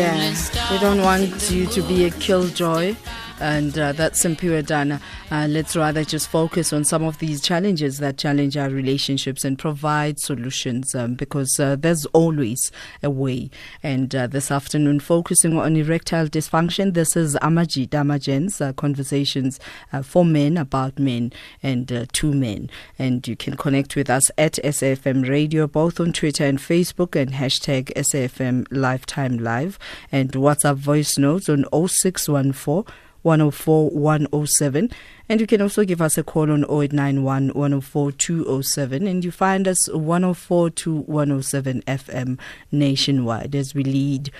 Yeah, 0.00 0.34
we 0.70 0.78
don't 0.78 1.02
want 1.02 1.50
you 1.50 1.66
to 1.66 1.82
be 1.82 2.06
a 2.06 2.10
killjoy 2.10 2.94
and 3.40 3.78
uh, 3.78 3.92
that's 3.92 4.22
Simphiwe 4.22 4.66
Dana. 4.66 5.00
Uh, 5.30 5.46
let's 5.48 5.74
rather 5.74 6.04
just 6.04 6.28
focus 6.28 6.72
on 6.72 6.84
some 6.84 7.04
of 7.04 7.18
these 7.18 7.40
challenges 7.40 7.98
that 7.98 8.18
challenge 8.18 8.56
our 8.56 8.68
relationships 8.68 9.44
and 9.44 9.58
provide 9.58 10.20
solutions 10.20 10.94
um, 10.94 11.14
because 11.14 11.58
uh, 11.58 11.76
there's 11.76 12.06
always 12.06 12.70
a 13.02 13.10
way. 13.10 13.50
And 13.82 14.14
uh, 14.14 14.26
this 14.26 14.50
afternoon, 14.50 15.00
focusing 15.00 15.58
on 15.58 15.76
erectile 15.76 16.26
dysfunction, 16.26 16.94
this 16.94 17.16
is 17.16 17.34
Amaji 17.36 17.88
Damajen's 17.88 18.60
uh, 18.60 18.72
conversations 18.74 19.58
uh, 19.92 20.02
for 20.02 20.24
men 20.24 20.56
about 20.56 20.98
men 20.98 21.32
and 21.62 22.08
to 22.12 22.32
men. 22.32 22.70
And 22.98 23.26
you 23.26 23.36
can 23.36 23.56
connect 23.56 23.96
with 23.96 24.10
us 24.10 24.30
at 24.36 24.54
SAFM 24.54 25.28
Radio, 25.28 25.66
both 25.66 25.98
on 25.98 26.12
Twitter 26.12 26.44
and 26.44 26.58
Facebook, 26.58 27.20
and 27.20 27.32
hashtag 27.32 27.92
SAFM 27.94 28.66
Lifetime 28.70 29.38
Live, 29.38 29.78
and 30.12 30.32
WhatsApp 30.32 30.76
voice 30.76 31.16
notes 31.16 31.48
on 31.48 31.64
0614 31.72 32.84
104 33.22 33.90
107. 33.90 34.90
And 35.28 35.40
you 35.40 35.46
can 35.46 35.62
also 35.62 35.84
give 35.84 36.02
us 36.02 36.18
a 36.18 36.24
call 36.24 36.50
on 36.50 36.64
0891 36.64 37.50
104 37.50 38.12
207. 38.12 39.06
And 39.06 39.24
you 39.24 39.30
find 39.30 39.68
us 39.68 39.88
104 39.88 40.70
to 40.70 40.96
107 41.02 41.82
FM 41.82 42.38
nationwide 42.72 43.54
as 43.54 43.74
we 43.74 43.84
lead 43.84 44.30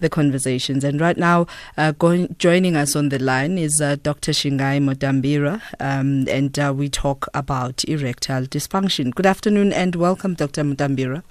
the 0.00 0.08
conversations. 0.08 0.84
And 0.84 1.00
right 1.00 1.16
now, 1.16 1.46
uh, 1.76 1.92
going, 1.92 2.34
joining 2.38 2.76
us 2.76 2.96
on 2.96 3.10
the 3.10 3.18
line 3.18 3.58
is 3.58 3.80
uh, 3.80 3.96
Dr. 4.02 4.32
Shingaai 4.32 4.82
Mutambira, 4.82 5.60
um, 5.80 6.26
and 6.28 6.58
uh, 6.58 6.72
we 6.74 6.88
talk 6.88 7.26
about 7.34 7.84
erectile 7.84 8.44
dysfunction. 8.44 9.14
Good 9.14 9.26
afternoon 9.26 9.72
and 9.72 9.96
welcome, 9.96 10.34
Dr. 10.34 10.62
Mutambira. 10.62 11.22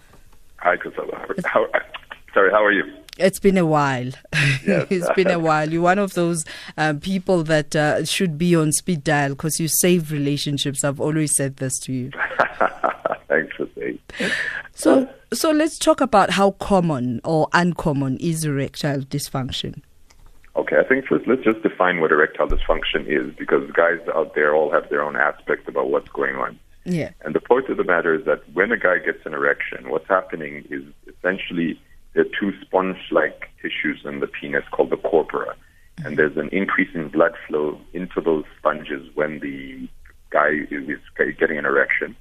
Hi, 0.58 0.76
Kusala. 0.76 1.46
How, 1.46 1.66
sorry, 2.38 2.52
how 2.52 2.64
are 2.64 2.72
you? 2.72 2.84
It's 3.18 3.40
been 3.40 3.58
a 3.58 3.66
while. 3.66 4.12
Yes. 4.68 4.88
it's 4.90 5.10
been 5.14 5.32
a 5.32 5.40
while. 5.50 5.72
You're 5.72 5.82
one 5.82 5.98
of 5.98 6.14
those 6.14 6.44
uh, 6.78 6.96
people 7.00 7.42
that 7.44 7.74
uh, 7.74 8.04
should 8.04 8.38
be 8.38 8.54
on 8.54 8.74
speed 8.74 9.02
dial 9.04 9.30
because 9.30 9.62
you 9.62 9.70
save 9.70 10.12
relationships. 10.12 10.84
I've 10.84 11.00
always 11.00 11.34
said 11.36 11.56
this 11.58 11.80
to 11.80 11.94
you. 11.94 12.12
Thanks 13.30 13.56
for 13.56 13.68
saying. 13.76 14.00
So, 14.76 15.10
so 15.34 15.52
let's 15.52 15.80
talk 15.80 16.02
about 16.02 16.32
how 16.32 16.52
common 16.52 17.22
or 17.24 17.48
uncommon 17.54 18.18
is 18.18 18.44
erectile 18.44 19.00
dysfunction. 19.00 19.82
Okay, 20.58 20.76
I 20.78 20.84
think 20.84 21.06
first 21.06 21.26
let's 21.28 21.44
just 21.44 21.62
define 21.64 22.02
what 22.02 22.12
erectile 22.12 22.50
dysfunction 22.50 23.08
is 23.08 23.34
because 23.38 23.72
guys 23.72 24.00
out 24.14 24.36
there 24.36 24.54
all 24.54 24.70
have 24.72 24.90
their 24.90 25.02
own 25.02 25.16
aspects 25.16 25.70
about 25.70 25.90
what's 25.90 26.10
going 26.10 26.36
on. 26.36 26.60
Yeah. 26.84 27.12
And 27.22 27.34
the 27.34 27.42
point 27.42 27.70
of 27.70 27.78
the 27.78 27.86
matter 27.86 28.14
is 28.14 28.26
that 28.26 28.42
when 28.54 28.72
a 28.74 28.78
guy 28.78 28.98
gets 29.00 29.26
an 29.26 29.34
erection, 29.34 29.90
what's 29.90 30.08
happening 30.10 30.66
is 30.70 30.84
essentially 31.08 31.80
there 32.18 32.26
are 32.26 32.40
two 32.40 32.52
sponge-like 32.62 33.48
tissues 33.62 34.02
in 34.04 34.22
the 34.22 34.26
penis 34.26 34.64
called 34.72 34.90
the 34.90 34.98
corpora, 34.98 35.56
and 36.04 36.18
there's 36.18 36.36
an 36.36 36.50
increase 36.50 36.90
in 36.96 37.10
blood 37.10 37.34
flow 37.48 37.80
into 37.94 38.20
those 38.22 38.44
sponges 38.58 39.08
when 39.14 39.40
the 39.40 39.88
guy 40.32 40.50
is 40.72 41.00
getting 41.38 41.60
an 41.60 41.66
erection, 41.66 42.16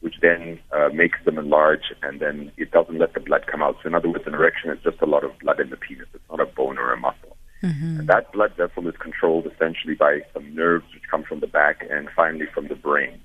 which 0.00 0.16
then 0.20 0.58
uh, 0.72 0.88
makes 0.92 1.18
them 1.24 1.38
enlarge, 1.38 1.94
and 2.02 2.18
then 2.18 2.50
it 2.56 2.72
doesn't 2.72 2.98
let 2.98 3.14
the 3.14 3.20
blood 3.20 3.46
come 3.46 3.62
out. 3.62 3.76
So 3.80 3.86
in 3.86 3.94
other 3.94 4.08
words, 4.08 4.26
an 4.26 4.34
erection 4.34 4.70
is 4.70 4.82
just 4.82 5.00
a 5.00 5.06
lot 5.06 5.22
of 5.22 5.38
blood 5.38 5.60
in 5.60 5.70
the 5.70 5.76
penis. 5.76 6.08
It's 6.12 6.24
not 6.28 6.40
a 6.40 6.46
bone 6.46 6.76
or 6.76 6.92
a 6.92 6.96
muscle. 6.96 7.36
Mm-hmm. 7.62 8.00
And 8.00 8.08
that 8.08 8.32
blood 8.32 8.52
vessel 8.56 8.88
is 8.88 8.96
controlled 8.96 9.46
essentially 9.46 9.94
by 9.94 10.22
some 10.34 10.56
nerves 10.56 10.86
which 10.92 11.04
come 11.08 11.22
from 11.22 11.38
the 11.38 11.46
back 11.46 11.86
and 11.88 12.08
finally 12.16 12.46
from 12.52 12.66
the 12.66 12.74
brain. 12.74 13.20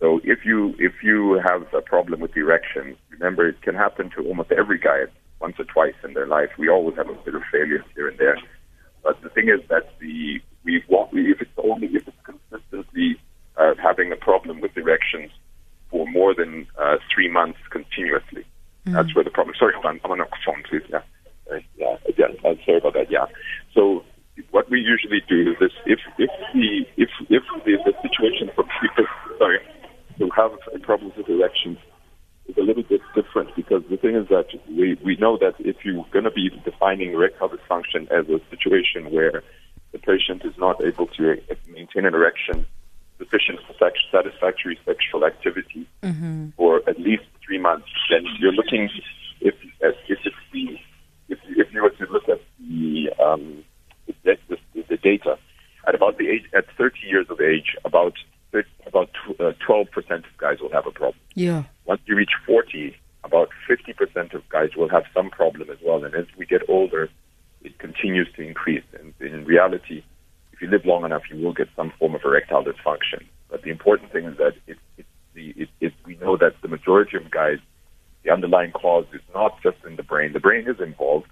So 0.00 0.20
if 0.24 0.44
you 0.44 0.74
if 0.80 0.94
you 1.04 1.40
have 1.46 1.72
a 1.72 1.80
problem 1.80 2.20
with 2.20 2.36
erection, 2.36 2.96
remember 3.10 3.48
it 3.48 3.62
can 3.62 3.76
happen 3.76 4.10
to 4.16 4.26
almost 4.26 4.50
every 4.50 4.78
guy 4.78 5.04
once 5.40 5.56
or 5.58 5.64
twice 5.64 5.94
in 6.04 6.14
their 6.14 6.26
life. 6.26 6.50
We 6.58 6.68
always 6.68 6.96
have 6.96 7.08
a 7.08 7.14
bit 7.14 7.34
of 7.34 7.42
failure 7.52 7.84
here 7.94 8.08
and 8.08 8.18
there. 8.18 8.38
But 9.02 9.20
the 9.22 9.28
thing 9.28 9.48
is 9.48 9.60
that 9.68 9.98
the 10.00 10.40
we 10.64 10.82
want 10.88 11.10
if 11.12 11.40
it's 11.40 11.50
only 11.58 11.88
if 11.88 12.08
it's 12.08 12.16
consistently 12.24 13.20
uh, 13.56 13.74
having 13.82 14.12
a 14.12 14.16
problem 14.16 14.60
with 14.60 14.76
erections 14.76 15.30
for 15.90 16.06
more 16.06 16.34
than 16.34 16.66
uh, 16.78 16.96
three 17.14 17.30
months 17.30 17.58
continuously. 17.70 18.44
Mm. 18.86 18.94
That's 18.94 19.14
where 19.14 19.24
the 19.24 19.30
problem. 19.30 19.54
Sorry, 19.58 19.74
hold 19.74 19.86
on. 19.86 20.00
I'm 20.04 20.10
on 20.10 20.20
a 20.20 20.26
phone, 20.44 20.62
please. 20.68 20.82
Yeah, 20.88 21.02
uh, 21.52 21.60
yeah. 21.76 21.96
yeah 22.18 22.26
uh, 22.44 22.54
sorry 22.64 22.78
about 22.78 22.94
that. 22.94 23.10
Yeah. 23.10 23.26
So 23.74 24.04
what 24.50 24.70
we 24.70 24.80
usually 24.80 25.22
do 25.28 25.52
is 25.52 25.56
this: 25.60 25.72
if 25.86 26.00
if 26.18 26.30
the 26.52 26.86
if 26.96 27.10
if 27.28 27.42
the, 27.64 27.78
the 27.84 27.94
situation 28.02 28.50
for 28.54 28.64
people, 28.80 29.06
sorry, 29.38 29.60
who 30.18 30.30
have 30.36 30.52
problems 30.82 31.14
with 31.16 31.28
erections 31.28 31.78
is 32.48 32.56
a 32.56 32.62
little 32.62 32.82
bit 32.82 33.00
different 33.14 33.53
because 33.64 33.82
the 33.88 33.96
thing 33.96 34.14
is 34.14 34.28
that 34.28 34.46
we, 34.68 34.98
we 35.04 35.16
know 35.16 35.36
that 35.38 35.54
if 35.58 35.76
you're 35.84 36.04
going 36.12 36.24
to 36.24 36.30
be 36.30 36.50
defining 36.64 37.12
erectile 37.12 37.48
dysfunction 37.48 38.10
as 38.10 38.28
a 38.28 38.40
situation 38.50 39.10
where 39.10 39.42
the 39.92 39.98
patient 39.98 40.44
is 40.44 40.52
not 40.58 40.82
able 40.84 41.06
to 41.06 41.40
maintain 41.68 42.04
an 42.04 42.14
erection 42.14 42.66
sufficient 43.18 43.60
for 43.66 43.74
satisfactory 44.10 44.78
sexual 44.84 45.24
activity 45.24 45.88
mm-hmm. 46.02 46.48
for 46.56 46.82
at 46.88 46.98
least 46.98 47.22
three 47.46 47.58
months, 47.58 47.86
then 48.10 48.24
you're 48.38 48.52
looking 48.52 48.90
if 49.40 49.54
if 49.80 49.96
it's 50.08 50.36
the 50.52 50.78
if, 51.28 51.38
if 51.48 51.72
you 51.72 51.82
were 51.82 51.90
to 51.90 52.06
look 52.12 52.28
at 52.28 52.40
the 52.58 53.10
um, 53.24 53.64
the, 54.06 54.36
the, 54.48 54.56
the 54.88 54.96
data 54.96 55.38
at 55.86 55.94
about 55.94 56.18
the 56.18 56.28
age 56.28 56.42
at 56.54 56.64
30 56.76 56.98
years 57.06 57.26
of 57.30 57.40
age, 57.40 57.76
about 57.84 58.14
about 58.86 59.10
uh, 59.40 59.52
12% 59.68 59.86
of 60.10 60.24
guys 60.38 60.60
will 60.60 60.70
have 60.70 60.86
a 60.86 60.90
problem. 60.90 61.18
Yeah. 61.34 61.64
Once 61.86 62.00
you 62.06 62.14
reach 62.14 62.30
40, 62.46 62.96
50% 64.14 64.34
of 64.34 64.48
guys 64.48 64.70
will 64.76 64.88
have 64.88 65.04
some 65.12 65.30
problem 65.30 65.70
as 65.70 65.78
well. 65.84 66.04
And 66.04 66.14
as 66.14 66.26
we 66.36 66.46
get 66.46 66.62
older, 66.68 67.08
it 67.62 67.78
continues 67.78 68.28
to 68.36 68.42
increase. 68.42 68.84
And 68.98 69.14
in 69.20 69.44
reality, 69.44 70.02
if 70.52 70.60
you 70.60 70.68
live 70.68 70.84
long 70.84 71.04
enough, 71.04 71.22
you 71.30 71.42
will 71.44 71.52
get 71.52 71.68
some 71.76 71.92
form 71.98 72.14
of 72.14 72.22
erectile 72.24 72.64
dysfunction. 72.64 73.24
But 73.50 73.62
the 73.62 73.70
important 73.70 74.12
thing 74.12 74.24
is 74.24 74.36
that 74.38 74.54
it, 74.66 74.78
it, 74.96 75.06
the, 75.34 75.54
it, 75.56 75.68
it, 75.80 75.92
we 76.04 76.16
know 76.16 76.36
that 76.36 76.60
the 76.62 76.68
majority 76.68 77.16
of 77.16 77.30
guys, 77.30 77.58
the 78.22 78.30
underlying 78.30 78.72
cause 78.72 79.06
is 79.12 79.20
not 79.34 79.60
just 79.62 79.76
in 79.86 79.96
the 79.96 80.02
brain. 80.02 80.32
The 80.32 80.40
brain 80.40 80.68
is 80.68 80.80
involved, 80.80 81.28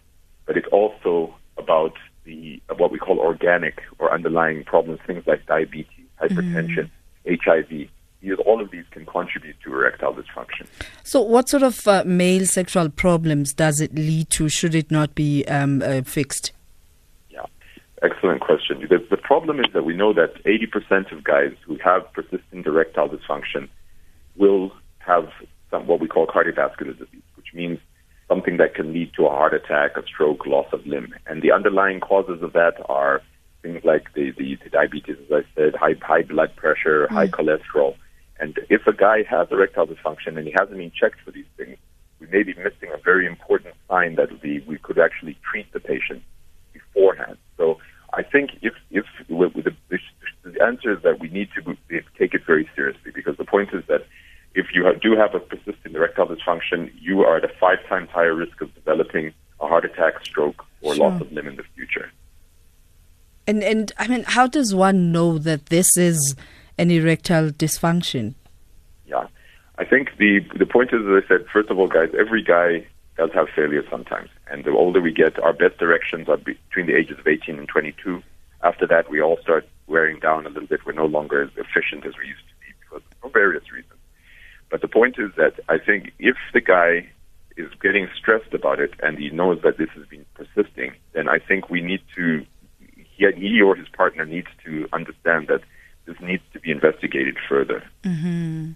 but 0.47 0.57
it's 0.57 0.69
also 0.73 1.35
about 1.57 1.95
the 2.25 2.61
what 2.77 2.91
we 2.91 2.99
call 2.99 3.19
organic 3.19 3.81
or 3.99 4.13
underlying 4.13 4.65
problems, 4.65 5.01
things 5.07 5.25
like 5.27 5.45
diabetes, 5.47 6.07
hypertension, 6.21 6.91
mm. 7.27 7.39
HIV 7.45 7.89
all 8.47 8.61
of 8.61 8.71
these 8.71 8.85
can 8.91 9.05
contribute 9.07 9.57
to 9.65 9.73
erectile 9.73 10.15
dysfunction. 10.15 10.67
So, 11.03 11.21
what 11.21 11.49
sort 11.49 11.63
of 11.63 11.87
uh, 11.87 12.05
male 12.07 12.47
sexual 12.47 12.89
problems 12.89 13.53
does 13.53 13.81
it 13.81 13.95
lead 13.95 14.31
to? 14.31 14.49
Should 14.49 14.75
it 14.75 14.91
not 14.91 15.15
be 15.15 15.45
um, 15.47 15.83
uh, 15.83 16.03
fixed? 16.03 16.53
Yeah, 17.31 17.47
excellent 18.03 18.41
question. 18.41 18.87
The, 18.89 19.05
the 19.11 19.17
problem 19.17 19.61
is 19.61 19.67
that 19.73 19.85
we 19.85 19.97
know 19.97 20.13
that 20.13 20.43
80% 20.45 21.13
of 21.13 21.25
guys 21.25 21.53
who 21.67 21.79
have 21.85 22.11
persistent 22.13 22.67
erectile 22.67 23.09
dysfunction 23.09 23.69
will 24.37 24.73
have 24.99 25.29
some 25.71 25.87
what 25.87 26.01
we 26.01 26.09
call 26.09 26.27
cardiovascular 26.27 26.97
disease, 26.97 27.23
which 27.35 27.53
means 27.55 27.79
something 28.29 28.57
that 28.59 28.75
can 28.75 28.93
lead 28.93 29.13
to 29.15 29.27
a 29.27 29.31
heart 29.31 29.53
attack, 29.53 29.97
a 29.97 30.03
stroke, 30.07 30.47
loss 30.47 30.67
of 30.73 30.87
limb. 30.87 31.15
And 31.27 31.43
the 31.43 31.53
underlying 31.53 32.01
causes 32.01 32.43
of 32.43 32.53
that 32.53 32.75
are 32.89 33.21
things 33.63 33.85
like 33.85 34.13
the, 34.15 34.33
the, 34.37 34.59
the 34.63 34.71
diabetes, 34.71 35.17
as 35.27 35.33
I 35.33 35.43
said, 35.55 35.75
high, 35.75 35.95
high 36.01 36.23
blood 36.23 36.55
pressure, 36.57 37.07
mm. 37.07 37.11
high 37.11 37.29
cholesterol. 37.29 37.97
And 38.43 38.59
if 38.69 38.89
a 38.89 38.93
guy 38.93 39.23
has 39.31 39.47
erectile 39.53 39.87
dysfunction 39.87 40.37
and 40.37 40.45
he 40.49 40.53
hasn't 40.59 40.77
been 40.77 40.91
checked 40.91 41.21
for 41.25 41.31
these 41.31 41.47
things, 41.57 41.79
we 42.19 42.27
may 42.27 42.43
be 42.43 42.55
missing 42.55 42.91
a 42.93 42.99
very 42.99 43.25
important 43.25 43.73
sign 43.89 44.17
that 44.17 44.43
we, 44.43 44.65
we 44.67 44.79
could 44.79 44.99
actually 44.99 45.37
treat 45.49 45.73
the 45.73 45.79
patient 45.79 46.25
beforehand. 46.73 47.39
So 47.57 47.79
I 48.13 48.25
think 48.25 48.51
if, 48.61 48.75
if 48.91 49.05
the, 49.29 49.73
the 50.43 50.61
answer 50.61 50.91
is 50.93 51.01
that 51.05 51.21
we 51.21 51.29
need 51.29 51.51
to 51.55 51.77
take 52.19 52.35
it 52.35 52.43
very 52.45 52.69
seriously 52.75 53.13
because 53.15 53.37
the 53.37 53.45
point 53.45 53.69
is 53.73 53.85
that 53.87 54.07
if 54.57 54.67
you 54.75 54.93
do 55.01 55.17
have 55.17 55.37
a 55.37 55.41
persistent 55.41 55.95
erectile 55.95 56.27
dysfunction, 56.27 56.91
you 57.01 57.21
are 57.21 57.37
at 57.37 57.45
a 57.45 57.53
five 57.61 57.79
times 57.89 58.11
higher 58.11 58.35
risk 58.35 58.61
of 58.61 58.75
developing 58.75 59.33
a 59.61 59.69
heart 59.69 59.85
attack, 59.85 60.15
stroke, 60.25 60.65
or 60.81 60.97
sure. 60.97 61.09
loss 61.09 61.21
of 61.21 61.31
limb 61.31 61.47
in 61.47 61.55
the 61.55 61.65
future. 61.77 62.11
And 63.47 63.63
and 63.63 63.93
I 63.99 64.09
mean, 64.09 64.25
how 64.27 64.49
does 64.49 64.75
one 64.75 65.13
know 65.13 65.39
that 65.39 65.67
this 65.67 65.97
is 65.97 66.35
an 66.79 66.91
erectile 66.91 67.51
dysfunction? 67.51 68.35
Yeah, 69.07 69.27
I 69.79 69.85
think 69.85 70.17
the 70.19 70.41
the 70.59 70.67
point 70.67 70.91
is, 70.93 71.01
as 71.01 71.25
I 71.25 71.29
said, 71.29 71.47
first 71.53 71.71
of 71.71 71.79
all, 71.79 71.89
guys, 71.89 72.11
every 72.19 72.43
guy 72.43 72.87
does 73.17 73.31
have 73.35 73.49
failure 73.55 73.83
sometimes, 73.91 74.31
and 74.51 74.65
the 74.65 74.71
older 74.71 75.01
we 75.01 75.13
get, 75.13 75.39
our 75.41 75.53
best 75.53 75.81
erections 75.81 76.29
are 76.29 76.39
between 76.39 76.87
the 76.87 76.97
ages 76.97 77.19
of 77.19 77.27
18 77.27 77.59
and 77.59 77.69
22. 77.69 78.23
After 78.63 78.87
that, 78.87 79.11
we 79.11 79.21
all 79.21 79.39
start 79.43 79.69
wearing 79.87 80.19
down 80.21 80.47
a 80.47 80.49
little 80.49 80.69
bit. 80.69 80.87
We're 80.87 80.93
no 80.93 81.07
longer 81.07 81.43
as 81.43 81.51
efficient 81.57 82.07
as 82.07 82.15
we 82.17 82.29
used 82.29 82.47
to 82.49 82.55
be 82.61 82.73
because 82.81 83.03
for 83.21 83.31
various 83.31 83.71
reasons. 83.73 84.01
But 84.71 84.81
the 84.81 84.89
point 84.89 85.17
is 85.19 85.31
that 85.37 85.61
I 85.69 85.79
think 85.79 86.13
if 86.19 86.37
the 86.55 86.61
guy 86.61 87.07
is 87.57 87.71
getting 87.83 88.09
stressed 88.17 88.55
about 88.55 88.81
it 88.81 88.95
and 89.03 89.19
he 89.19 89.29
knows 89.29 89.61
that 89.63 89.77
this 89.77 89.91
has 89.95 90.07
been 90.07 90.25
persisting, 90.35 90.93
then 91.13 91.29
I 91.29 91.39
think 91.39 91.69
we 91.69 91.83
need 91.83 92.01
to 92.17 92.47
he, 92.89 93.27
he 93.37 93.61
or 93.61 93.77
his 93.77 93.89
partner 93.89 94.25
needs 94.25 94.49
to 94.65 94.89
understand 94.93 95.49
that 95.49 95.61
this 96.07 96.17
needs 96.21 96.43
to 96.53 96.61
be 96.61 96.71
investigated 96.71 97.37
further. 97.49 97.83
Mm-hmm. 98.05 98.73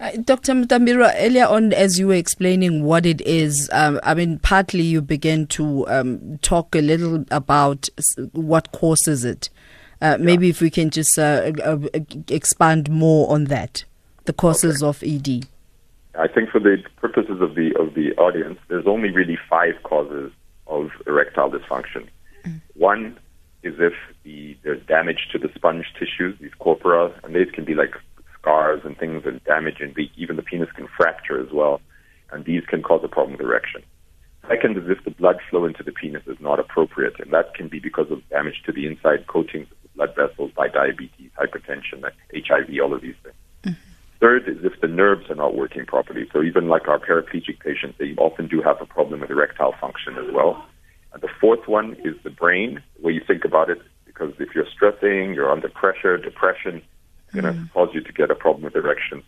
Uh, 0.00 0.10
Dr. 0.24 0.52
Mutambira, 0.52 1.14
earlier 1.16 1.46
on, 1.46 1.72
as 1.72 1.98
you 1.98 2.08
were 2.08 2.14
explaining 2.14 2.84
what 2.84 3.06
it 3.06 3.20
is, 3.22 3.70
um, 3.72 4.00
I 4.02 4.14
mean, 4.14 4.38
partly 4.38 4.82
you 4.82 5.00
began 5.00 5.46
to 5.48 5.86
um, 5.88 6.38
talk 6.38 6.74
a 6.74 6.80
little 6.80 7.24
about 7.30 7.88
what 8.32 8.72
causes 8.72 9.24
it. 9.24 9.48
Uh, 10.02 10.16
yeah. 10.18 10.24
Maybe 10.24 10.48
if 10.50 10.60
we 10.60 10.70
can 10.70 10.90
just 10.90 11.18
uh, 11.18 11.52
uh, 11.62 11.78
expand 12.28 12.90
more 12.90 13.30
on 13.32 13.44
that, 13.44 13.84
the 14.24 14.32
causes 14.32 14.82
okay. 14.82 14.88
of 14.88 15.02
ED. 15.02 15.46
I 16.16 16.28
think 16.28 16.50
for 16.50 16.60
the 16.60 16.82
purposes 16.96 17.40
of 17.40 17.54
the 17.54 17.74
of 17.78 17.94
the 17.94 18.12
audience, 18.16 18.58
there's 18.68 18.86
only 18.86 19.10
really 19.10 19.38
five 19.48 19.74
causes 19.82 20.32
of 20.66 20.90
erectile 21.06 21.50
dysfunction. 21.50 22.06
Mm. 22.44 22.60
One 22.74 23.18
is 23.64 23.74
if 23.78 23.94
the, 24.22 24.56
there's 24.62 24.84
damage 24.86 25.28
to 25.32 25.38
the 25.38 25.48
sponge 25.54 25.86
tissues, 25.98 26.38
these 26.40 26.54
corpora, 26.58 27.12
and 27.24 27.34
these 27.34 27.50
can 27.52 27.64
be 27.64 27.74
like 27.74 27.94
scars 28.38 28.82
and 28.84 28.96
things 28.98 29.22
and 29.24 29.42
damage, 29.44 29.80
and 29.80 29.94
the, 29.94 30.10
even 30.16 30.36
the 30.36 30.42
penis 30.42 30.68
can 30.76 30.86
fracture 30.96 31.40
as 31.40 31.50
well, 31.52 31.80
and 32.30 32.44
these 32.44 32.64
can 32.66 32.82
cause 32.82 33.00
a 33.02 33.08
problem 33.08 33.32
with 33.32 33.40
erection. 33.40 33.82
Second 34.48 34.76
is 34.76 34.84
if 34.88 35.02
the 35.04 35.10
blood 35.10 35.36
flow 35.48 35.64
into 35.64 35.82
the 35.82 35.92
penis 35.92 36.22
is 36.26 36.36
not 36.40 36.60
appropriate, 36.60 37.14
and 37.18 37.32
that 37.32 37.54
can 37.54 37.68
be 37.68 37.78
because 37.78 38.10
of 38.10 38.26
damage 38.28 38.62
to 38.66 38.72
the 38.72 38.86
inside 38.86 39.26
coatings 39.26 39.66
of 39.70 39.78
the 39.82 39.88
blood 39.96 40.14
vessels 40.14 40.50
by 40.54 40.68
diabetes, 40.68 41.30
hypertension, 41.40 42.04
HIV, 42.34 42.68
all 42.82 42.92
of 42.92 43.00
these 43.00 43.14
things. 43.22 43.34
Mm-hmm. 43.64 43.80
Third 44.20 44.48
is 44.48 44.58
if 44.62 44.78
the 44.80 44.88
nerves 44.88 45.30
are 45.30 45.34
not 45.34 45.56
working 45.56 45.86
properly. 45.86 46.28
So 46.32 46.42
even 46.42 46.68
like 46.68 46.88
our 46.88 46.98
paraplegic 46.98 47.60
patients, 47.60 47.96
they 47.98 48.14
often 48.18 48.46
do 48.48 48.60
have 48.62 48.80
a 48.80 48.86
problem 48.86 49.20
with 49.20 49.30
erectile 49.30 49.74
function 49.80 50.16
as 50.18 50.32
well. 50.32 50.64
And 51.14 51.22
the 51.22 51.28
fourth 51.40 51.68
one 51.68 51.96
is 52.04 52.16
the 52.24 52.30
brain, 52.30 52.82
where 53.00 53.12
you 53.12 53.22
think 53.24 53.44
about 53.44 53.70
it, 53.70 53.80
because 54.04 54.34
if 54.40 54.52
you're 54.52 54.66
stressing, 54.66 55.32
you're 55.32 55.50
under 55.50 55.68
pressure, 55.68 56.18
depression, 56.18 56.82
it's 57.24 57.34
going 57.34 57.44
to 57.44 57.52
mm. 57.52 57.72
cause 57.72 57.90
you 57.94 58.00
to 58.00 58.12
get 58.12 58.32
a 58.32 58.34
problem 58.34 58.64
with 58.64 58.74
erections. 58.74 59.22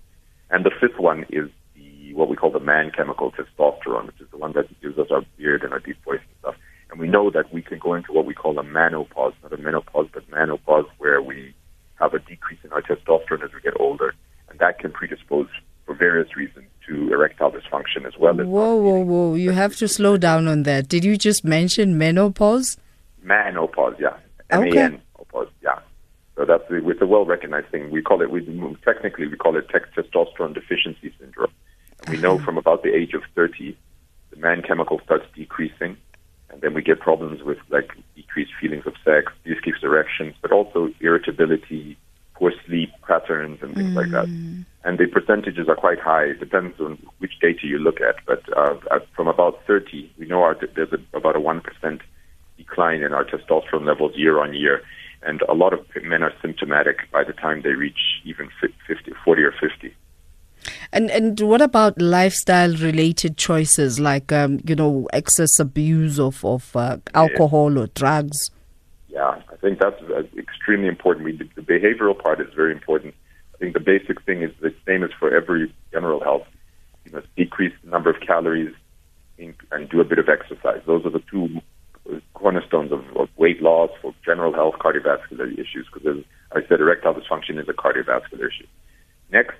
And 0.50 0.64
the 0.64 0.72
fifth 0.80 0.98
one 0.98 1.26
is 1.30 1.48
the 1.76 2.12
what 2.14 2.28
we 2.28 2.34
call 2.34 2.50
the 2.50 2.60
man 2.60 2.90
chemical 2.90 3.32
testosterone, 3.32 4.06
which 4.06 4.20
is 4.20 4.28
the 4.32 4.36
one 4.36 4.52
that 4.54 4.68
gives 4.82 4.98
us 4.98 5.06
our 5.12 5.22
beard 5.38 5.62
and 5.62 5.72
our 5.72 5.78
deep 5.78 6.02
voice 6.04 6.20
and 6.20 6.38
stuff. 6.40 6.54
And 6.90 6.98
we 6.98 7.06
know 7.06 7.30
that 7.30 7.52
we 7.52 7.62
can 7.62 7.78
go 7.78 7.94
into 7.94 8.12
what 8.12 8.26
we 8.26 8.34
call 8.34 8.58
a 8.58 8.64
menopause, 8.64 9.34
not 9.42 9.52
a 9.52 9.56
menopause, 9.56 10.08
but 10.12 10.28
menopause, 10.28 10.86
where 10.98 11.22
we 11.22 11.54
have 12.00 12.14
a 12.14 12.18
decrease 12.18 12.60
in 12.64 12.72
our 12.72 12.82
testosterone 12.82 13.44
as 13.44 13.52
we 13.54 13.60
get 13.60 13.78
older, 13.78 14.12
and 14.50 14.58
that 14.58 14.80
can 14.80 14.90
predispose 14.90 15.48
for 15.84 15.94
various 15.94 16.36
reasons 16.36 16.66
to 16.86 17.12
erectile 17.12 17.50
dysfunction 17.50 18.06
as 18.06 18.16
well. 18.18 18.40
As 18.40 18.46
whoa, 18.46 18.76
whoa, 18.76 19.00
whoa! 19.00 19.34
You 19.34 19.50
have 19.52 19.76
to 19.76 19.88
slow 19.88 20.16
down 20.16 20.46
on 20.48 20.62
that. 20.64 20.88
Did 20.88 21.04
you 21.04 21.16
just 21.16 21.44
mention 21.44 21.98
menopause? 21.98 22.76
Manopause, 23.24 23.98
yeah. 23.98 24.16
M-A-N, 24.50 25.00
okay. 25.18 25.50
yeah. 25.62 25.78
So 26.36 26.44
that's 26.44 26.64
it's 26.68 27.00
a 27.00 27.06
well-recognized 27.06 27.68
thing. 27.68 27.90
We 27.90 28.02
call 28.02 28.20
it, 28.22 28.30
we 28.30 28.40
technically 28.84 29.26
we 29.26 29.36
call 29.36 29.56
it 29.56 29.68
testosterone 29.68 30.54
deficiency 30.54 31.12
syndrome. 31.18 31.50
And 32.00 32.14
we 32.14 32.20
know 32.20 32.36
uh-huh. 32.36 32.44
from 32.44 32.58
about 32.58 32.82
the 32.82 32.94
age 32.94 33.14
of 33.14 33.22
30, 33.34 33.76
the 34.30 34.36
man 34.36 34.62
chemical 34.62 35.00
starts 35.04 35.24
decreasing, 35.34 35.96
and 36.50 36.60
then 36.60 36.74
we 36.74 36.82
get 36.82 37.00
problems 37.00 37.42
with 37.42 37.58
like 37.70 37.90
decreased 38.14 38.52
feelings 38.60 38.86
of 38.86 38.92
sex, 39.04 39.32
decreased 39.44 39.82
erections, 39.82 40.34
but 40.42 40.52
also 40.52 40.90
irritability, 41.00 41.96
poor 42.38 42.52
sleep 42.66 42.90
patterns, 43.06 43.58
and 43.62 43.74
things 43.74 43.90
mm. 43.90 43.96
like 43.96 44.10
that. 44.10 44.26
Mm 44.26 44.64
and 44.86 44.98
the 44.98 45.06
percentages 45.06 45.68
are 45.68 45.74
quite 45.74 45.98
high. 45.98 46.26
It 46.26 46.38
depends 46.38 46.80
on 46.80 47.04
which 47.18 47.32
data 47.42 47.66
you 47.66 47.78
look 47.78 48.00
at, 48.00 48.24
but 48.24 48.40
uh, 48.56 48.76
from 49.16 49.26
about 49.26 49.58
30, 49.66 50.08
we 50.16 50.26
know 50.26 50.42
our, 50.42 50.56
there's 50.76 50.92
a, 50.92 51.16
about 51.16 51.34
a 51.34 51.40
1% 51.40 52.00
decline 52.56 53.02
in 53.02 53.12
our 53.12 53.24
testosterone 53.24 53.84
levels 53.84 54.12
year 54.14 54.40
on 54.40 54.54
year, 54.54 54.82
and 55.22 55.42
a 55.48 55.54
lot 55.54 55.72
of 55.72 55.80
men 56.04 56.22
are 56.22 56.32
symptomatic 56.40 56.98
by 57.10 57.24
the 57.24 57.32
time 57.32 57.62
they 57.62 57.70
reach 57.70 57.98
even 58.24 58.48
50, 58.86 59.12
40 59.24 59.42
or 59.42 59.52
50. 59.60 59.92
And 60.92 61.10
and 61.10 61.38
what 61.40 61.60
about 61.60 62.00
lifestyle 62.00 62.74
related 62.76 63.36
choices 63.36 64.00
like 64.00 64.32
um, 64.32 64.60
you 64.64 64.74
know 64.74 65.06
excess 65.12 65.60
abuse 65.60 66.18
of 66.18 66.44
of 66.44 66.74
uh, 66.74 66.96
alcohol 67.14 67.72
yeah. 67.74 67.82
or 67.82 67.86
drugs? 67.88 68.50
Yeah, 69.08 69.40
I 69.52 69.56
think 69.60 69.78
that's 69.78 70.00
uh, 70.02 70.22
extremely 70.66 70.88
important. 70.88 71.24
We, 71.24 71.32
the 71.32 71.62
behavioral 71.62 72.20
part 72.20 72.40
is 72.40 72.52
very 72.54 72.72
important 72.72 73.14
I 73.56 73.58
think 73.58 73.72
the 73.72 73.80
basic 73.80 74.22
thing 74.22 74.42
is 74.42 74.50
the 74.60 74.74
same 74.86 75.02
as 75.02 75.10
for 75.18 75.34
every 75.34 75.74
general 75.90 76.22
health. 76.22 76.46
You 77.06 77.12
must 77.12 77.34
decrease 77.36 77.72
the 77.82 77.90
number 77.90 78.10
of 78.10 78.20
calories 78.20 78.74
in, 79.38 79.54
and 79.72 79.88
do 79.88 80.00
a 80.00 80.04
bit 80.04 80.18
of 80.18 80.28
exercise. 80.28 80.82
Those 80.86 81.06
are 81.06 81.10
the 81.10 81.22
two 81.30 81.62
cornerstones 82.34 82.92
of, 82.92 83.04
of 83.16 83.28
weight 83.38 83.62
loss 83.62 83.90
for 84.02 84.14
general 84.24 84.52
health, 84.52 84.74
cardiovascular 84.78 85.50
issues. 85.54 85.86
Because 85.92 86.18
as 86.18 86.24
I 86.64 86.68
said, 86.68 86.80
erectile 86.80 87.14
dysfunction 87.14 87.58
is 87.58 87.66
a 87.68 87.72
cardiovascular 87.72 88.46
issue. 88.46 88.66
Next, 89.32 89.56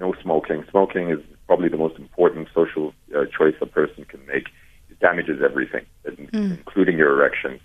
no 0.00 0.14
smoking. 0.22 0.64
Smoking 0.70 1.10
is 1.10 1.20
probably 1.46 1.68
the 1.68 1.76
most 1.76 1.98
important 1.98 2.48
social 2.54 2.94
uh, 3.14 3.26
choice 3.36 3.54
a 3.60 3.66
person 3.66 4.06
can 4.06 4.24
make. 4.24 4.48
It 4.88 4.98
damages 4.98 5.42
everything, 5.44 5.84
mm. 6.06 6.58
including 6.58 6.96
your 6.96 7.12
erections, 7.12 7.60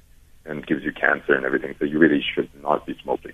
and 0.46 0.66
gives 0.66 0.84
you 0.84 0.92
cancer 0.92 1.34
and 1.34 1.46
everything. 1.46 1.76
So 1.80 1.86
you 1.86 2.00
really 2.00 2.24
should 2.34 2.50
not 2.62 2.86
be 2.86 2.98
smoking. 3.02 3.34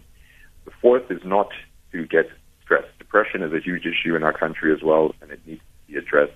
The 0.65 0.71
fourth 0.81 1.09
is 1.09 1.21
not 1.24 1.50
to 1.92 2.06
get 2.06 2.30
stressed. 2.63 2.98
Depression 3.00 3.42
is 3.42 3.54
a 3.54 3.59
huge 3.59 3.86
issue 3.86 4.15
in 4.15 4.24
our 4.24 4.33
country 4.33 4.74
as 4.74 4.83
well, 4.83 5.15
and 5.21 5.31
it 5.31 5.39
needs 5.45 5.62
to 5.62 5.92
be 5.92 5.98
addressed. 5.98 6.33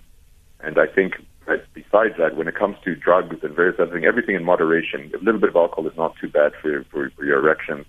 And 0.62 0.77
I 0.79 0.88
think 0.88 1.15
that 1.47 1.65
besides 1.73 2.15
that, 2.18 2.35
when 2.35 2.47
it 2.47 2.56
comes 2.56 2.77
to 2.85 2.95
drugs 2.95 3.38
and 3.44 3.56
various 3.56 3.79
other 3.79 3.91
things, 3.91 4.06
everything 4.07 4.35
in 4.35 4.44
moderation. 4.44 5.12
A 5.13 5.23
little 5.23 5.41
bit 5.41 5.50
of 5.50 5.56
alcohol 5.56 5.88
is 5.88 5.97
not 5.97 6.15
too 6.21 6.29
bad 6.29 6.53
for 6.62 6.83
for, 6.91 7.09
for 7.15 7.25
your 7.25 7.39
erection. 7.39 7.85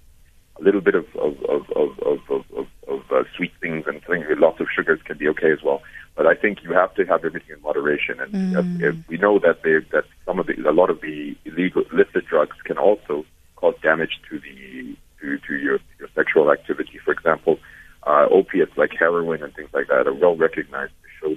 A 0.61 0.63
little 0.63 0.81
bit 0.81 0.95
of 0.95 1.07
of 1.17 1.35
of 1.45 1.63
of 1.71 1.99
of, 2.01 2.19
of, 2.31 2.45
of, 2.57 2.67
of 2.89 3.01
uh, 3.11 3.25
sweet 3.37 3.53
things 3.61 3.85
and 3.87 4.03
things 4.05 4.27
with 4.29 4.39
lots 4.39 4.61
of 4.61 4.67
sugars 4.75 5.01
can 5.05 5.19
be 5.19 5.29
okay 5.29 5.51
as 5.51 5.63
well. 5.63 5.83
But 6.15 6.27
I 6.27 6.35
think 6.35 6.63
you 6.63 6.73
have 6.73 6.95
to 6.95 7.05
have 7.07 7.25
everything 7.25 7.57
in 7.57 7.63
moderation. 7.63 8.21
And 8.21 8.33
mm. 8.33 8.83
if 8.83 9.09
we 9.09 9.17
know 9.17 9.39
that 9.39 9.63
they, 9.63 9.79
that 9.93 10.05
some 10.27 10.39
of 10.39 10.47
the 10.47 10.55
a 10.69 10.73
lot 10.73 10.91
of 10.91 11.01
the 11.01 11.35
illegal 11.47 11.83
illicit 11.91 12.27
drugs 12.27 12.57
can 12.65 12.77
also 12.77 13.25
cause 13.57 13.75
damage 13.83 14.21
to 14.29 14.39
the 14.39 14.97
to, 15.21 15.39
to 15.39 15.55
your, 15.57 15.79
your 15.99 16.09
sexual 16.15 16.51
activity. 16.53 16.99
For 17.05 17.13
example, 17.13 17.59
uh, 18.03 18.27
opiates 18.31 18.77
like 18.77 18.91
heroin 18.99 19.43
and 19.43 19.55
things 19.55 19.71
like 19.73 19.89
that 19.89 20.07
are 20.07 20.15
well 20.15 20.37
recognized 20.37 20.93
to 21.03 21.09
show 21.21 21.29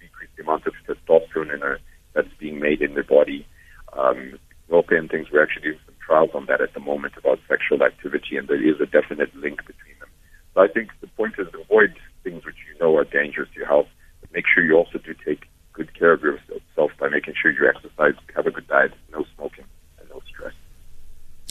decrease 0.00 0.30
the 0.36 0.42
amount 0.42 0.66
of 0.66 0.72
testosterone 0.86 1.54
in 1.54 1.62
a, 1.62 1.76
that's 2.14 2.32
being 2.38 2.58
made 2.58 2.82
in 2.82 2.94
the 2.94 3.02
body. 3.02 3.46
Um, 3.92 4.38
opium 4.74 5.08
things, 5.08 5.28
we're 5.32 5.42
actually 5.42 5.62
doing 5.62 5.78
some 5.86 5.94
trials 6.04 6.30
on 6.34 6.46
that 6.46 6.60
at 6.60 6.74
the 6.74 6.80
moment 6.80 7.14
about 7.16 7.38
sexual 7.48 7.82
activity, 7.82 8.36
and 8.36 8.48
there 8.48 8.62
is 8.62 8.80
a 8.80 8.86
definite 8.86 9.34
link 9.34 9.58
between 9.66 9.98
them. 10.00 10.08
So 10.54 10.60
I 10.60 10.68
think 10.68 10.90
the 11.00 11.06
point 11.08 11.34
is 11.38 11.48
avoid 11.54 11.94
things 12.22 12.44
which 12.44 12.56
you 12.68 12.78
know 12.80 12.96
are 12.96 13.04
dangerous 13.04 13.48
to 13.54 13.58
your 13.60 13.68
health, 13.68 13.88
but 14.20 14.32
make 14.32 14.44
sure 14.46 14.64
you 14.64 14.76
also 14.76 14.98
do 14.98 15.14
take 15.24 15.48
good 15.72 15.96
care 15.98 16.12
of 16.12 16.22
yourself 16.22 16.92
by 16.98 17.08
making 17.08 17.34
sure 17.40 17.50
you 17.50 17.68
exercise, 17.68 18.14
have 18.36 18.46
a 18.46 18.50
good 18.50 18.68
diet, 18.68 18.92
no 19.12 19.24
smoking. 19.34 19.64
And 20.00 20.10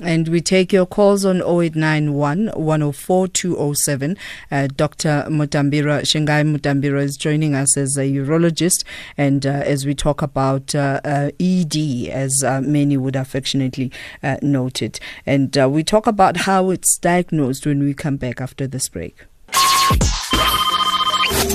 we 0.02 0.42
take 0.42 0.74
your 0.74 0.86
calls 0.86 1.24
on 1.24 1.38
0891 1.38 2.48
104 2.48 3.28
207. 3.28 4.18
Uh, 4.52 4.68
Dr. 4.76 5.26
Mutambira, 5.30 6.02
Shingaai 6.02 6.56
Mutambira 6.56 7.02
is 7.02 7.16
joining 7.16 7.54
us 7.54 7.78
as 7.78 7.98
a 7.98 8.02
urologist. 8.02 8.84
And 9.18 9.46
uh, 9.46 9.50
as 9.50 9.86
we 9.86 9.94
talk 9.94 10.22
about 10.22 10.74
uh, 10.74 11.00
uh 11.06 11.32
ED, 11.40 12.10
as 12.10 12.44
uh, 12.44 12.62
many 12.62 12.98
would 12.98 13.16
affectionately 13.16 13.92
uh, 14.24 14.38
note 14.42 14.82
it. 14.82 15.00
And 15.26 15.56
we 15.72 15.84
talk 15.84 16.08
about 16.08 16.38
how 16.38 16.70
it's 16.72 16.98
diagnosed 16.98 17.66
when 17.66 17.84
we 17.84 17.94
come 17.94 18.18
back 18.18 18.42
after 18.42 18.68
this 18.68 18.90
break. 18.90 19.26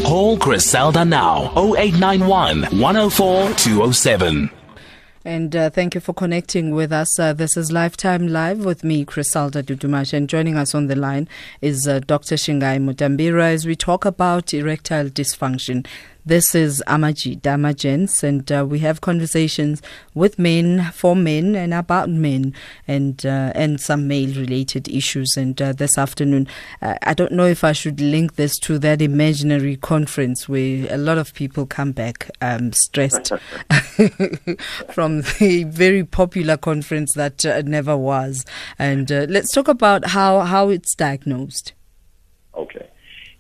Call 0.05 0.37
Griselda 0.37 1.05
now 1.05 1.53
0891 1.57 2.65
104 2.79 3.53
207. 3.55 4.51
And 5.29 5.55
uh, 5.55 5.69
thank 5.69 5.95
you 5.95 6.01
for 6.01 6.15
connecting 6.15 6.71
with 6.71 6.91
us. 6.91 7.19
Uh, 7.19 7.35
this 7.35 7.55
is 7.55 7.71
Lifetime 7.71 8.29
Live 8.29 8.65
with 8.65 8.83
me, 8.83 9.05
Griselda 9.05 9.63
Dudumash. 9.63 10.15
And 10.15 10.27
joining 10.27 10.57
us 10.57 10.75
on 10.75 10.87
the 10.87 10.97
line 10.97 11.29
is 11.61 11.87
uh, 11.87 12.01
Dr. 12.01 12.37
Shingaai 12.37 12.83
Mutambira 12.83 13.53
as 13.53 13.67
we 13.67 13.77
talk 13.77 14.07
about 14.07 14.55
erectile 14.55 15.11
dysfunction. 15.11 15.87
This 16.27 16.55
is 16.55 16.83
Amaji 16.87 17.41
Damagents, 17.41 18.23
and 18.23 18.51
uh, 18.53 18.67
we 18.69 18.81
have 18.81 19.01
conversations 19.01 19.81
with 20.15 20.39
men, 20.39 20.91
for 20.93 21.17
men, 21.17 21.55
and 21.55 21.73
about 21.73 22.11
men, 22.11 22.55
and 22.87 23.25
uh, 23.25 23.53
and 23.55 23.81
some 23.81 24.07
male-related 24.09 24.89
issues. 24.89 25.37
And 25.37 25.61
uh, 25.63 25.73
this 25.73 25.97
afternoon, 25.97 26.47
uh, 26.83 26.97
I 27.03 27.15
don't 27.15 27.33
know 27.33 27.47
if 27.47 27.65
I 27.65 27.73
should 27.73 28.01
link 28.01 28.35
this 28.35 28.59
to 28.61 28.79
that 28.81 29.01
imaginary 29.01 29.77
conference 29.77 30.49
where 30.49 30.87
a 30.93 30.99
lot 30.99 31.17
of 31.19 31.33
people 31.33 31.65
come 31.67 31.93
back 31.93 32.31
um, 32.43 32.73
stressed 32.73 33.29
from 34.93 35.23
the 35.23 35.65
very 35.69 36.05
popular 36.05 36.57
conference 36.57 37.15
that 37.15 37.47
uh, 37.47 37.63
never 37.65 37.97
was. 37.97 38.45
And 38.79 39.11
uh, 39.11 39.27
let's 39.29 39.53
talk 39.53 39.69
about 39.69 40.09
how 40.09 40.41
how 40.41 40.69
it's 40.69 40.95
diagnosed. 40.95 41.73
Okay. 42.55 42.89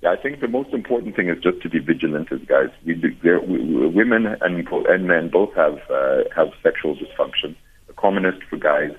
Yeah, 0.02 0.10
I 0.12 0.16
think 0.16 0.40
the 0.40 0.48
most 0.48 0.72
important 0.72 1.16
thing 1.16 1.28
is 1.28 1.42
just 1.42 1.60
to 1.62 1.68
be 1.68 1.80
vigilant 1.80 2.30
as 2.30 2.40
guys. 2.46 2.68
We, 2.86 2.94
we, 2.94 3.88
women 3.88 4.26
and, 4.26 4.68
and 4.68 5.06
men 5.06 5.28
both 5.28 5.54
have 5.54 5.78
uh, 5.90 6.22
have 6.36 6.48
sexual 6.62 6.96
dysfunction. 6.96 7.56
The 7.88 7.94
commonest 7.94 8.44
for 8.48 8.58
guys 8.58 8.92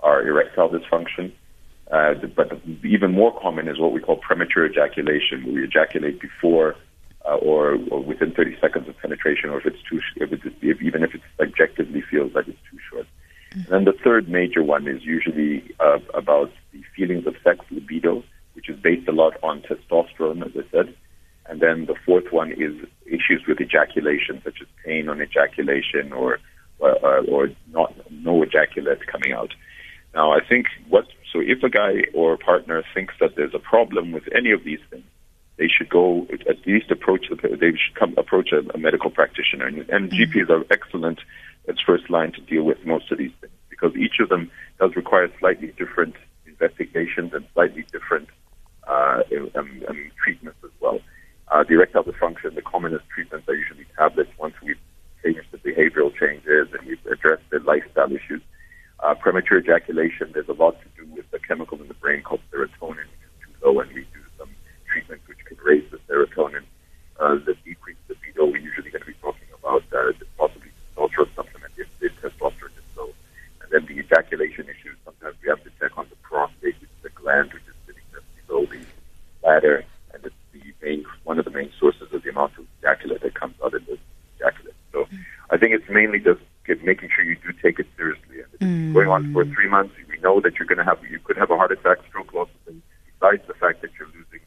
are 0.00 0.26
erectile 0.26 0.68
dysfunction, 0.68 1.32
uh, 1.90 2.14
but 2.36 2.60
even 2.84 3.12
more 3.12 3.38
common 3.40 3.68
is 3.68 3.78
what 3.78 3.92
we 3.92 4.00
call 4.00 4.16
premature 4.16 4.66
ejaculation, 4.66 5.44
where 5.44 5.54
we 5.54 5.64
ejaculate 5.64 6.20
before 6.20 6.76
uh, 7.24 7.36
or, 7.36 7.78
or 7.90 8.02
within 8.02 8.32
30 8.32 8.56
seconds 8.60 8.88
of 8.88 8.98
penetration, 8.98 9.50
or 9.50 9.58
if 9.58 9.66
it's 9.66 9.82
too, 9.88 10.00
if 10.16 10.32
it's, 10.32 10.44
if, 10.60 10.82
even 10.82 11.02
if 11.02 11.14
it 11.14 11.20
subjectively 11.38 12.02
feels 12.10 12.34
like 12.34 12.48
it's 12.48 12.58
too 12.70 12.78
short. 12.90 13.06
And 13.52 13.66
then 13.66 13.84
the 13.84 13.92
third 13.92 14.28
major 14.28 14.62
one 14.62 14.88
is 14.88 15.02
usually 15.04 15.74
uh, 15.78 15.98
about 16.14 16.50
the 16.72 16.82
feelings 16.96 17.26
of 17.26 17.36
sex 17.44 17.64
libido, 17.70 18.24
which 18.54 18.68
is 18.68 18.78
based 18.78 19.08
a 19.08 19.12
lot 19.12 19.34
on 19.42 19.62
testosterone, 19.62 20.44
as 20.44 20.52
I 20.56 20.68
said. 20.70 20.94
And 21.46 21.60
then 21.60 21.86
the 21.86 21.96
fourth 22.06 22.30
one 22.30 22.52
is 22.52 22.74
issues 23.06 23.44
with 23.46 23.60
ejaculation, 23.60 24.40
such 24.44 24.58
as 24.60 24.68
pain 24.84 25.08
on 25.08 25.20
ejaculation 25.20 26.12
or 26.12 26.38
uh, 26.80 27.22
or 27.28 27.48
not 27.72 27.94
no 28.10 28.42
ejaculate 28.42 29.06
coming 29.06 29.32
out. 29.32 29.54
Now, 30.14 30.32
I 30.32 30.40
think 30.46 30.66
what 30.88 31.06
so 31.32 31.40
if 31.40 31.62
a 31.62 31.70
guy 31.70 32.04
or 32.14 32.34
a 32.34 32.38
partner 32.38 32.82
thinks 32.94 33.14
that 33.20 33.36
there's 33.36 33.54
a 33.54 33.58
problem 33.58 34.12
with 34.12 34.24
any 34.34 34.52
of 34.52 34.64
these 34.64 34.80
things, 34.90 35.04
they 35.56 35.68
should 35.68 35.88
go 35.88 36.26
at 36.48 36.66
least 36.66 36.90
approach 36.90 37.26
the 37.30 37.36
they 37.56 37.70
should 37.70 37.94
come 37.98 38.14
approach 38.16 38.50
a, 38.52 38.60
a 38.74 38.78
medical 38.78 39.10
practitioner, 39.10 39.66
and, 39.66 39.78
and 39.90 40.10
mm-hmm. 40.10 40.38
GPs 40.38 40.50
are 40.50 40.64
excellent 40.70 41.20
as 41.68 41.76
first 41.86 42.10
line 42.10 42.32
to 42.32 42.40
deal 42.40 42.64
with 42.64 42.84
most 42.84 43.10
of 43.12 43.18
these 43.18 43.32
things 43.40 43.52
because 43.70 43.96
each 43.96 44.20
of 44.20 44.28
them 44.28 44.50
does 44.78 44.94
require 44.96 45.30
slightly 45.38 45.72
different 45.78 46.14
investigations 46.46 47.32
and 47.32 47.44
slightly 47.54 47.84
different 47.92 48.28
uh, 48.92 49.22
um, 49.54 49.70
um, 49.88 50.10
treatments 50.22 50.58
as 50.64 50.70
well. 50.80 51.00
Uh, 51.52 51.62
the 51.64 51.74
erectile 51.74 52.04
dysfunction, 52.04 52.54
the 52.54 52.62
commonest 52.62 53.04
treatments 53.14 53.48
are 53.48 53.54
usually 53.54 53.86
tablets 53.96 54.30
once 54.38 54.54
we've 54.62 54.80
changed 55.22 55.48
the 55.52 55.58
behavioral 55.58 56.12
changes 56.16 56.68
and 56.72 56.80
we've 56.86 57.06
addressed 57.12 57.44
the 57.50 57.58
lifestyle 57.60 58.10
issues. 58.12 58.40
Uh, 59.00 59.14
premature 59.14 59.58
ejaculation, 59.58 60.30
there's 60.32 60.48
a 60.48 60.54
lot 60.54 60.76
to 60.80 60.88
do 60.96 61.04
with 61.14 61.28
the 61.30 61.38
chemical 61.38 61.80
in 61.80 61.88
the 61.88 62.00
brain 62.00 62.22
called 62.22 62.40
serotonin, 62.52 63.04
which 63.12 63.24
is 63.28 63.34
too 63.44 63.52
low, 63.64 63.80
and 63.80 63.92
we 63.92 64.00
do 64.16 64.22
some 64.38 64.48
treatments 64.90 65.26
which 65.28 65.44
can 65.44 65.56
raise 65.64 65.84
the 65.90 65.98
serotonin. 66.08 66.64
Uh, 67.20 67.34
the 67.44 67.54
decreased 67.64 68.00
libido, 68.08 68.46
we're 68.46 68.56
usually 68.56 68.90
going 68.90 69.02
to 69.02 69.12
be 69.12 69.20
talking 69.20 69.48
about 69.58 69.84
uh, 69.92 70.12
possibly 70.38 70.70
testosterone 70.96 71.34
supplement 71.34 71.72
if 71.76 71.88
the 72.00 72.08
testosterone 72.22 72.72
is 72.80 72.88
low. 72.96 73.10
And 73.60 73.68
then 73.70 73.84
the 73.84 74.00
ejaculation 74.00 74.64
issues, 74.72 74.96
sometimes 75.04 75.36
we 75.42 75.48
have 75.50 75.62
to 75.64 75.70
check 75.78 75.98
on 75.98 76.06
the 76.08 76.16
prostate, 76.22 76.80
which 76.80 76.88
is 76.88 77.02
the 77.02 77.10
gland 77.10 77.52
which 77.52 77.66
is 77.68 77.76
sitting 77.86 78.06
just 78.14 78.24
below 78.46 78.64
the 78.66 78.86
bladder 79.42 79.84
main 80.82 81.04
one 81.24 81.38
of 81.38 81.44
the 81.44 81.50
main 81.50 81.70
sources 81.78 82.12
of 82.12 82.22
the 82.22 82.30
amount 82.30 82.52
of 82.58 82.66
ejaculate 82.80 83.22
that 83.22 83.34
comes 83.34 83.54
out 83.64 83.74
of 83.74 83.86
the 83.86 83.98
ejaculate. 84.36 84.74
So 84.92 85.06
I 85.50 85.56
think 85.56 85.72
it's 85.72 85.88
mainly 86.02 86.18
just 86.18 86.40
making 86.82 87.08
sure 87.14 87.24
you 87.24 87.36
do 87.36 87.52
take 87.62 87.78
it 87.78 87.86
seriously. 87.96 88.40
And 88.42 88.50
it's 88.54 88.62
mm. 88.62 88.94
going 88.94 89.08
on 89.08 89.32
for 89.32 89.44
three 89.44 89.68
months. 89.68 89.94
We 90.08 90.18
know 90.18 90.40
that 90.40 90.58
you're 90.58 90.66
going 90.66 90.78
to 90.78 90.84
have 90.84 90.98
you 91.08 91.18
could 91.20 91.36
have 91.36 91.50
a 91.50 91.56
heart 91.56 91.72
attack, 91.72 91.98
stroke, 92.08 92.32
loss 92.32 92.48
of 92.66 92.74
besides 93.20 93.42
the 93.46 93.54
fact 93.54 93.82
that 93.82 93.90
you're 93.98 94.08
losing 94.08 94.42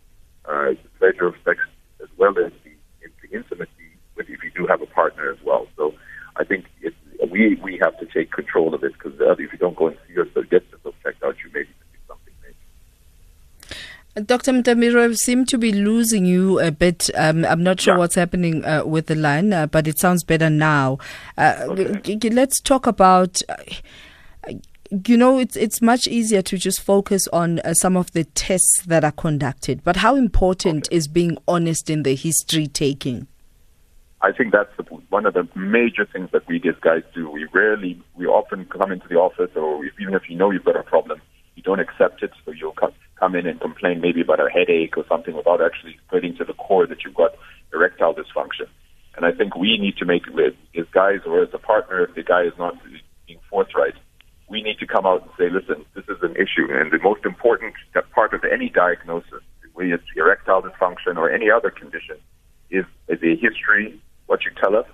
uh, 0.45 0.75
the 0.83 0.89
pleasure 0.99 1.27
of 1.27 1.35
sex 1.45 1.59
as 2.03 2.09
well 2.17 2.35
as 2.37 2.51
the, 2.63 2.73
the 3.21 3.29
intimacy 3.35 3.89
with 4.15 4.27
if 4.29 4.43
you 4.43 4.51
do 4.55 4.67
have 4.67 4.81
a 4.81 4.85
partner 4.87 5.31
as 5.31 5.37
well. 5.45 5.67
So 5.77 5.93
I 6.35 6.43
think 6.43 6.65
it, 6.81 6.93
we 7.31 7.55
we 7.63 7.79
have 7.81 7.97
to 7.99 8.05
take 8.05 8.31
control 8.31 8.73
of 8.73 8.83
it 8.83 8.93
because 8.93 9.13
if 9.19 9.51
you 9.51 9.57
don't 9.57 9.75
go 9.75 9.87
and 9.87 9.97
see 10.07 10.13
yourself, 10.13 10.45
get 10.49 10.63
yourself 10.71 10.95
checked 11.03 11.23
out, 11.23 11.35
you 11.43 11.49
may 11.53 11.63
be 11.63 11.74
Dr. 14.15 14.53
Mutambira, 14.53 15.13
seem 15.17 15.45
to 15.45 15.57
be 15.57 15.73
losing 15.73 16.25
you 16.25 16.57
a 16.59 16.71
bit. 16.71 17.09
Um, 17.15 17.43
I'm 17.43 17.63
not 17.63 17.81
sure 17.81 17.95
yeah. 17.95 17.97
what's 17.97 18.15
happening 18.15 18.63
uh, 18.63 18.85
with 18.85 19.07
the 19.07 19.15
line, 19.15 19.51
uh, 19.51 19.67
but 19.67 19.87
it 19.87 19.99
sounds 19.99 20.23
better 20.23 20.49
now. 20.49 20.99
Uh, 21.37 21.65
okay. 21.69 22.29
Let's 22.29 22.61
talk 22.61 22.87
about. 22.87 23.41
Uh, 23.49 24.53
you 25.05 25.17
know, 25.17 25.39
it's 25.39 25.57
it's 25.57 25.81
much 25.81 26.07
easier 26.07 26.41
to 26.43 26.57
just 26.57 26.79
focus 26.79 27.27
on 27.29 27.59
uh, 27.59 27.73
some 27.73 27.97
of 27.97 28.11
the 28.11 28.23
tests 28.23 28.83
that 28.85 29.03
are 29.03 29.11
conducted, 29.11 29.83
but 29.83 29.97
how 29.97 30.15
important 30.15 30.87
okay. 30.87 30.95
is 30.95 31.07
being 31.07 31.37
honest 31.47 31.89
in 31.89 32.03
the 32.03 32.15
history 32.15 32.67
taking? 32.67 33.27
I 34.21 34.31
think 34.31 34.53
that's 34.53 34.71
the, 34.77 34.83
one 35.09 35.25
of 35.25 35.33
the 35.33 35.47
major 35.55 36.05
things 36.05 36.29
that 36.31 36.47
we 36.47 36.57
as 36.67 36.75
guys 36.81 37.03
do. 37.13 37.29
We 37.29 37.45
rarely, 37.53 38.01
we 38.15 38.27
often 38.27 38.65
come 38.65 38.91
into 38.91 39.07
the 39.07 39.15
office, 39.15 39.51
or 39.55 39.83
even 39.99 40.13
if 40.13 40.29
you 40.29 40.37
know 40.37 40.51
you've 40.51 40.63
got 40.63 40.77
a 40.77 40.83
problem, 40.83 41.21
you 41.55 41.63
don't 41.63 41.79
accept 41.79 42.23
it, 42.23 42.31
so 42.43 42.51
you'll 42.51 42.73
cut 42.73 42.93
come 43.15 43.35
in 43.35 43.47
and 43.47 43.59
complain 43.61 44.01
maybe 44.01 44.21
about 44.21 44.39
a 44.39 44.49
headache 44.49 44.97
or 44.97 45.05
something 45.07 45.35
without 45.35 45.61
actually 45.61 45.97
getting 46.11 46.35
to 46.35 46.43
the 46.43 46.53
core 46.53 46.85
that 46.85 47.03
you've 47.03 47.15
got 47.15 47.31
erectile 47.73 48.13
dysfunction. 48.13 48.67
And 49.15 49.25
I 49.25 49.31
think 49.31 49.55
we 49.55 49.77
need 49.77 49.95
to 49.97 50.05
make 50.05 50.27
it 50.27 50.33
with, 50.33 50.53
as 50.77 50.85
guys 50.91 51.21
or 51.25 51.41
as 51.41 51.49
a 51.53 51.57
partner, 51.57 52.03
if 52.03 52.15
the 52.15 52.23
guy 52.23 52.43
is 52.43 52.53
not 52.57 52.75
being 53.25 53.39
forthright, 53.49 53.95
we 54.49 54.61
need 54.61 54.77
to 54.79 54.85
come 54.85 55.05
out 55.05 55.21
and 55.21 55.31
say, 55.37 55.49
listen, 55.49 55.85
this 55.95 56.03
is 56.09 56.21
an 56.21 56.35
issue. 56.35 56.67
And 56.69 56.91
the 56.91 56.99
most 57.01 57.25
important 57.25 57.73
part 58.11 58.33
of 58.33 58.43
any 58.43 58.69
diagnosis, 58.69 59.41
whether 59.73 59.93
it's 59.93 60.03
erectile 60.15 60.61
dysfunction 60.61 61.15
or 61.17 61.31
any 61.31 61.49
other 61.49 61.69
condition, 61.69 62.17
is, 62.69 62.85
a 63.09 63.35
history, 63.37 63.99
what 64.27 64.43
you 64.43 64.51
tell 64.59 64.75
us, 64.75 64.87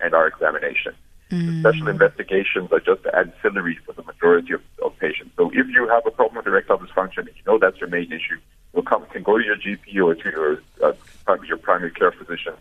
and 0.00 0.14
our 0.14 0.28
examination. 0.28 0.94
Mm. 1.30 1.60
Special 1.60 1.88
investigations 1.88 2.70
are 2.70 2.78
just 2.78 3.02
ancillary 3.12 3.78
for 3.84 3.92
the 3.92 4.02
majority 4.04 4.52
of, 4.52 4.62
of 4.82 4.96
patients. 4.98 5.32
So 5.36 5.50
if 5.52 5.66
you 5.68 5.88
have 5.88 6.06
a 6.06 6.10
problem 6.10 6.36
with 6.36 6.46
erectile 6.46 6.78
dysfunction 6.78 7.18
and 7.18 7.28
you 7.28 7.42
know 7.46 7.58
that's 7.58 7.78
your 7.78 7.88
main 7.88 8.12
issue, 8.12 8.38
you'll 8.72 8.84
come 8.84 9.04
can 9.06 9.24
go 9.24 9.36
to 9.36 9.44
your 9.44 9.56
GP 9.56 10.04
or 10.04 10.14
to 10.14 10.30
your 10.30 10.62
uh, 10.82 11.36
your 11.48 11.56
primary 11.56 11.90
care 11.90 12.12
physician. 12.12 12.54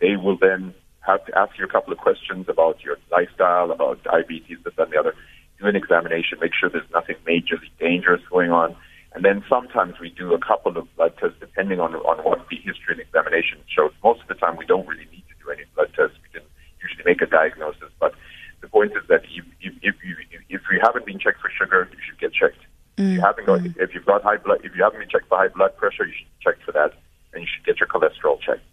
They 0.00 0.16
will 0.16 0.38
then 0.38 0.72
have 1.00 1.24
to 1.26 1.38
ask 1.38 1.58
you 1.58 1.64
a 1.64 1.68
couple 1.68 1.92
of 1.92 1.98
questions 1.98 2.48
about 2.48 2.82
your 2.82 2.96
lifestyle, 3.10 3.70
about 3.70 4.02
diabetes, 4.04 4.58
this 4.64 4.74
and 4.78 4.90
the 4.90 4.98
other. 4.98 5.14
Do 5.60 5.66
an 5.66 5.76
examination, 5.76 6.38
make 6.40 6.52
sure 6.54 6.70
there's 6.70 6.90
nothing 6.94 7.16
majorly 7.26 7.68
dangerous 7.80 8.22
going 8.30 8.52
on. 8.52 8.76
And 9.12 9.24
then 9.24 9.42
sometimes 9.48 9.98
we 9.98 10.10
do 10.10 10.32
a 10.32 10.38
couple 10.38 10.76
of 10.76 10.86
blood 10.96 11.14
tests 11.18 11.36
depending 11.40 11.80
on, 11.80 11.94
on 11.94 12.24
what 12.24 12.46
the 12.48 12.56
history 12.56 12.92
and 12.92 13.00
examination 13.00 13.58
shows. 13.66 13.90
Most 14.04 14.22
of 14.22 14.28
the 14.28 14.34
time 14.34 14.56
we 14.56 14.66
don't 14.66 14.86
really 14.86 15.08
need 15.10 15.24
to 15.28 15.44
do 15.44 15.50
any 15.50 15.64
blood 15.74 15.90
tests. 15.96 16.16
Usually 16.88 17.04
make 17.04 17.22
a 17.22 17.26
diagnosis. 17.26 17.90
But 18.00 18.14
the 18.60 18.68
point 18.68 18.92
is 18.92 19.06
that 19.08 19.22
if, 19.24 19.44
if, 19.60 19.74
if, 19.82 19.94
you, 20.04 20.16
if 20.48 20.62
you 20.70 20.80
haven't 20.82 21.06
been 21.06 21.18
checked 21.18 21.40
for 21.40 21.50
sugar, 21.50 21.88
you 21.92 21.98
should 22.06 22.18
get 22.18 22.32
checked. 22.32 22.60
Mm. 22.96 23.04
If 23.04 23.12
you 23.14 23.20
haven't 23.20 23.46
got, 23.46 23.60
mm. 23.60 23.74
if 23.78 23.94
you've 23.94 24.06
got 24.06 24.22
high 24.22 24.36
blood, 24.38 24.60
if 24.64 24.74
you 24.74 24.82
haven't 24.82 25.00
been 25.00 25.08
checked 25.08 25.28
for 25.28 25.38
high 25.38 25.48
blood 25.48 25.76
pressure, 25.76 26.06
you 26.06 26.14
should 26.16 26.40
check 26.40 26.56
for 26.64 26.72
that, 26.72 26.92
and 27.32 27.42
you 27.42 27.48
should 27.48 27.64
get 27.64 27.78
your 27.78 27.88
cholesterol 27.88 28.40
checked. 28.40 28.64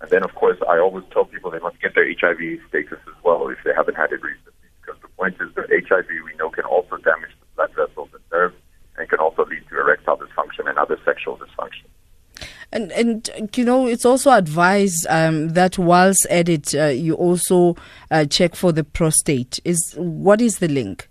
And 0.00 0.10
then, 0.10 0.24
of 0.24 0.34
course, 0.34 0.58
I 0.68 0.78
always 0.78 1.04
tell 1.12 1.24
people 1.24 1.50
they 1.50 1.60
must 1.60 1.80
get 1.80 1.94
their 1.94 2.08
HIV 2.08 2.60
status 2.68 2.98
as 3.06 3.18
well 3.22 3.48
if 3.48 3.58
they 3.64 3.72
haven't 3.74 3.96
had 3.96 4.12
it 4.12 4.22
recently, 4.22 4.68
because 4.80 5.00
the 5.02 5.08
point 5.08 5.36
is 5.40 5.54
that 5.54 5.68
HIV 5.70 6.08
we 6.08 6.34
know 6.38 6.50
can 6.50 6.64
also 6.64 6.96
damage 6.98 7.32
the 7.40 7.46
blood 7.56 7.72
vessels 7.76 8.08
and 8.12 8.22
nerves, 8.32 8.56
and 8.96 9.08
can 9.08 9.18
also 9.18 9.44
lead 9.44 9.64
to 9.68 9.80
erectile 9.80 10.16
dysfunction 10.16 10.68
and 10.68 10.78
other 10.78 10.98
sexual 11.04 11.36
dysfunction. 11.36 11.88
And 12.74 12.90
and 12.90 13.56
you 13.56 13.64
know 13.64 13.86
it's 13.86 14.04
also 14.04 14.32
advised 14.32 15.06
um, 15.08 15.50
that 15.50 15.78
whilst 15.78 16.26
at 16.28 16.48
it, 16.48 16.74
uh, 16.74 16.86
you 16.86 17.14
also 17.14 17.76
uh, 18.10 18.24
check 18.24 18.56
for 18.56 18.72
the 18.72 18.82
prostate. 18.82 19.60
Is 19.64 19.94
what 19.96 20.40
is 20.40 20.58
the 20.58 20.66
link? 20.66 21.08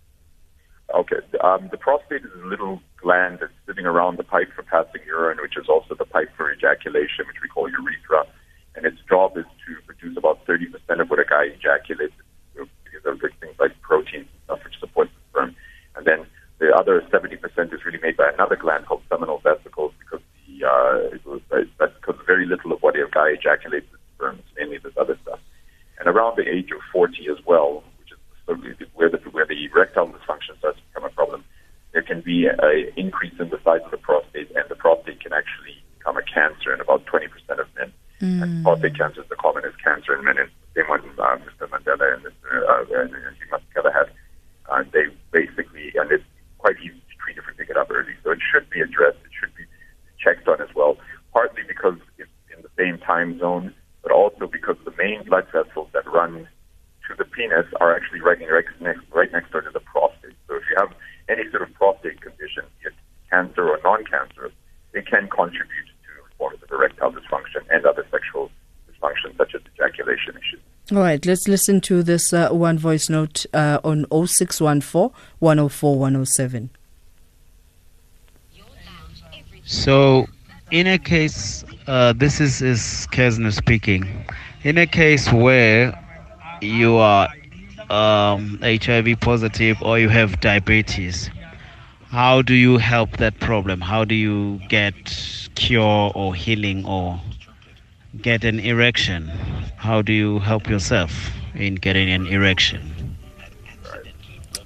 Okay, 0.93 1.22
um, 1.41 1.70
the 1.72 1.77
prostate 1.77 2.25
is 2.25 2.32
a 2.43 2.46
little 2.46 2.82
gland 2.98 3.39
that's 3.39 3.53
sitting 3.65 3.86
around 3.86 4.17
the 4.17 4.24
pipe 4.24 4.51
for 4.53 4.63
passing 4.63 5.01
urine, 5.08 5.38
which 5.41 5.55
is 5.55 5.70
also 5.70 5.96
the 5.96 6.05
pipe 6.05 6.29
for 6.36 6.51
ejaculation, 6.51 7.25
which 7.27 7.38
we 7.41 7.48
call 7.48 7.70
urethra. 7.70 8.27
And 8.75 8.86
its 8.86 8.98
job 9.08 9.38
is 9.38 9.46
to 9.46 9.82
produce 9.86 10.17
about 10.17 10.46
30% 10.46 10.67
of 11.00 11.10
what 11.10 11.20
a 11.20 11.25
guy 11.25 11.46
ejaculates. 11.46 12.13
Because 12.55 13.05
of 13.05 13.39
things 13.39 13.55
like 13.60 13.79
proteins 13.82 14.27
and 14.27 14.41
stuff 14.46 14.60
which 14.63 14.79
supports 14.79 15.12
the 15.15 15.22
sperm. 15.29 15.55
And 15.96 16.05
then 16.05 16.25
the 16.60 16.75
other 16.75 17.01
70% 17.12 17.74
is 17.74 17.86
really 17.86 18.00
made 18.00 18.17
by 18.17 18.29
another 18.34 18.55
gland 18.55 18.86
called 18.86 19.01
seminal 19.10 19.39
vesicles 19.39 19.92
very 22.43 22.55
little 22.55 22.73
of 22.73 22.81
what 22.81 22.95
a 22.95 23.05
guy 23.12 23.29
ejaculates 23.29 23.88
is 23.93 24.00
sperm. 24.15 24.39
It's 24.39 24.57
mainly 24.57 24.77
this 24.77 24.93
other 24.97 25.17
stuff. 25.23 25.39
And 26.00 26.07
around 26.07 26.38
the 26.38 26.47
age 26.47 26.71
of 26.71 26.81
40 26.91 27.27
as 27.31 27.38
well, 27.45 27.83
which 28.00 28.12
is 28.12 28.88
where 28.95 29.09
the 29.09 29.17
where 29.31 29.45
the 29.45 29.65
erectile 29.65 30.07
dysfunction 30.07 30.57
starts 30.59 30.77
to 30.79 30.83
become 30.89 31.05
a 31.05 31.13
problem, 31.13 31.43
there 31.93 32.01
can 32.01 32.21
be 32.21 32.47
an 32.47 32.57
increase 32.97 33.33
in 33.39 33.50
the 33.50 33.59
size 33.63 33.81
of 33.85 33.91
the 33.91 33.97
prostate, 33.97 34.50
and 34.55 34.65
the 34.69 34.75
prostate 34.75 35.21
can 35.21 35.33
actually 35.33 35.77
become 35.97 36.17
a 36.17 36.23
cancer 36.23 36.73
in 36.73 36.81
about 36.81 37.05
20% 37.05 37.29
of 37.59 37.67
men. 37.77 37.93
Mm. 38.21 38.43
And 38.43 38.63
prostate 38.63 38.97
cancer 38.97 39.21
is 39.21 39.29
the 39.29 39.35
commonest 39.35 39.77
cancer 39.83 40.17
in 40.17 40.25
men, 40.25 40.38
and 40.38 40.50
the 40.50 40.81
same 40.81 40.89
one 40.89 41.01
uh, 41.19 41.38
Mr. 41.45 41.69
Mandela 41.69 42.13
and 42.13 42.23
Mr. 42.25 42.50
Uh, 42.67 43.01
and, 43.01 43.13
and 43.13 43.35
Masekela 43.51 43.93
had. 43.93 44.09
Uh, 44.69 44.83
they 44.91 45.05
basically, 45.31 45.93
and 45.95 46.12
it's 46.12 46.23
quite 46.57 46.77
easy 46.79 46.95
to 46.95 47.15
treat 47.21 47.38
if 47.38 47.45
we 47.45 47.53
pick 47.53 47.69
it 47.69 47.77
up 47.77 47.91
early. 47.91 48.15
So 48.23 48.31
it 48.31 48.39
should 48.41 48.69
be 48.69 48.81
addressed. 48.81 49.19
It 49.23 49.31
should 49.39 49.53
be 49.55 49.65
checked 50.19 50.47
on 50.47 50.62
as 50.62 50.73
well, 50.73 50.97
partly 51.31 51.63
because 51.67 51.97
it's 52.17 52.31
in 52.55 52.63
the 52.63 52.71
same 52.77 52.97
time 53.00 53.39
zone, 53.39 53.73
but 54.01 54.12
also 54.12 54.47
because 54.47 54.77
the 54.85 54.93
main 54.97 55.24
blood 55.24 55.45
vessels 55.51 55.89
that 55.93 56.05
run 56.05 56.47
to 57.07 57.15
the 57.17 57.25
penis 57.25 57.65
are 57.81 57.95
actually 57.95 58.21
right 58.21 58.39
next, 58.39 59.03
right 59.11 59.31
next 59.31 59.51
door 59.51 59.61
to 59.61 59.71
the 59.71 59.79
prostate. 59.79 60.35
So 60.47 60.55
if 60.55 60.63
you 60.69 60.75
have 60.77 60.93
any 61.29 61.50
sort 61.50 61.63
of 61.63 61.74
prostate 61.74 62.21
condition, 62.21 62.63
be 62.81 62.88
it 62.88 62.93
cancer 63.29 63.67
or 63.67 63.79
non-cancerous, 63.83 64.53
it 64.93 65.07
can 65.07 65.27
contribute 65.29 65.89
to 66.05 66.11
forms 66.38 66.61
of 66.61 66.71
erectile 66.71 67.11
dysfunction 67.11 67.65
and 67.71 67.85
other 67.85 68.05
sexual 68.11 68.51
dysfunction 68.88 69.35
such 69.38 69.55
as 69.55 69.61
ejaculation 69.75 70.38
issues. 70.38 70.61
All 70.91 71.00
right, 71.24 71.27
let's 71.27 71.48
listen 71.48 71.82
to 71.82 72.03
this 72.03 72.34
uh, 72.34 72.50
one 72.50 72.77
voice 72.77 73.10
note 73.10 73.46
uh, 73.53 73.80
on 73.84 74.06
0614 74.12 75.12
104 75.39 76.00
107. 76.00 76.70
So, 79.65 80.27
in 80.72 80.88
a 80.88 80.98
case 80.98 81.63
Uh, 81.86 82.13
this 82.13 82.39
is, 82.39 82.62
is 82.62 83.08
Kesner 83.12 83.51
speaking. 83.51 84.08
In 84.63 84.77
a 84.77 84.88
case 84.88 85.32
where 85.34 86.00
you 86.62 86.96
are 86.96 87.27
um, 87.89 88.58
HIV 88.62 89.20
positive 89.20 89.82
or 89.82 90.00
you 90.00 90.08
have 90.08 90.39
diabetes, 90.39 91.30
how 92.08 92.42
do 92.42 92.53
you 92.53 92.77
help 92.77 93.18
that 93.18 93.38
problem? 93.42 93.82
How 93.82 94.06
do 94.06 94.15
you 94.15 94.62
get 94.70 94.96
cure 95.56 96.13
or 96.15 96.34
healing 96.34 96.86
or 96.86 97.20
get 98.22 98.43
an 98.43 98.60
erection? 98.60 99.27
How 99.77 100.01
do 100.01 100.13
you 100.13 100.39
help 100.39 100.67
yourself 100.70 101.12
in 101.55 101.75
getting 101.75 102.10
an 102.10 102.27
erection? 102.27 103.17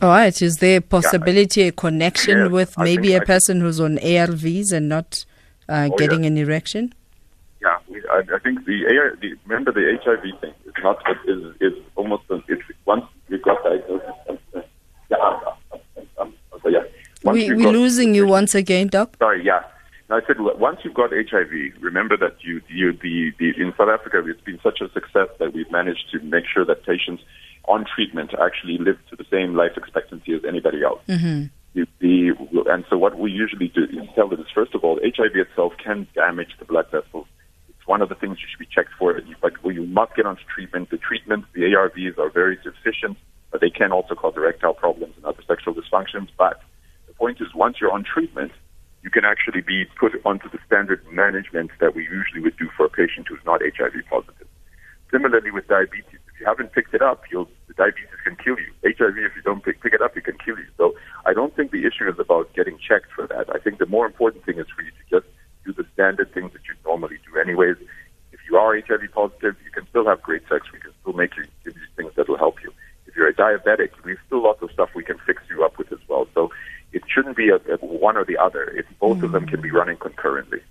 All 0.02 0.10
right. 0.10 0.40
Is 0.42 0.58
there 0.58 0.78
a 0.78 0.82
possibility, 0.82 1.64
a 1.64 1.72
connection 1.72 2.38
Yes, 2.38 2.52
with 2.52 2.78
maybe 2.78 3.14
a 3.16 3.22
person 3.22 3.62
who's 3.62 3.80
on 3.80 3.98
ARVs 3.98 4.72
and 4.72 4.88
not 4.90 5.26
uh, 5.68 5.90
Oh, 5.92 5.98
getting 5.98 6.22
yeah. 6.24 6.28
an 6.28 6.38
erection? 6.38 6.94
Yeah, 7.62 7.78
I, 8.12 8.20
I 8.36 8.40
think 8.40 8.66
the, 8.66 8.86
AR, 8.86 9.16
the 9.20 9.34
remember 9.48 9.72
the 9.72 9.98
HIV 10.04 10.40
thing 10.40 10.54
is 10.66 10.74
not 10.84 11.02
is 11.28 11.56
is 11.60 11.74
almost 11.96 12.24
a- 12.30 12.44
it's 12.48 12.62
once 12.86 13.04
you 13.30 13.40
got 13.40 13.58
diagnosis. 13.64 14.08
um, 14.30 14.38
uh, 14.56 14.62
Yeah, 15.10 15.80
so 16.62 16.70
yeah. 16.70 16.84
Once 17.24 17.34
we, 17.36 17.52
we're 17.52 17.64
got- 17.64 17.74
losing 17.74 18.14
you 18.14 18.28
once 18.28 18.54
again, 18.54 18.88
Doc. 18.90 19.16
Sorry, 19.18 19.44
yeah. 19.44 19.64
No, 20.10 20.16
I 20.16 20.22
said 20.26 20.38
once 20.40 20.80
you've 20.84 20.94
got 20.94 21.12
HIV, 21.12 21.82
remember 21.82 22.16
that 22.18 22.38
you, 22.42 22.62
you 22.70 22.94
the, 22.94 23.32
the 23.40 23.62
in 23.62 23.74
South 23.78 23.90
Africa 23.90 24.24
it's 24.26 24.42
been 24.42 24.60
such 24.64 24.80
a 24.80 24.90
success 24.92 25.28
that 25.40 25.54
we've 25.54 25.72
managed 25.72 26.06
to 26.12 26.20
make 26.22 26.46
sure 26.52 26.64
that 26.66 26.86
patients 26.86 27.24
on 27.68 27.86
treatment 27.94 28.32
actually 28.42 28.78
live 28.78 28.98
to 29.10 29.16
the 29.18 29.26
same 29.30 29.56
life 29.56 29.72
expectancy 29.76 30.34
as 30.34 30.42
anybody 30.48 30.84
else. 30.84 31.02
Mm-hmm. 31.08 31.48
The, 32.00 32.32
and 32.72 32.86
so 32.90 32.98
what 32.98 33.20
we 33.20 33.32
usually 33.32 33.68
do 33.68 33.84
is 33.84 34.08
tell 34.16 34.30
them 34.30 34.40
is 34.40 34.48
first 34.54 34.74
of 34.74 34.84
all, 34.84 35.00
HIV 35.04 35.36
itself 35.36 35.74
can 35.84 36.08
damage 36.16 36.56
the 36.58 36.66
blood 36.66 36.86
vessels. 36.90 37.28
It's 37.70 37.86
one 37.86 38.02
of 38.02 38.10
the 38.10 38.16
things 38.16 38.40
you 38.40 38.48
should 38.50 38.60
be 38.60 38.74
checked 38.74 38.94
for. 38.98 39.20
But 39.42 39.54
you 39.64 39.86
must 39.86 40.16
get 40.16 40.26
onto 40.26 40.42
treatment. 40.54 40.90
The 40.90 40.98
treatment, 40.98 41.46
the 41.54 41.62
ARVs 41.62 42.18
are 42.18 42.30
very 42.30 42.58
sufficient, 42.64 43.18
but 43.52 43.62
they 43.62 43.70
can 43.70 43.92
also 43.92 44.16
cause 44.16 44.34
erectile 44.36 44.74
problems 44.74 45.14
and 45.18 45.26
other 45.26 45.44
sexual 45.48 45.76
dysfunctions. 45.76 46.30
But 46.38 46.62
the 47.06 47.14
point 47.14 47.42
is, 47.42 47.54
once 47.54 47.78
you're 47.80 47.92
on 47.92 48.04
treatment, 48.04 48.54
you 49.04 49.10
can 49.10 49.26
actually 49.26 49.62
be 49.62 49.86
put 50.00 50.14
onto 50.26 50.50
the 50.50 50.60
standard 50.66 51.06
management 51.12 51.72
that 51.80 51.96
we 51.96 52.04
usually 52.04 52.42
would 52.42 52.58
do 52.58 52.70
for 52.76 52.86
a 52.86 52.90
patient 52.90 53.28
who's 53.30 53.44
not 53.46 53.62
HIV 53.62 54.04
positive. 54.10 54.48
Similarly 55.12 55.52
with 55.52 55.68
diabetes, 55.68 56.20
if 56.28 56.40
you 56.40 56.46
haven't 56.46 56.74
picked 56.74 56.94
it 56.94 57.02
up, 57.02 57.24
you'll, 57.32 57.50
diabetes 57.78 58.10
can 58.28 58.36
kill 58.36 58.58
you. 58.60 58.72
HIV, 58.84 59.18
if 59.18 59.36
you 59.36 59.42
don't 59.44 59.64
pick, 59.64 59.82
pick 59.82 59.94
it 59.94 60.02
up, 60.02 60.18
it 60.18 60.26
can 60.26 60.38
kill 60.44 60.58
you. 60.58 60.68
So 60.76 60.96
I 61.26 61.34
don't 61.34 61.56
think 61.56 61.72
the 61.72 61.86
issue 61.86 62.10
is 62.10 62.20
about 62.20 62.54
getting 62.54 62.78
checked 62.78 63.08
for 63.16 63.26
that. 63.28 63.48
I 63.54 63.60
think 63.60 63.80
the 63.80 63.86
more 63.86 64.06
important 64.06 64.44
thing 64.46 64.60
is 64.60 64.68
for 64.76 64.82
you 64.84 64.92
to 64.92 65.06
just 65.10 65.28
do 65.66 65.72
the 65.72 65.88
standard 65.94 66.34
things 66.34 66.52
that 66.54 66.64
you 66.68 66.76
normally 66.84 67.18
do 67.24 67.40
anyways. 67.40 67.78
If 68.34 68.40
you 68.50 68.58
are 68.58 68.76
HIV 68.76 69.12
positive, 69.14 69.56
you 69.64 69.72
can 69.72 69.88
still 69.90 70.06
have 70.06 70.22
great 70.22 70.44
sex. 70.50 70.68
We 70.74 70.80
can 70.80 70.92
still 71.02 71.14
make 71.14 71.38
you 71.38 71.46
give 71.64 71.76
you 71.76 71.88
things 71.96 72.12
that 72.16 72.28
will 72.28 72.38
help 72.38 72.62
you. 72.64 72.74
If 73.06 73.16
you're 73.16 73.30
a 73.30 73.34
diabetic, 73.34 73.92
we've 74.04 74.20
still 74.28 74.44
lots 74.44 74.62
of 74.62 74.72
stuff 74.72 74.90
we 74.94 75.04
can 75.04 75.18
fix 75.26 75.42
you 75.50 75.64
up 75.64 75.78
with 75.78 75.92
as 75.94 76.00
well. 76.08 76.28
So 76.34 76.52
it 76.92 77.04
shouldn't 77.08 77.38
be 77.38 77.50
a, 77.50 77.56
a 77.56 77.78
one 77.78 78.18
or 78.18 78.26
the 78.26 78.38
other. 78.38 78.64
If 78.70 78.86
both 79.00 79.24
of 79.24 79.32
them 79.32 79.46
can 79.46 79.62
be 79.62 79.72
running 79.72 79.98
concurrently. 79.98 80.62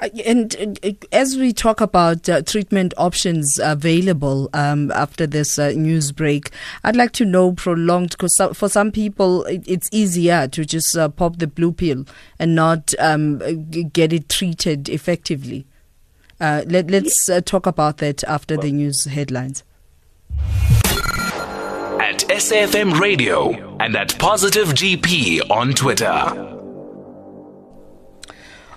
Uh, 0.00 0.08
And 0.24 0.78
uh, 0.84 0.92
as 1.10 1.36
we 1.36 1.52
talk 1.52 1.80
about 1.80 2.28
uh, 2.28 2.42
treatment 2.42 2.94
options 2.96 3.58
available 3.60 4.48
um, 4.52 4.92
after 4.92 5.26
this 5.26 5.58
uh, 5.58 5.70
news 5.70 6.12
break, 6.12 6.50
I'd 6.84 6.96
like 6.96 7.12
to 7.12 7.24
know 7.24 7.52
prolonged 7.52 8.10
because 8.10 8.36
for 8.54 8.68
some 8.68 8.92
people 8.92 9.44
it, 9.44 9.64
it's 9.66 9.88
easier 9.92 10.46
to 10.48 10.64
just 10.64 10.96
uh, 10.96 11.08
pop 11.08 11.38
the 11.38 11.48
blue 11.48 11.72
pill 11.72 12.04
and 12.38 12.54
not 12.54 12.94
um, 12.98 13.38
get 13.92 14.12
it 14.12 14.28
treated 14.28 14.88
effectively. 14.88 15.66
Uh, 16.40 16.62
let, 16.66 16.88
let's 16.88 17.28
uh, 17.28 17.40
talk 17.40 17.66
about 17.66 17.96
that 17.98 18.22
after 18.24 18.56
the 18.56 18.70
news 18.70 19.04
headlines. 19.06 19.64
At 22.08 22.20
SAFM 22.20 22.98
Radio 22.98 23.76
and 23.80 23.94
at 23.94 24.18
Positive 24.18 24.68
GP 24.68 25.50
on 25.50 25.74
Twitter. 25.74 26.48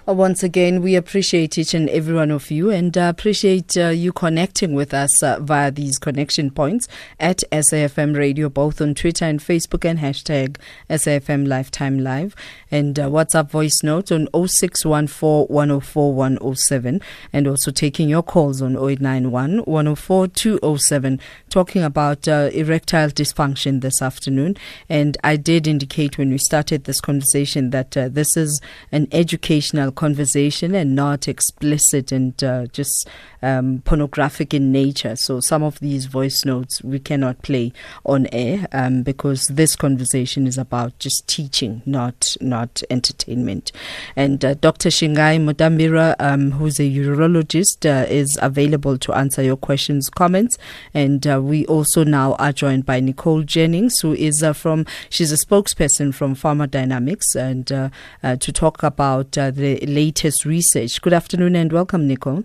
Uh, 0.05 0.13
Once 0.13 0.43
again, 0.43 0.81
we 0.81 0.95
appreciate 0.95 1.57
each 1.57 1.73
and 1.73 1.89
every 1.91 2.13
one 2.13 2.29
of 2.29 2.51
you 2.51 2.71
and 2.71 2.97
uh, 2.97 3.03
appreciate 3.03 3.77
uh, 3.77 3.87
you 3.87 4.11
connecting 4.11 4.73
with 4.73 4.93
us 4.93 5.23
uh, 5.23 5.39
via 5.39 5.71
these 5.71 5.97
connection 5.97 6.51
points 6.51 6.89
at 7.21 7.41
SAFM 7.53 8.17
Radio, 8.17 8.49
both 8.49 8.81
on 8.81 8.93
Twitter 8.95 9.23
and 9.23 9.39
Facebook, 9.39 9.89
and 9.89 9.99
hashtag 9.99 10.57
SAFM 10.89 11.47
Lifetime 11.47 11.99
Live. 11.99 12.35
And 12.71 12.97
uh, 12.97 13.09
WhatsApp 13.09 13.49
voice 13.49 13.83
note 13.83 14.11
on 14.11 14.27
0614 14.33 15.47
104 15.47 16.13
107, 16.13 17.01
and 17.33 17.47
also 17.47 17.71
taking 17.71 18.09
your 18.09 18.23
calls 18.23 18.61
on 18.61 18.75
0891 18.75 19.59
104 19.59 20.27
207, 20.27 21.19
talking 21.49 21.83
about 21.83 22.27
uh, 22.27 22.49
erectile 22.53 23.09
dysfunction 23.09 23.81
this 23.81 24.01
afternoon. 24.01 24.55
And 24.87 25.17
I 25.23 25.35
did 25.35 25.67
indicate 25.67 26.17
when 26.17 26.29
we 26.29 26.37
started 26.37 26.85
this 26.85 27.01
conversation 27.01 27.71
that 27.71 27.97
uh, 27.97 28.07
this 28.09 28.37
is 28.37 28.61
an 28.91 29.07
educational 29.11 29.91
conversation 29.91 30.73
and 30.75 30.95
not 30.95 31.27
explicit 31.27 32.11
and 32.11 32.41
uh, 32.43 32.67
just 32.67 33.09
um, 33.41 33.81
pornographic 33.85 34.53
in 34.53 34.71
nature. 34.71 35.15
So 35.15 35.39
some 35.39 35.63
of 35.63 35.79
these 35.79 36.05
voice 36.05 36.45
notes 36.45 36.81
we 36.83 36.99
cannot 36.99 37.41
play 37.41 37.73
on 38.05 38.27
air 38.31 38.67
um, 38.71 39.03
because 39.03 39.47
this 39.47 39.75
conversation 39.75 40.47
is 40.47 40.57
about 40.57 40.97
just 40.99 41.27
teaching, 41.27 41.81
not 41.85 42.35
not 42.39 42.60
entertainment. 42.89 43.71
And 44.15 44.43
uh, 44.43 44.53
Dr. 44.55 44.89
Shingaai 44.89 45.39
Mutambira, 45.39 46.15
um, 46.19 46.51
who's 46.51 46.79
a 46.79 46.83
urologist, 46.83 47.85
uh, 47.85 48.05
is 48.09 48.37
available 48.41 48.97
to 48.99 49.13
answer 49.13 49.41
your 49.41 49.57
questions, 49.57 50.09
comments, 50.09 50.57
and 50.93 51.25
uh, 51.27 51.41
we 51.41 51.65
also 51.67 52.03
now 52.03 52.33
are 52.33 52.51
joined 52.51 52.85
by 52.85 52.99
Nicole 52.99 53.43
Jennings, 53.43 53.99
who 53.99 54.13
is 54.13 54.43
uh, 54.43 54.53
from 54.53 54.85
she's 55.09 55.31
a 55.31 55.45
spokesperson 55.45 56.13
from 56.13 56.35
Pharma 56.35 56.69
Dynamics, 56.69 57.35
and 57.35 57.71
uh, 57.71 57.89
uh, 58.23 58.35
to 58.37 58.51
talk 58.51 58.83
about 58.83 59.31
the 59.31 59.79
latest 59.87 60.45
research. 60.45 61.01
Good 61.01 61.13
afternoon 61.13 61.55
and 61.55 61.71
welcome, 61.71 62.07
Nicole. 62.07 62.43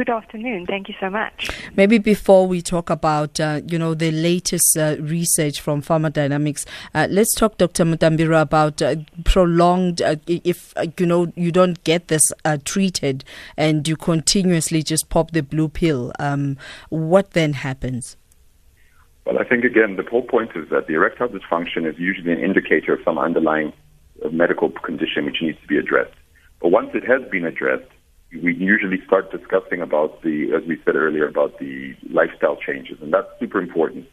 Good 0.00 0.08
afternoon. 0.08 0.64
Thank 0.64 0.88
you 0.88 0.94
so 0.98 1.10
much. 1.10 1.50
Maybe 1.76 1.98
before 1.98 2.46
we 2.46 2.62
talk 2.62 2.88
about 2.88 3.38
uh, 3.38 3.60
you 3.66 3.78
know 3.78 3.92
the 3.92 4.10
latest 4.10 4.74
uh, 4.78 4.96
research 4.98 5.60
from 5.60 5.82
Pharma 5.82 6.10
Dynamics, 6.10 6.64
uh, 6.94 7.06
let's 7.10 7.34
talk, 7.34 7.58
Dr. 7.58 7.84
Mutambira, 7.84 8.40
about 8.40 8.80
uh, 8.80 8.96
prolonged. 9.24 10.00
Uh, 10.00 10.16
if 10.26 10.72
uh, 10.78 10.86
you 10.98 11.04
know 11.04 11.30
you 11.36 11.52
don't 11.52 11.84
get 11.84 12.08
this 12.08 12.22
uh, 12.46 12.56
treated 12.64 13.24
and 13.58 13.86
you 13.86 13.94
continuously 13.94 14.82
just 14.82 15.10
pop 15.10 15.32
the 15.32 15.42
blue 15.42 15.68
pill, 15.68 16.12
um, 16.18 16.56
what 16.88 17.32
then 17.32 17.52
happens? 17.52 18.16
Well, 19.26 19.36
I 19.38 19.44
think 19.44 19.64
again, 19.64 19.96
the 19.96 20.10
whole 20.10 20.22
point 20.22 20.52
is 20.54 20.66
that 20.70 20.86
the 20.86 20.94
erectile 20.94 21.28
dysfunction 21.28 21.86
is 21.86 21.98
usually 21.98 22.32
an 22.32 22.40
indicator 22.40 22.94
of 22.94 23.00
some 23.04 23.18
underlying 23.18 23.74
uh, 24.24 24.30
medical 24.30 24.70
condition 24.70 25.26
which 25.26 25.42
needs 25.42 25.60
to 25.60 25.66
be 25.66 25.76
addressed. 25.76 26.16
But 26.62 26.70
once 26.70 26.88
it 26.94 27.04
has 27.04 27.20
been 27.30 27.44
addressed, 27.44 27.84
we 28.32 28.54
usually 28.54 28.98
start 29.06 29.30
discussing 29.32 29.80
about 29.80 30.22
the, 30.22 30.52
as 30.56 30.66
we 30.66 30.80
said 30.84 30.94
earlier, 30.94 31.26
about 31.26 31.58
the 31.58 31.94
lifestyle 32.10 32.56
changes, 32.56 32.98
and 33.02 33.12
that's 33.12 33.28
super 33.40 33.60
important. 33.60 34.06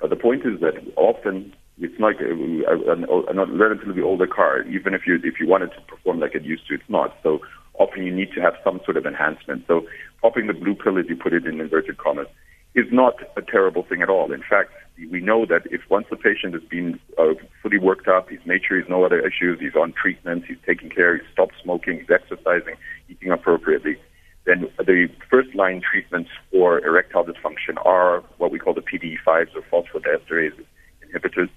But 0.00 0.10
the 0.10 0.16
point 0.16 0.42
is 0.44 0.60
that 0.60 0.74
often 0.96 1.54
it's 1.78 1.98
like 2.00 2.16
a, 2.20 2.32
a, 2.66 2.92
a, 2.92 3.42
a 3.42 3.56
relatively 3.56 4.02
older 4.02 4.26
car. 4.26 4.62
Even 4.68 4.94
if 4.94 5.02
you 5.06 5.18
if 5.22 5.38
you 5.38 5.46
wanted 5.46 5.70
to 5.72 5.80
perform 5.82 6.20
like 6.20 6.34
it 6.34 6.42
used 6.42 6.66
to, 6.68 6.74
it's 6.74 6.88
not. 6.88 7.16
So 7.22 7.40
often 7.74 8.04
you 8.04 8.14
need 8.14 8.32
to 8.34 8.40
have 8.40 8.54
some 8.64 8.80
sort 8.84 8.96
of 8.96 9.06
enhancement. 9.06 9.64
So 9.66 9.86
popping 10.20 10.46
the 10.46 10.52
blue 10.52 10.74
pill, 10.74 10.98
as 10.98 11.06
you 11.08 11.16
put 11.16 11.32
it 11.32 11.46
in 11.46 11.60
inverted 11.60 11.98
commas, 11.98 12.26
is 12.74 12.86
not 12.92 13.14
a 13.36 13.42
terrible 13.42 13.82
thing 13.82 14.02
at 14.02 14.08
all. 14.08 14.32
In 14.32 14.42
fact, 14.48 14.70
we 15.10 15.20
know 15.20 15.46
that 15.46 15.62
if 15.70 15.80
once 15.88 16.06
the 16.10 16.16
patient 16.16 16.54
has 16.54 16.62
been 16.64 17.00
uh, 17.18 17.34
fully 17.62 17.78
worked 17.78 18.06
up, 18.06 18.28
he's 18.28 18.44
made 18.44 18.62
sure 18.66 18.78
he's 18.78 18.88
no 18.88 19.04
other 19.04 19.20
issues, 19.20 19.58
he's 19.58 19.74
on 19.74 19.92
treatment, 19.92 20.44
he's 20.46 20.58
taking 20.66 20.90
care, 20.90 21.16
he's 21.16 21.26
stopped 21.32 21.54
smoking, 21.62 22.00
he's 22.00 22.10
exercising, 22.10 22.76
eating 23.08 23.30
appropriately, 23.30 23.96
then 24.44 24.68
the 24.78 25.08
first 25.30 25.54
line 25.54 25.80
treatments 25.80 26.30
for 26.50 26.84
erectile 26.84 27.24
dysfunction 27.24 27.84
are 27.84 28.22
what 28.38 28.50
we 28.50 28.58
call 28.58 28.74
the 28.74 28.82
PDE5s 28.82 29.48
or 29.54 29.62
phosphodiesterase 29.70 30.58
inhibitors, 31.04 31.50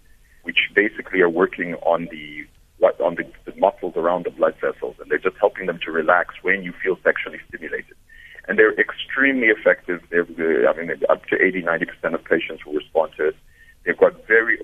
which 0.44 0.58
basically 0.76 1.22
are 1.22 1.30
working 1.30 1.76
on 1.76 2.08
the 2.12 2.46
on 3.00 3.16
the, 3.16 3.24
the 3.50 3.58
muscles 3.58 3.94
around 3.96 4.26
the 4.26 4.30
blood 4.30 4.54
vessels, 4.60 4.96
and 5.00 5.10
they're 5.10 5.18
just 5.18 5.38
helping 5.40 5.68
them 5.68 5.80
to 5.86 5.90
relax 5.90 6.36
when 6.42 6.64
you 6.64 6.74
feel 6.84 6.98
sexually 7.02 7.40
stimulated 7.48 7.96
and 8.48 8.60
they're 8.60 8.78
extremely 8.80 9.48
effective. 9.48 10.02
They're, 10.10 10.28
uh, 10.68 10.72
I 10.72 10.78
mean, 10.78 10.92
up 11.10 11.26
to 11.28 11.42
80, 11.42 11.62
90 11.62 11.86
percent 11.86 12.16
of 12.16 12.24
patients 12.24 12.66
will 12.66 12.74
respond 12.74 13.14
to 13.18 13.30
it. 13.30 13.36
They've 13.86 13.98
got 13.98 14.28
very, 14.28 14.60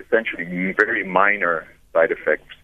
essentially, 0.00 0.44
very 0.78 1.04
minor 1.04 1.66
side 1.92 2.10
effects, 2.10 2.54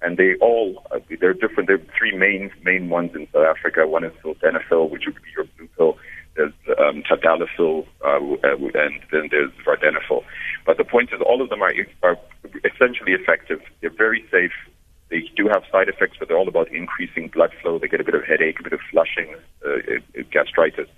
and 0.00 0.16
they 0.16 0.34
all 0.40 0.82
uh, 0.90 0.98
they're 1.20 1.34
different. 1.34 1.68
There 1.68 1.76
are 1.76 1.86
three 1.98 2.16
main 2.16 2.50
main 2.62 2.88
ones 2.88 3.12
in 3.14 3.26
South 3.32 3.46
Africa. 3.46 3.86
One 3.86 4.04
is 4.04 4.12
sildenafil, 4.24 4.90
which 4.90 5.04
would 5.06 5.16
be 5.16 5.30
your 5.36 5.46
blue 5.56 5.68
pill. 5.76 5.98
There's 6.34 6.52
um, 6.78 7.02
tadalafil, 7.02 7.86
uh, 8.04 8.18
and 8.74 9.00
then 9.12 9.28
there's 9.30 9.52
vardenafil. 9.66 10.24
But 10.66 10.78
the 10.78 10.84
point 10.84 11.10
is, 11.12 11.20
all 11.20 11.42
of 11.42 11.50
them 11.50 11.62
are, 11.62 11.74
are 12.02 12.16
essentially 12.64 13.12
effective. 13.12 13.60
They're 13.80 13.90
very 13.90 14.24
safe. 14.30 14.52
They 15.12 15.28
do 15.36 15.46
have 15.48 15.62
side 15.70 15.88
effects, 15.90 16.16
but 16.18 16.28
they're 16.28 16.38
all 16.38 16.48
about 16.48 16.72
increasing 16.72 17.28
blood 17.28 17.52
flow. 17.60 17.78
They 17.78 17.86
get 17.86 18.00
a 18.00 18.04
bit 18.04 18.14
of 18.14 18.24
headache, 18.24 18.58
a 18.60 18.62
bit 18.62 18.72
of 18.72 18.80
flushing, 18.90 19.36
uh, 19.62 20.00
gastritis. 20.32 20.88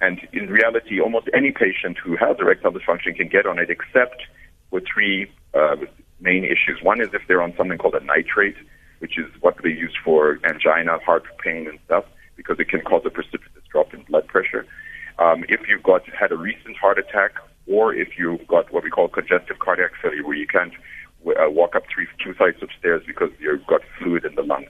And 0.00 0.26
in 0.32 0.48
reality, 0.48 1.00
almost 1.00 1.28
any 1.34 1.50
patient 1.50 1.98
who 2.02 2.16
has 2.16 2.38
erectile 2.40 2.72
dysfunction 2.72 3.14
can 3.14 3.28
get 3.28 3.44
on 3.44 3.58
it, 3.58 3.68
except 3.68 4.22
with 4.70 4.84
three 4.92 5.30
uh, 5.52 5.76
main 6.18 6.44
issues. 6.44 6.80
One 6.82 7.02
is 7.02 7.10
if 7.12 7.22
they're 7.28 7.42
on 7.42 7.52
something 7.58 7.76
called 7.76 7.94
a 7.94 8.04
nitrate, 8.04 8.56
which 9.00 9.18
is 9.18 9.26
what 9.40 9.56
they 9.62 9.68
use 9.68 9.94
for 10.02 10.38
angina, 10.44 10.98
heart 11.04 11.24
pain, 11.44 11.68
and 11.68 11.78
stuff, 11.84 12.04
because 12.36 12.58
it 12.58 12.70
can 12.70 12.80
cause 12.80 13.02
a 13.04 13.10
precipitous 13.10 13.64
drop 13.70 13.92
in 13.92 14.00
blood 14.04 14.26
pressure. 14.28 14.64
Um, 15.18 15.44
if 15.50 15.60
you've 15.68 15.82
got 15.82 16.08
had 16.08 16.32
a 16.32 16.36
recent 16.36 16.76
heart 16.78 16.98
attack, 16.98 17.32
or 17.66 17.92
if 17.92 18.16
you've 18.16 18.46
got 18.46 18.72
what 18.72 18.82
we 18.82 18.88
call 18.88 19.08
congestive 19.08 19.58
cardiac 19.58 19.92
failure, 20.00 20.24
where 20.26 20.36
you 20.36 20.46
can't 20.46 20.72
uh, 21.36 21.50
walk 21.50 21.74
up 21.74 21.84
three 21.92 22.06
two 22.22 22.34
flights 22.34 22.62
of 22.62 22.68
stairs 22.78 23.02
because 23.06 23.30
you've 23.40 23.66
got 23.66 23.80
fluid 23.98 24.24
in 24.24 24.34
the 24.34 24.42
lung. 24.42 24.66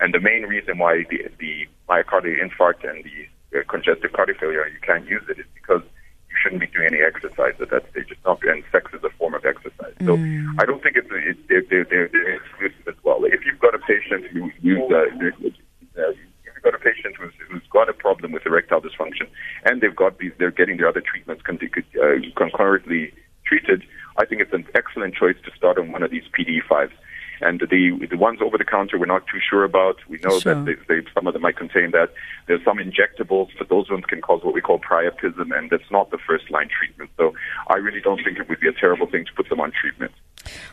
And 0.00 0.12
the 0.12 0.20
main 0.20 0.42
reason 0.42 0.78
why 0.78 1.04
the, 1.08 1.28
the 1.38 1.66
myocardial 1.88 2.36
infarct 2.36 2.88
and 2.88 3.04
the 3.04 3.58
uh, 3.58 3.62
congestive 3.68 4.12
cardiac 4.12 4.40
failure 4.40 4.66
you 4.68 4.80
can't 4.82 5.06
use 5.08 5.22
it 5.28 5.38
is 5.38 5.46
because 5.54 5.82
you 6.28 6.36
shouldn't 6.42 6.60
be 6.60 6.66
doing 6.66 6.88
any 6.92 7.00
exercise 7.00 7.54
at 7.60 7.70
that 7.70 7.88
stage. 7.90 8.08
It's 8.10 8.20
not, 8.24 8.42
and 8.44 8.62
sex 8.70 8.92
is 8.92 9.02
a 9.04 9.10
form 9.16 9.34
of 9.34 9.44
exercise. 9.44 9.94
So 10.00 10.16
mm. 10.16 10.54
I 10.58 10.66
don't 10.66 10.82
think 10.82 10.96
it's, 10.96 11.08
it's 11.10 11.40
they're, 11.48 11.84
they're, 11.84 12.08
they're 12.12 12.34
exclusive 12.36 12.88
as 12.88 12.98
well. 13.04 13.24
If 13.24 13.46
you've 13.46 13.60
got 13.60 13.74
a 13.74 13.78
patient 13.78 14.26
who 14.32 14.50
uh, 14.92 14.98
uh, 14.98 16.12
you've 16.44 16.62
got 16.62 16.74
a 16.74 16.78
patient 16.78 17.16
who's, 17.16 17.32
who's 17.48 17.62
got 17.72 17.88
a 17.88 17.94
problem 17.94 18.32
with 18.32 18.44
erectile 18.44 18.82
dysfunction 18.82 19.28
and 19.64 19.80
they've 19.80 19.96
got 19.96 20.18
these, 20.18 20.32
they're 20.38 20.50
getting 20.50 20.76
their 20.76 20.88
other 20.88 21.00
treatments 21.00 21.42
con- 21.42 21.58
uh, 21.62 22.06
concurrently 22.36 23.12
treated, 23.46 23.84
I 24.18 24.24
think 24.24 24.40
it's 24.40 24.52
an 24.52 24.66
excellent 24.74 25.14
choice 25.14 25.36
to 25.44 25.50
start 25.56 25.78
on 25.78 25.92
one 25.92 26.02
of 26.02 26.10
these 26.10 26.24
PDE5s. 26.38 26.92
And 27.40 27.60
the 27.60 28.06
the 28.10 28.16
ones 28.16 28.40
over 28.40 28.56
the 28.56 28.64
counter 28.64 28.98
we're 28.98 29.04
not 29.04 29.26
too 29.26 29.40
sure 29.46 29.64
about. 29.64 29.96
We 30.08 30.18
know 30.24 30.38
sure. 30.38 30.54
that 30.54 30.64
they, 30.64 30.74
they, 30.88 31.06
some 31.12 31.26
of 31.26 31.34
them 31.34 31.42
might 31.42 31.58
contain 31.58 31.90
that. 31.90 32.14
There's 32.46 32.64
some 32.64 32.78
injectables, 32.78 33.50
but 33.58 33.68
those 33.68 33.90
ones 33.90 34.06
can 34.06 34.22
cause 34.22 34.42
what 34.42 34.54
we 34.54 34.62
call 34.62 34.78
priapism, 34.78 35.56
and 35.56 35.68
that's 35.68 35.90
not 35.90 36.10
the 36.10 36.18
first 36.26 36.50
line 36.50 36.70
treatment. 36.70 37.10
So 37.18 37.34
I 37.68 37.76
really 37.76 38.00
don't 38.00 38.22
think 38.24 38.38
it 38.38 38.48
would 38.48 38.60
be 38.60 38.68
a 38.68 38.72
terrible 38.72 39.06
thing 39.06 39.26
to 39.26 39.32
put 39.34 39.50
them 39.50 39.60
on 39.60 39.70
treatment. 39.78 40.12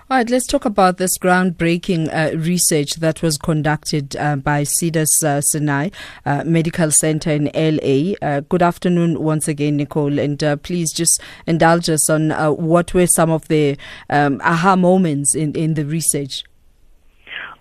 All 0.10 0.18
right, 0.18 0.30
let's 0.30 0.46
talk 0.48 0.66
about 0.66 0.98
this 0.98 1.18
groundbreaking 1.18 2.14
uh, 2.14 2.38
research 2.38 2.96
that 2.96 3.22
was 3.22 3.38
conducted 3.38 4.16
uh, 4.16 4.36
by 4.36 4.64
Cedars 4.64 5.24
uh, 5.24 5.42
Sinai 5.42 5.90
uh, 6.26 6.44
Medical 6.44 6.92
Center 6.92 7.32
in 7.32 7.50
LA. 7.56 8.14
Uh, 8.22 8.42
good 8.42 8.62
afternoon 8.62 9.22
once 9.22 9.48
again, 9.48 9.78
Nicole, 9.78 10.20
and 10.20 10.44
uh, 10.44 10.56
please 10.58 10.92
just 10.94 11.22
indulge 11.48 11.90
us 11.90 12.10
on 12.10 12.30
what 12.58 12.94
were 12.94 13.08
some 13.08 13.32
of 13.32 13.48
the 13.48 13.78
um, 14.10 14.40
aha 14.44 14.76
moments 14.76 15.36
in, 15.36 15.54
in 15.54 15.74
the 15.74 15.86
research. 15.86 16.44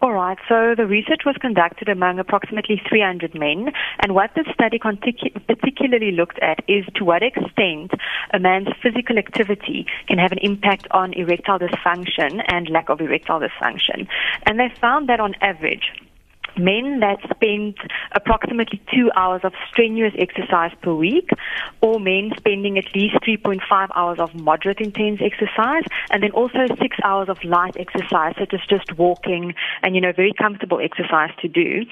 All 0.02 0.12
right. 0.12 0.36
So 0.48 0.74
the 0.76 0.84
research 0.84 1.20
was 1.24 1.36
conducted 1.40 1.88
among 1.88 2.18
approximately 2.18 2.82
300 2.88 3.36
men, 3.36 3.70
and 4.00 4.16
what 4.16 4.34
the 4.34 4.44
study 4.52 4.80
particularly 4.80 6.10
looked 6.10 6.40
at 6.40 6.58
is 6.66 6.84
to 6.96 7.04
what 7.04 7.22
extent 7.22 7.92
a 8.34 8.40
man's 8.40 8.66
physical 8.82 9.16
activity 9.16 9.86
can 10.08 10.18
have 10.18 10.32
an 10.32 10.38
impact 10.38 10.88
on 10.90 11.12
erectile 11.12 11.60
dysfunction 11.60 12.42
and 12.48 12.68
lack 12.68 12.88
of 12.88 13.00
erectile 13.00 13.38
dysfunction. 13.38 14.08
And 14.44 14.58
they 14.58 14.72
found 14.80 15.08
that 15.08 15.20
on 15.20 15.36
average, 15.40 15.92
men 16.58 17.00
that 17.00 17.18
spend 17.34 17.76
approximately 18.12 18.80
two 18.92 19.10
hours 19.16 19.40
of 19.44 19.52
strenuous 19.70 20.14
exercise 20.18 20.72
per 20.82 20.94
week, 20.94 21.30
or 21.80 21.98
men 21.98 22.32
spending 22.36 22.78
at 22.78 22.94
least 22.94 23.16
3.5 23.26 23.88
hours 23.94 24.18
of 24.18 24.34
moderate 24.34 24.80
intense 24.80 25.20
exercise, 25.22 25.84
and 26.10 26.22
then 26.22 26.30
also 26.32 26.66
six 26.80 26.96
hours 27.04 27.28
of 27.28 27.42
light 27.44 27.76
exercise, 27.76 28.34
such 28.38 28.54
as 28.54 28.60
just 28.68 28.96
walking 28.98 29.54
and, 29.82 29.94
you 29.94 30.00
know, 30.00 30.12
very 30.12 30.32
comfortable 30.38 30.80
exercise 30.80 31.30
to 31.40 31.48
do 31.48 31.84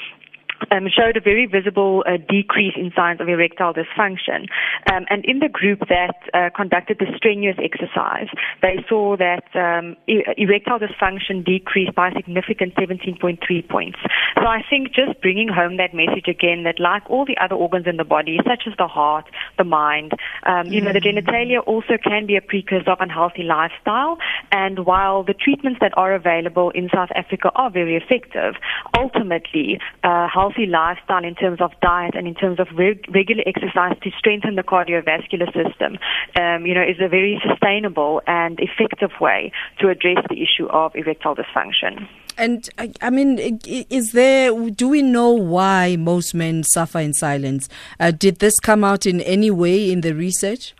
um, 0.71 0.89
showed 0.89 1.17
a 1.17 1.21
very 1.21 1.47
visible 1.47 2.05
uh, 2.07 2.17
decrease 2.29 2.75
in 2.77 2.93
signs 2.95 3.21
of 3.21 3.29
erectile 3.29 3.75
dysfunction. 3.75 4.47
Um, 4.93 5.07
and 5.11 5.25
in 5.25 5.39
the 5.39 5.49
group 5.49 5.81
that 5.89 6.17
uh, 6.35 6.51
conducted 6.55 6.99
the 6.99 7.07
strenuous 7.17 7.57
exercise, 7.63 8.29
they 8.63 8.85
saw 8.89 9.17
that 9.17 9.45
um, 9.55 9.97
e- 10.07 10.25
erectile 10.37 10.79
dysfunction 10.79 11.45
decreased 11.45 11.95
by 11.95 12.09
a 12.09 12.15
significant 12.15 12.75
17.3 12.75 13.69
points. 13.69 13.99
So 14.37 14.47
I 14.47 14.63
think 14.69 14.89
just 14.95 15.21
bringing 15.21 15.49
home 15.49 15.77
that 15.79 15.95
message 15.95 16.29
again 16.29 16.65
that 16.65 16.81
like 16.81 17.09
all 17.11 17.25
the 17.25 17.37
other 17.39 17.55
organs 17.55 17.87
in 17.87 17.97
the 17.97 18.05
body, 18.05 18.39
such 18.47 18.65
as 18.67 18.75
the 18.79 18.87
heart, 18.87 19.27
the 19.59 19.65
mind, 19.65 20.13
um, 20.45 20.67
you 20.67 20.81
know, 20.81 20.93
the 20.93 21.01
mm. 21.01 21.19
genitalia 21.19 21.67
also 21.67 21.99
can 22.03 22.27
be 22.27 22.37
a 22.37 22.41
precursor 22.41 22.91
of 22.91 22.99
unhealthy 23.01 23.43
lifestyle. 23.43 24.19
And 24.53 24.87
while 24.87 25.23
the 25.23 25.35
treatments 25.35 25.79
that 25.81 25.93
are 25.97 26.15
available 26.15 26.71
in 26.71 26.89
South 26.93 27.11
Africa 27.15 27.51
are 27.55 27.71
very 27.71 27.97
effective, 27.97 28.55
ultimately, 28.97 29.79
uh, 30.05 30.29
health 30.29 30.50
healthy 30.51 30.71
lifestyle 30.71 31.25
in 31.25 31.35
terms 31.35 31.61
of 31.61 31.71
diet 31.81 32.15
and 32.15 32.27
in 32.27 32.35
terms 32.35 32.59
of 32.61 32.67
reg- 32.77 33.05
regular 33.15 33.43
exercise 33.47 33.97
to 34.03 34.11
strengthen 34.19 34.57
the 34.57 34.63
cardiovascular 34.63 35.47
system, 35.47 35.99
um, 36.37 36.67
you 36.67 36.75
know, 36.75 36.83
is 36.83 36.97
a 37.01 37.09
very 37.09 37.41
sustainable 37.47 38.23
and 38.27 38.59
effective 38.61 39.11
way 39.21 39.53
to 39.79 39.89
address 39.89 40.19
the 40.29 40.43
issue 40.43 40.67
of 40.69 40.95
erectile 40.95 41.35
dysfunction. 41.35 42.09
And 42.39 42.69
I 43.03 43.11
mean, 43.11 43.61
is 43.69 44.13
there? 44.13 44.53
Do 44.71 44.89
we 44.89 45.03
know 45.03 45.31
why 45.31 45.97
most 45.97 46.33
men 46.35 46.63
suffer 46.63 46.99
in 46.99 47.13
silence? 47.13 47.69
Uh, 47.99 48.13
did 48.13 48.39
this 48.39 48.59
come 48.59 48.83
out 48.83 49.05
in 49.05 49.21
any 49.23 49.51
way 49.51 49.91
in 49.91 50.01
the 50.01 50.15
research? 50.15 50.75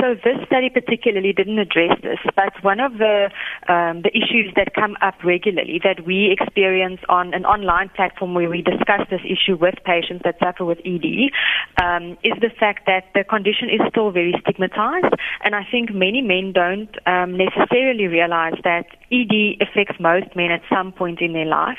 So 0.00 0.14
this 0.14 0.38
study 0.46 0.70
particularly 0.70 1.32
didn't 1.32 1.58
address 1.58 1.98
this, 2.02 2.18
but 2.36 2.52
one 2.62 2.80
of 2.80 2.98
the 2.98 3.30
um, 3.68 4.02
the 4.02 4.10
issues 4.14 4.52
that 4.56 4.74
come 4.74 4.96
up 5.02 5.14
regularly 5.24 5.80
that 5.84 6.06
we 6.06 6.30
experience 6.30 7.00
on 7.08 7.34
an 7.34 7.44
online 7.44 7.90
platform 7.90 8.34
where 8.34 8.48
we 8.48 8.62
discuss 8.62 9.02
this 9.10 9.20
issue 9.24 9.56
with 9.56 9.74
patients 9.84 10.22
that 10.24 10.36
suffer 10.42 10.64
with 10.64 10.78
ED 10.84 11.30
um, 11.82 12.16
is 12.22 12.34
the 12.40 12.50
fact 12.58 12.86
that 12.86 13.04
the 13.14 13.24
condition 13.24 13.68
is 13.68 13.80
still 13.90 14.10
very 14.10 14.34
stigmatized, 14.42 15.14
and 15.44 15.54
I 15.54 15.64
think 15.70 15.92
many 15.92 16.22
men 16.22 16.52
don't 16.52 16.94
um, 17.06 17.36
necessarily 17.36 18.06
realize 18.06 18.54
that 18.64 18.86
ED 19.10 19.60
affects 19.60 19.98
most 20.00 20.34
men 20.36 20.50
at 20.50 20.62
some 20.68 20.92
point 20.92 21.20
in 21.20 21.32
their 21.32 21.46
life, 21.46 21.78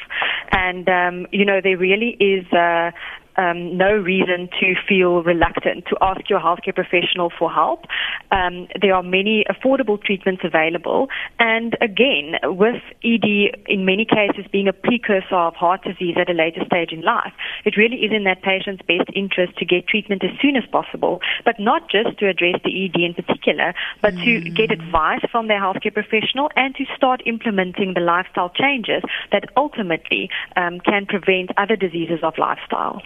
and 0.51 0.87
um, 0.89 1.27
you 1.31 1.45
know 1.45 1.59
there 1.61 1.77
really 1.77 2.17
is. 2.19 2.45
Uh, 2.51 2.91
um, 3.39 3.77
no 3.77 3.93
reason 3.95 4.49
to 4.59 4.75
feel 4.87 5.23
reluctant 5.23 5.85
to 5.85 5.97
ask 6.01 6.29
your 6.29 6.39
healthcare 6.39 6.75
professional 6.75 7.31
for 7.37 7.49
help. 7.49 7.85
Um, 8.31 8.67
there 8.81 8.93
are 8.93 9.01
many 9.01 9.45
affordable 9.49 10.01
treatments 10.01 10.41
available. 10.43 11.07
And 11.39 11.77
again, 11.81 12.35
with 12.43 12.81
ED 13.03 13.63
in 13.67 13.85
many 13.85 14.05
cases 14.05 14.45
being 14.51 14.67
a 14.67 14.73
precursor 14.73 15.35
of 15.35 15.55
heart 15.55 15.83
disease 15.83 16.15
at 16.19 16.29
a 16.29 16.33
later 16.33 16.61
stage 16.65 16.91
in 16.91 17.01
life, 17.01 17.31
it 17.63 17.77
really 17.77 17.97
is 17.97 18.11
in 18.11 18.25
that 18.25 18.41
patient's 18.41 18.81
best 18.81 19.09
interest 19.15 19.55
to 19.57 19.65
get 19.65 19.87
treatment 19.87 20.23
as 20.23 20.31
soon 20.41 20.57
as 20.57 20.63
possible, 20.69 21.21
but 21.45 21.59
not 21.59 21.89
just 21.89 22.17
to 22.19 22.27
address 22.27 22.55
the 22.65 22.85
ED 22.85 22.99
in 22.99 23.13
particular, 23.13 23.73
but 24.01 24.13
mm. 24.15 24.43
to 24.43 24.49
get 24.49 24.71
advice 24.71 25.23
from 25.31 25.47
their 25.47 25.61
healthcare 25.61 25.93
professional 25.93 26.49
and 26.57 26.75
to 26.75 26.83
start 26.95 27.21
implementing 27.25 27.93
the 27.93 28.01
lifestyle 28.01 28.49
changes 28.49 29.01
that 29.31 29.45
ultimately 29.55 30.29
um, 30.57 30.79
can 30.81 31.05
prevent 31.05 31.51
other 31.57 31.77
diseases 31.77 32.19
of 32.21 32.33
lifestyle. 32.37 33.01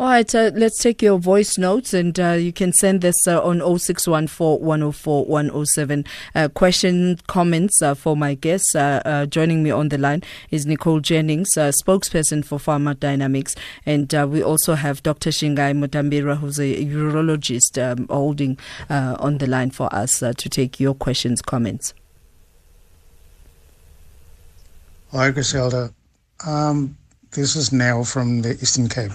All 0.00 0.06
right, 0.06 0.32
uh, 0.32 0.52
let's 0.54 0.78
take 0.78 1.02
your 1.02 1.18
voice 1.18 1.58
notes 1.58 1.92
and 1.92 2.20
uh, 2.20 2.30
you 2.34 2.52
can 2.52 2.72
send 2.72 3.00
this 3.00 3.26
uh, 3.26 3.42
on 3.42 3.58
0614 3.58 4.64
104 4.64 5.24
107. 5.24 6.04
Uh, 6.36 6.48
question, 6.50 7.18
comments 7.26 7.82
uh, 7.82 7.96
for 7.96 8.16
my 8.16 8.34
guests. 8.34 8.76
Uh, 8.76 9.26
joining 9.28 9.64
me 9.64 9.72
on 9.72 9.88
the 9.88 9.98
line 9.98 10.22
is 10.52 10.66
Nicole 10.66 11.00
Jennings, 11.00 11.48
spokesperson 11.56 12.44
for 12.44 12.60
Pharma 12.60 12.96
Dynamics. 12.96 13.56
And 13.84 14.12
we 14.30 14.40
also 14.40 14.76
have 14.76 15.02
Dr. 15.02 15.30
Shingaai 15.30 15.76
Mutambira, 15.76 16.38
who's 16.38 16.60
a 16.60 16.84
urologist, 16.84 17.76
um, 17.82 18.06
holding 18.08 18.56
on 18.88 19.38
the 19.38 19.48
line 19.48 19.72
for 19.72 19.92
us 19.92 20.20
to 20.20 20.32
take 20.32 20.78
your 20.78 20.94
questions, 20.94 21.42
comments. 21.42 21.92
Hi, 25.10 25.32
Griselda. 25.32 25.92
Um, 26.46 26.96
this 27.32 27.56
is 27.56 27.72
Neil 27.72 28.04
from 28.04 28.42
the 28.42 28.52
Eastern 28.62 28.88
Cape. 28.88 29.10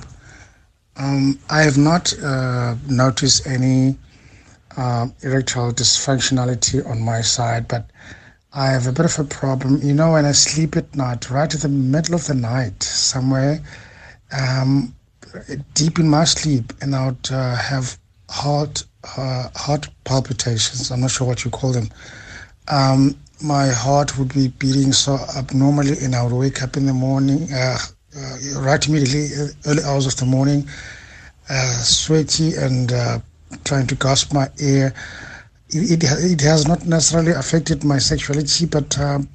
Um, 0.98 1.40
I 1.50 1.62
have 1.62 1.78
not 1.78 2.14
uh, 2.20 2.76
noticed 2.88 3.48
any 3.48 3.98
uh, 4.78 5.08
erectile 5.22 5.72
dysfunctionality 5.72 6.88
on 6.88 7.02
my 7.02 7.22
side, 7.22 7.68
but 7.68 7.90
I 8.54 8.68
have 8.68 8.86
a 8.86 8.92
bit 8.92 9.06
of 9.06 9.18
a 9.18 9.24
problem. 9.24 9.82
You 9.82 9.94
know, 9.94 10.12
when 10.12 10.26
I 10.26 10.32
sleep 10.32 10.76
at 10.78 10.96
night, 10.96 11.30
right 11.32 11.52
in 11.54 11.60
the 11.60 11.70
middle 11.70 12.16
of 12.16 12.28
the 12.28 12.36
night, 12.36 12.84
somewhere 12.84 13.60
um, 14.32 14.94
deep 15.74 16.00
in 16.00 16.08
my 16.08 16.24
sleep, 16.24 16.74
and 16.82 16.96
I 16.96 17.08
would 17.08 17.32
uh, 17.32 17.56
have 17.56 17.98
heart 18.30 18.84
uh, 19.18 19.50
heart 19.56 19.90
palpitations. 20.06 20.92
I'm 20.92 21.02
not 21.02 21.12
sure 21.12 21.28
what 21.28 21.44
you 21.44 21.52
call 21.52 21.72
them. 21.72 21.90
Um, 22.68 23.16
my 23.44 23.68
heart 23.68 24.18
would 24.18 24.34
be 24.34 24.48
beating 24.48 24.94
so 24.94 25.18
abnormally, 25.36 25.98
and 26.02 26.16
I 26.16 26.24
would 26.24 26.34
wake 26.34 26.62
up 26.62 26.78
in 26.78 26.86
the 26.86 26.94
morning 26.94 27.48
uh, 28.16 28.38
uh, 28.56 28.62
right 28.62 28.88
immediately, 28.88 29.28
uh, 29.36 29.48
early 29.68 29.84
hours 29.84 30.06
of 30.06 30.16
the 30.18 30.26
morning, 30.26 30.68
uh, 31.50 31.78
sweaty 31.82 32.54
and 32.56 32.90
trying 33.64 33.88
to 33.88 33.96
gasp 33.96 34.34
my 34.34 34.48
air. 34.60 34.94
It, 35.70 36.04
it, 36.04 36.32
it, 36.32 36.42
has 36.42 36.68
not 36.68 36.86
necessarily 36.86 37.32
affected 37.32 37.84
my 37.84 37.98
sexuality, 37.98 38.68
but 38.68 39.00
um, 39.00 39.28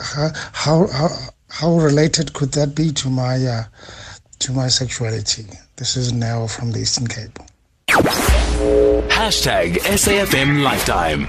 how, 0.00 0.30
how, 0.52 1.08
how 1.48 1.78
related 1.78 2.32
could 2.32 2.52
that 2.52 2.74
be 2.74 2.90
to 2.92 3.08
my 3.08 3.36
uh, 3.46 3.64
to 4.40 4.52
my 4.52 4.66
sexuality? 4.66 5.46
This 5.76 5.96
is 5.96 6.12
Nell 6.12 6.48
from 6.48 6.72
the 6.72 6.80
Eastern 6.80 7.06
Cape. 7.06 7.38
Hashtag 9.08 9.76
SAFM 9.78 10.62
Lifetime. 10.62 11.28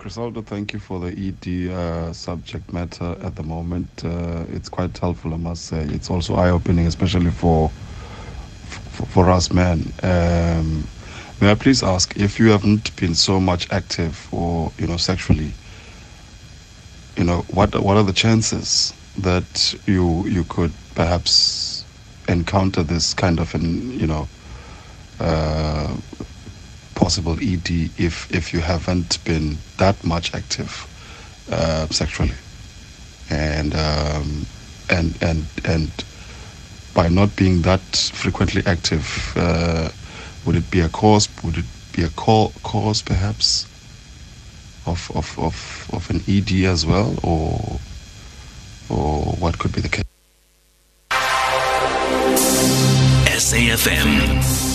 Crisaldo, 0.00 0.40
thank 0.42 0.72
you 0.72 0.78
for 0.78 0.98
the 0.98 1.08
ED 1.12 1.70
uh, 1.70 2.12
subject 2.14 2.72
matter 2.72 3.16
at 3.22 3.36
the 3.36 3.42
moment. 3.42 3.86
Uh, 4.02 4.44
it's 4.48 4.70
quite 4.70 4.96
helpful, 4.96 5.34
I 5.34 5.36
must 5.36 5.66
say. 5.66 5.82
It's 5.90 6.10
also 6.10 6.36
eye-opening, 6.36 6.86
especially 6.86 7.30
for 7.30 7.68
for, 7.68 9.06
for 9.06 9.30
us 9.30 9.52
men. 9.52 9.92
Um, 10.02 10.84
may 11.42 11.50
I 11.50 11.54
please 11.54 11.82
ask 11.82 12.16
if 12.16 12.38
you 12.38 12.48
haven't 12.48 12.96
been 12.96 13.14
so 13.14 13.38
much 13.38 13.70
active 13.70 14.26
or 14.32 14.72
you 14.78 14.86
know 14.86 14.96
sexually? 14.96 15.52
You 17.18 17.24
know 17.24 17.42
what 17.52 17.78
what 17.82 17.98
are 17.98 18.02
the 18.02 18.14
chances 18.14 18.94
that 19.18 19.74
you 19.84 20.26
you 20.26 20.44
could 20.44 20.72
perhaps 20.94 21.84
encounter 22.26 22.82
this 22.82 23.12
kind 23.12 23.38
of 23.38 23.54
an 23.54 24.00
you 24.00 24.06
know 24.06 24.26
uh, 25.20 25.94
possible 27.00 27.36
ED 27.40 27.70
if 27.98 28.30
if 28.30 28.52
you 28.52 28.60
haven't 28.60 29.18
been 29.24 29.56
that 29.78 29.96
much 30.04 30.34
active 30.34 30.70
uh, 31.50 31.86
sexually, 31.88 32.36
and 33.30 33.74
um, 33.74 34.46
and 34.90 35.16
and 35.22 35.46
and 35.64 35.90
by 36.94 37.08
not 37.08 37.34
being 37.36 37.62
that 37.62 37.80
frequently 38.22 38.62
active, 38.66 39.32
uh, 39.36 39.88
would 40.44 40.56
it 40.56 40.70
be 40.70 40.80
a 40.80 40.88
cause? 40.88 41.28
Would 41.42 41.56
it 41.56 41.64
be 41.96 42.02
a 42.02 42.10
cause 42.10 43.02
perhaps 43.02 43.66
of 44.86 45.10
of 45.14 45.38
of 45.38 45.88
of 45.92 46.10
an 46.10 46.20
ED 46.28 46.50
as 46.66 46.84
well, 46.84 47.14
or 47.22 47.80
or 48.88 49.32
what 49.40 49.58
could 49.58 49.72
be 49.72 49.80
the 49.80 49.88
case? 49.88 50.04
SAFM. 53.40 54.69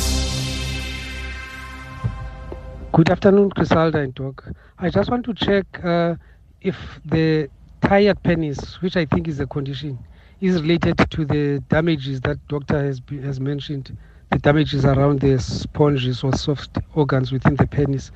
Good 2.96 3.10
afternoon, 3.12 3.50
Griselda 3.50 4.00
and 4.00 4.16
Doc. 4.16 4.48
I 4.80 4.90
just 4.90 5.12
want 5.12 5.26
to 5.26 5.34
check 5.34 5.66
uh, 5.84 6.16
if 6.62 7.02
the 7.06 7.50
tired 7.82 8.24
penis, 8.24 8.82
which 8.82 8.96
I 8.96 9.06
think 9.06 9.28
is 9.28 9.40
a 9.42 9.46
condition, 9.46 10.00
is 10.40 10.62
related 10.62 10.98
to 11.12 11.26
the 11.26 11.60
damages 11.70 12.22
that 12.22 12.38
doctor 12.48 12.82
has 12.82 13.02
has 13.22 13.40
mentioned, 13.42 13.98
the 14.32 14.40
damages 14.40 14.86
around 14.86 15.20
the 15.20 15.38
sponges 15.40 16.24
or 16.24 16.34
soft 16.34 16.78
organs 16.96 17.32
within 17.34 17.56
the 17.58 17.68
penis. 17.68 18.12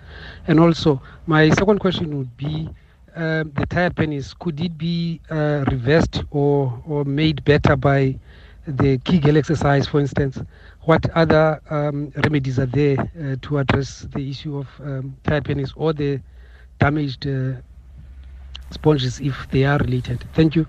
And 0.48 0.60
also, 0.60 1.02
my 1.28 1.50
second 1.50 1.80
question 1.80 2.18
would 2.18 2.38
be, 2.38 2.70
um, 3.16 3.52
the 3.56 3.66
tired 3.70 3.98
penis, 3.98 4.34
could 4.34 4.60
it 4.62 4.78
be 4.78 5.20
uh, 5.30 5.66
reversed 5.70 6.24
or, 6.32 6.82
or 6.88 7.04
made 7.04 7.44
better 7.44 7.76
by 7.76 8.18
the 8.66 8.98
Kegel 9.00 9.38
exercise, 9.38 9.88
for 9.88 10.00
instance? 10.00 10.40
What 10.84 11.10
other 11.12 11.62
um, 11.70 12.12
remedies 12.24 12.58
are 12.60 12.66
there 12.66 12.98
uh, 13.00 13.36
to 13.42 13.58
address 13.58 14.08
the 14.14 14.30
issue 14.30 14.58
of 14.58 14.68
um, 14.82 15.16
tired 15.24 15.46
penis 15.46 15.74
or 15.76 15.94
the 15.94 16.20
damaged 16.80 17.28
uh, 17.28 17.54
sponges 18.72 19.20
if 19.20 19.48
they 19.52 19.66
are 19.66 19.78
related? 19.80 20.24
Thank 20.34 20.56
you. 20.56 20.66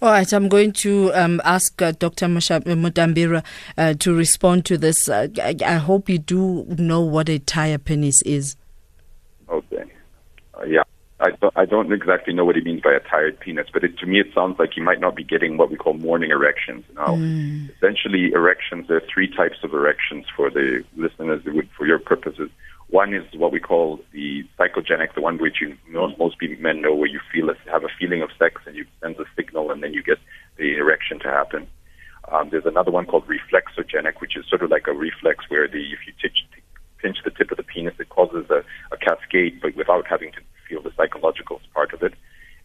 All 0.00 0.10
right, 0.10 0.32
I'm 0.32 0.48
going 0.48 0.72
to 0.72 1.12
um, 1.14 1.40
ask 1.44 1.80
uh, 1.80 1.92
Dr. 1.92 2.26
Mutambira 2.26 3.44
uh, 3.78 3.94
to 4.00 4.12
respond 4.12 4.64
to 4.66 4.76
this. 4.76 5.08
Uh, 5.08 5.28
I, 5.40 5.54
I, 5.64 5.74
hope 5.74 6.08
you 6.08 6.18
do 6.18 6.64
know 6.76 7.02
what 7.02 7.28
a 7.28 7.38
tired 7.38 7.84
penis 7.84 8.20
is. 8.22 8.56
Okay. 9.48 9.84
Uh, 10.54 10.64
yeah. 10.64 10.82
I 11.22 11.30
don't, 11.40 11.56
I 11.56 11.64
don't 11.66 11.92
exactly 11.92 12.34
know 12.34 12.44
what 12.44 12.56
he 12.56 12.62
means 12.62 12.82
by 12.82 12.92
a 12.92 12.98
tired 12.98 13.38
penis, 13.38 13.68
but 13.72 13.84
it, 13.84 13.96
to 13.98 14.06
me 14.06 14.18
it 14.18 14.34
sounds 14.34 14.58
like 14.58 14.70
he 14.74 14.80
might 14.80 14.98
not 14.98 15.14
be 15.14 15.22
getting 15.22 15.56
what 15.56 15.70
we 15.70 15.76
call 15.76 15.94
morning 15.94 16.32
erections. 16.32 16.84
Now, 16.96 17.14
mm. 17.14 17.70
essentially, 17.76 18.32
erections, 18.32 18.88
there 18.88 18.96
are 18.96 19.08
three 19.12 19.28
types 19.28 19.58
of 19.62 19.72
erections 19.72 20.26
for 20.36 20.50
the 20.50 20.84
listeners, 20.96 21.42
for 21.76 21.86
your 21.86 22.00
purposes. 22.00 22.50
One 22.88 23.14
is 23.14 23.24
what 23.34 23.52
we 23.52 23.60
call 23.60 24.00
the 24.12 24.44
psychogenic, 24.58 25.14
the 25.14 25.20
one 25.20 25.38
which 25.38 25.60
you, 25.60 25.76
most, 25.88 26.18
most 26.18 26.36
men 26.58 26.82
know, 26.82 26.94
where 26.94 27.08
you 27.08 27.20
feel 27.32 27.48
a, 27.50 27.54
have 27.70 27.84
a 27.84 27.88
feeling 27.98 28.20
of 28.22 28.30
sex 28.36 28.60
and 28.66 28.74
you 28.74 28.84
send 29.00 29.16
a 29.16 29.24
signal 29.36 29.70
and 29.70 29.80
then 29.80 29.94
you 29.94 30.02
get 30.02 30.18
the 30.58 30.76
erection 30.76 31.20
to 31.20 31.28
happen. 31.28 31.68
Um, 32.32 32.50
there's 32.50 32.66
another 32.66 32.90
one 32.90 33.06
called 33.06 33.28
reflexogenic, 33.28 34.20
which 34.20 34.36
is 34.36 34.44
sort 34.48 34.62
of 34.62 34.70
like 34.70 34.88
a 34.88 34.92
reflex 34.92 35.44
where 35.48 35.68
the 35.68 35.82
if 35.92 36.00
you 36.06 36.12
t- 36.20 36.28
pinch 36.98 37.18
the 37.24 37.30
tip 37.30 37.50
of 37.50 37.56
the 37.56 37.62
penis, 37.62 37.94
it 37.98 38.08
causes 38.08 38.44
a, 38.50 38.62
a 38.92 38.96
cascade, 38.96 39.60
but 39.60 39.76
without 39.76 40.06
having 40.06 40.32
to 40.32 40.40
feel 40.72 40.82
the 40.82 40.96
psychological 40.96 41.60
part 41.74 41.92
of 41.92 42.02
it. 42.02 42.14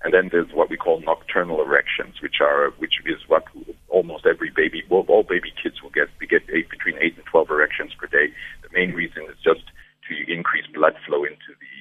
And 0.04 0.14
then 0.14 0.30
there's 0.32 0.54
what 0.54 0.70
we 0.70 0.78
call 0.78 1.02
nocturnal 1.02 1.60
erections, 1.60 2.22
which 2.22 2.40
are 2.40 2.70
which 2.78 3.02
is 3.04 3.20
what 3.28 3.44
almost 3.90 4.26
every 4.26 4.52
baby, 4.56 4.84
well, 4.90 5.04
all 5.10 5.24
baby 5.24 5.52
kids 5.62 5.82
will 5.82 5.90
get. 5.90 6.08
They 6.20 6.28
get 6.28 6.44
eight, 6.54 6.70
between 6.70 6.96
eight 7.02 7.18
and 7.18 7.26
twelve 7.26 7.50
erections 7.50 7.92
per 8.00 8.08
day. 8.08 8.32
The 8.62 8.70
main 8.72 8.94
reason 8.94 9.24
is 9.26 9.36
just 9.44 9.66
to 10.08 10.14
increase 10.32 10.68
blood 10.72 10.96
flow 11.06 11.26
into 11.26 11.52
the, 11.60 11.74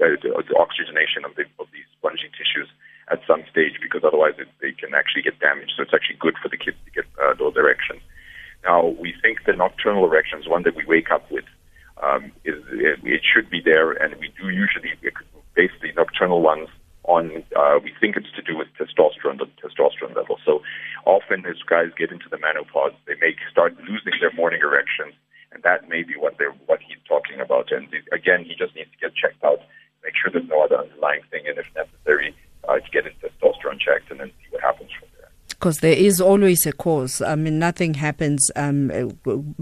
uh, 0.00 0.16
the, 0.22 0.56
oxygenation 0.56 1.26
of, 1.26 1.34
the, 1.34 1.44
of 1.60 1.66
these 1.74 1.84
spongy 1.98 2.30
tissues 2.32 2.70
at 3.12 3.20
some 3.26 3.44
stage, 3.50 3.76
because 3.82 4.00
otherwise 4.06 4.32
it, 4.38 4.48
they 4.62 4.72
can 4.72 4.94
actually 4.94 5.20
get 5.20 5.36
damaged. 5.40 5.74
So 5.76 5.82
it's 5.82 5.92
actually 5.92 6.16
good 6.16 6.38
for 6.40 6.48
the 6.48 6.56
kids 6.56 6.78
to 6.86 6.90
get 6.94 7.04
uh, 7.20 7.34
those 7.36 7.58
erections. 7.58 8.00
Now 8.62 8.94
we 8.96 9.12
think 9.20 9.44
the 9.44 9.52
nocturnal 9.52 10.06
erections, 10.06 10.48
one 10.48 10.62
that 10.62 10.78
we 10.78 10.86
wake 10.86 11.10
up 11.10 11.28
with, 11.30 11.44
um, 12.00 12.32
is 12.46 12.62
it, 12.70 13.02
it 13.02 13.22
should 13.26 13.50
be 13.50 13.60
there, 13.60 13.92
and 13.92 14.14
we 14.22 14.32
do 14.40 14.48
usually 14.48 14.94
the 15.56 15.92
nocturnal 15.96 16.42
ones 16.42 16.68
on. 17.04 17.44
Uh, 17.56 17.78
we 17.82 17.92
think 18.00 18.16
it's 18.16 18.30
to 18.36 18.42
do 18.42 18.56
with 18.56 18.68
testosterone, 18.78 19.38
the 19.38 19.46
testosterone 19.62 20.14
level. 20.16 20.38
So 20.44 20.62
often, 21.06 21.44
as 21.46 21.56
guys 21.66 21.90
get 21.96 22.10
into 22.10 22.28
the 22.30 22.38
menopause, 22.38 22.92
they 23.06 23.14
may 23.20 23.34
start 23.50 23.76
losing 23.80 24.14
their 24.20 24.32
morning 24.32 24.60
erections, 24.62 25.14
and 25.52 25.62
that 25.62 25.88
may 25.88 26.02
be 26.02 26.14
what 26.16 26.38
they're 26.38 26.56
what 26.66 26.80
he's 26.80 26.98
talking 27.08 27.40
about. 27.40 27.70
And 27.72 27.88
again, 28.12 28.44
he 28.44 28.54
just 28.54 28.74
needs 28.74 28.90
to 28.90 28.98
get 28.98 29.14
checked 29.14 29.42
out, 29.44 29.60
make 30.02 30.14
sure 30.16 30.30
there's 30.32 30.48
no 30.48 30.62
other 30.62 30.78
underlying 30.78 31.22
thing, 31.30 31.46
and 31.46 31.58
if 31.58 31.66
necessary, 31.74 32.34
uh, 32.68 32.80
to 32.80 32.90
get 32.90 33.04
his 33.04 33.14
testosterone 33.22 33.78
checked, 33.78 34.10
and 34.10 34.20
then 34.20 34.30
see 34.42 34.48
what 34.50 34.62
happens 34.62 34.90
from 34.98 35.08
there 35.18 35.24
because 35.64 35.78
there 35.78 35.96
is 35.96 36.20
always 36.20 36.66
a 36.66 36.72
cause. 36.72 37.22
I 37.22 37.36
mean, 37.36 37.58
nothing 37.58 37.94
happens 37.94 38.50
um, 38.54 38.90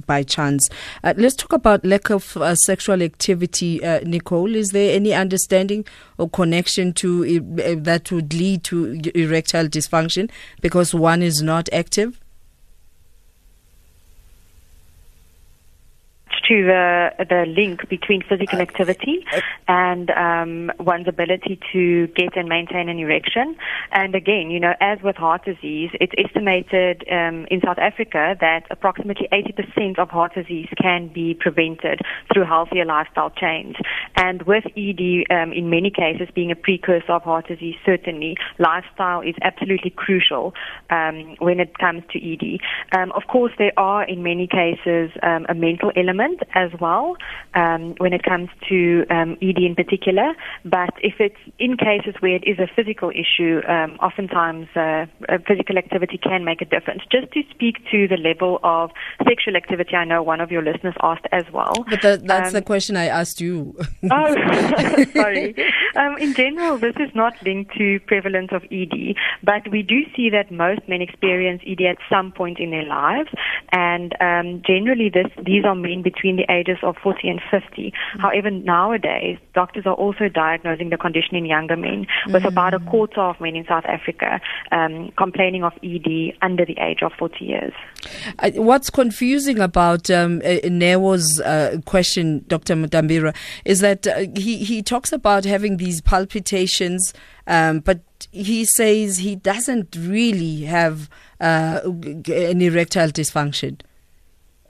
by 0.07 0.23
chance. 0.23 0.69
Uh, 1.05 1.15
let's 1.17 1.35
talk 1.37 1.53
about 1.53 1.85
lack 1.85 2.11
of 2.11 2.37
uh, 2.37 2.55
sexual 2.55 3.03
activity, 3.03 3.83
uh, 3.85 4.01
Nicole. 4.05 4.55
Is 4.55 4.71
there 4.71 4.95
any 4.95 5.13
understanding 5.13 5.85
or 6.19 6.29
connection 6.29 6.93
to 6.95 7.25
uh, 7.59 7.75
that 7.79 8.11
would 8.13 8.33
lead 8.35 8.65
to 8.65 9.01
erectile 9.15 9.67
dysfunction 9.67 10.31
because 10.61 10.95
one 10.95 11.23
is 11.23 11.43
not 11.43 11.69
active? 11.73 12.22
To 16.53 16.65
the 16.67 17.11
the 17.19 17.45
link 17.47 17.89
between 17.89 18.23
physical 18.29 18.61
activity 18.61 19.25
and 19.69 20.11
um, 20.11 20.71
one's 20.79 21.09
ability 21.09 21.59
to 21.73 22.07
get 22.09 22.37
and 22.37 22.49
maintain 22.49 22.89
an 22.89 22.99
erection. 22.99 23.57
And 23.91 24.15
again, 24.15 24.51
you 24.51 24.61
know, 24.61 24.75
as 24.81 24.99
with 25.03 25.17
heart 25.17 25.45
disease, 25.45 25.91
it's 26.01 26.13
estimated 26.19 27.05
um, 27.11 27.47
in 27.51 27.61
South 27.65 27.79
Africa 27.79 28.37
that 28.41 28.67
approximately 28.71 29.29
80% 29.33 29.99
of 29.99 30.11
heart 30.11 30.35
disease 30.35 30.69
can 30.81 31.09
be 31.09 31.35
prevented 31.35 32.01
through 32.33 32.45
healthier 32.45 32.85
lifestyle 32.85 33.31
change. 33.31 33.77
And 34.17 34.43
with 34.43 34.65
ED, 34.77 35.25
um, 35.31 35.53
in 35.53 35.71
many 35.71 35.91
cases, 35.91 36.29
being 36.35 36.51
a 36.51 36.57
precursor 36.57 37.13
of 37.13 37.23
heart 37.23 37.49
disease, 37.49 37.77
certainly 37.87 38.37
lifestyle 38.59 39.23
is 39.23 39.35
absolutely 39.43 39.91
crucial 39.91 40.55
um, 40.91 41.37
when 41.39 41.61
it 41.61 41.79
comes 41.79 42.03
to 42.13 42.19
ED. 42.21 42.61
Um, 42.99 43.13
of 43.13 43.23
course, 43.29 43.53
there 43.59 43.73
are 43.77 44.05
in 44.05 44.23
many 44.23 44.47
cases 44.47 45.11
um, 45.23 45.47
a 45.49 45.55
mental 45.55 45.93
element 45.97 46.42
as 46.55 46.71
well 46.81 47.17
um, 47.55 47.95
when 47.99 48.13
it 48.13 48.23
comes 48.23 48.49
to 48.69 49.05
um, 49.11 49.37
ED 49.43 49.59
in 49.59 49.75
particular. 49.75 50.35
But 50.65 50.95
if 51.03 51.15
it's 51.19 51.37
in 51.59 51.77
cases 51.77 52.15
where 52.21 52.37
it 52.37 52.45
is 52.47 52.59
a 52.59 52.69
physical 52.75 53.11
issue, 53.11 53.61
um, 53.69 53.93
oftentimes 54.01 54.69
uh, 54.77 55.07
physical 55.47 55.79
activity 55.79 56.19
can 56.19 56.45
make 56.45 56.61
a 56.63 56.65
difference. 56.65 57.03
Just 57.11 57.33
to 57.33 57.43
speak 57.51 57.77
to 57.91 58.09
the 58.09 58.17
level 58.17 58.61
of 58.63 58.91
sexual 59.29 59.57
activity, 59.57 59.97
I 59.97 60.05
know 60.05 60.23
one 60.23 60.41
of 60.41 60.51
your 60.51 60.63
listeners 60.63 60.95
asked 61.03 61.27
as 61.33 61.45
well. 61.53 61.73
But 61.89 62.03
the, 62.03 62.23
that's 62.25 62.53
the 62.53 62.59
um, 62.59 62.65
question 62.65 62.97
I 62.97 63.07
asked 63.07 63.41
you. 63.41 63.77
oh, 64.11 65.05
sorry. 65.15 65.55
Um, 65.97 66.17
in 66.19 66.35
general, 66.35 66.79
this 66.79 66.95
is 66.97 67.15
not 67.15 67.35
linked 67.45 67.75
to 67.77 68.01
prevalence 68.07 68.51
of 68.53 68.65
ED, 68.71 69.15
but 69.43 69.71
we 69.71 69.83
do 69.83 70.03
see 70.17 70.31
that 70.31 70.51
most 70.51 70.81
men 70.89 71.03
experience 71.03 71.63
ED 71.67 71.83
at 71.83 71.99
some 72.09 72.33
point 72.33 72.59
in 72.59 72.71
their 72.71 72.85
lives, 72.85 73.31
and 73.73 74.15
um, 74.21 74.63
generally, 74.67 75.11
this 75.11 75.31
these 75.45 75.65
are 75.65 75.75
men 75.75 76.03
between 76.03 76.22
between 76.23 76.37
the 76.37 76.53
ages 76.53 76.79
of 76.83 76.97
40 77.03 77.29
and 77.29 77.41
50. 77.51 77.67
Mm-hmm. 77.67 78.21
However, 78.21 78.51
nowadays, 78.51 79.39
doctors 79.55 79.87
are 79.87 79.95
also 79.95 80.29
diagnosing 80.29 80.91
the 80.91 80.97
condition 80.97 81.37
in 81.37 81.45
younger 81.45 81.77
men, 81.77 82.07
with 82.27 82.37
mm-hmm. 82.37 82.47
about 82.47 82.75
a 82.75 82.81
quarter 82.81 83.21
of 83.21 83.41
men 83.41 83.57
in 83.57 83.65
South 83.67 83.85
Africa 83.87 84.41
um, 84.71 85.13
complaining 85.17 85.65
of 85.65 85.73
ED 85.83 86.35
under 86.43 86.65
the 86.65 86.77
age 86.79 87.03
of 87.03 87.13
40 87.19 87.45
years. 87.45 87.73
Uh, 88.39 88.51
what's 88.55 88.91
confusing 88.91 89.59
about 89.59 90.11
um, 90.11 90.41
uh, 90.45 90.59
Newo's 90.65 91.41
uh, 91.41 91.79
question, 91.85 92.45
Dr. 92.49 92.75
Mutambira, 92.75 93.35
is 93.65 93.81
that 93.81 94.07
uh, 94.07 94.27
he, 94.35 94.59
he 94.59 94.83
talks 94.83 95.13
about 95.13 95.45
having 95.45 95.77
these 95.77 96.01
palpitations, 96.01 97.13
um, 97.47 97.81
but 97.81 98.01
but 98.23 98.29
he 98.31 98.65
says 98.65 99.19
he 99.19 99.37
doesn't 99.37 99.97
really 99.97 100.63
have 100.63 101.09
uh, 101.41 101.81
an 101.85 102.63
erectile 102.63 103.09
dysfunction. 103.09 103.81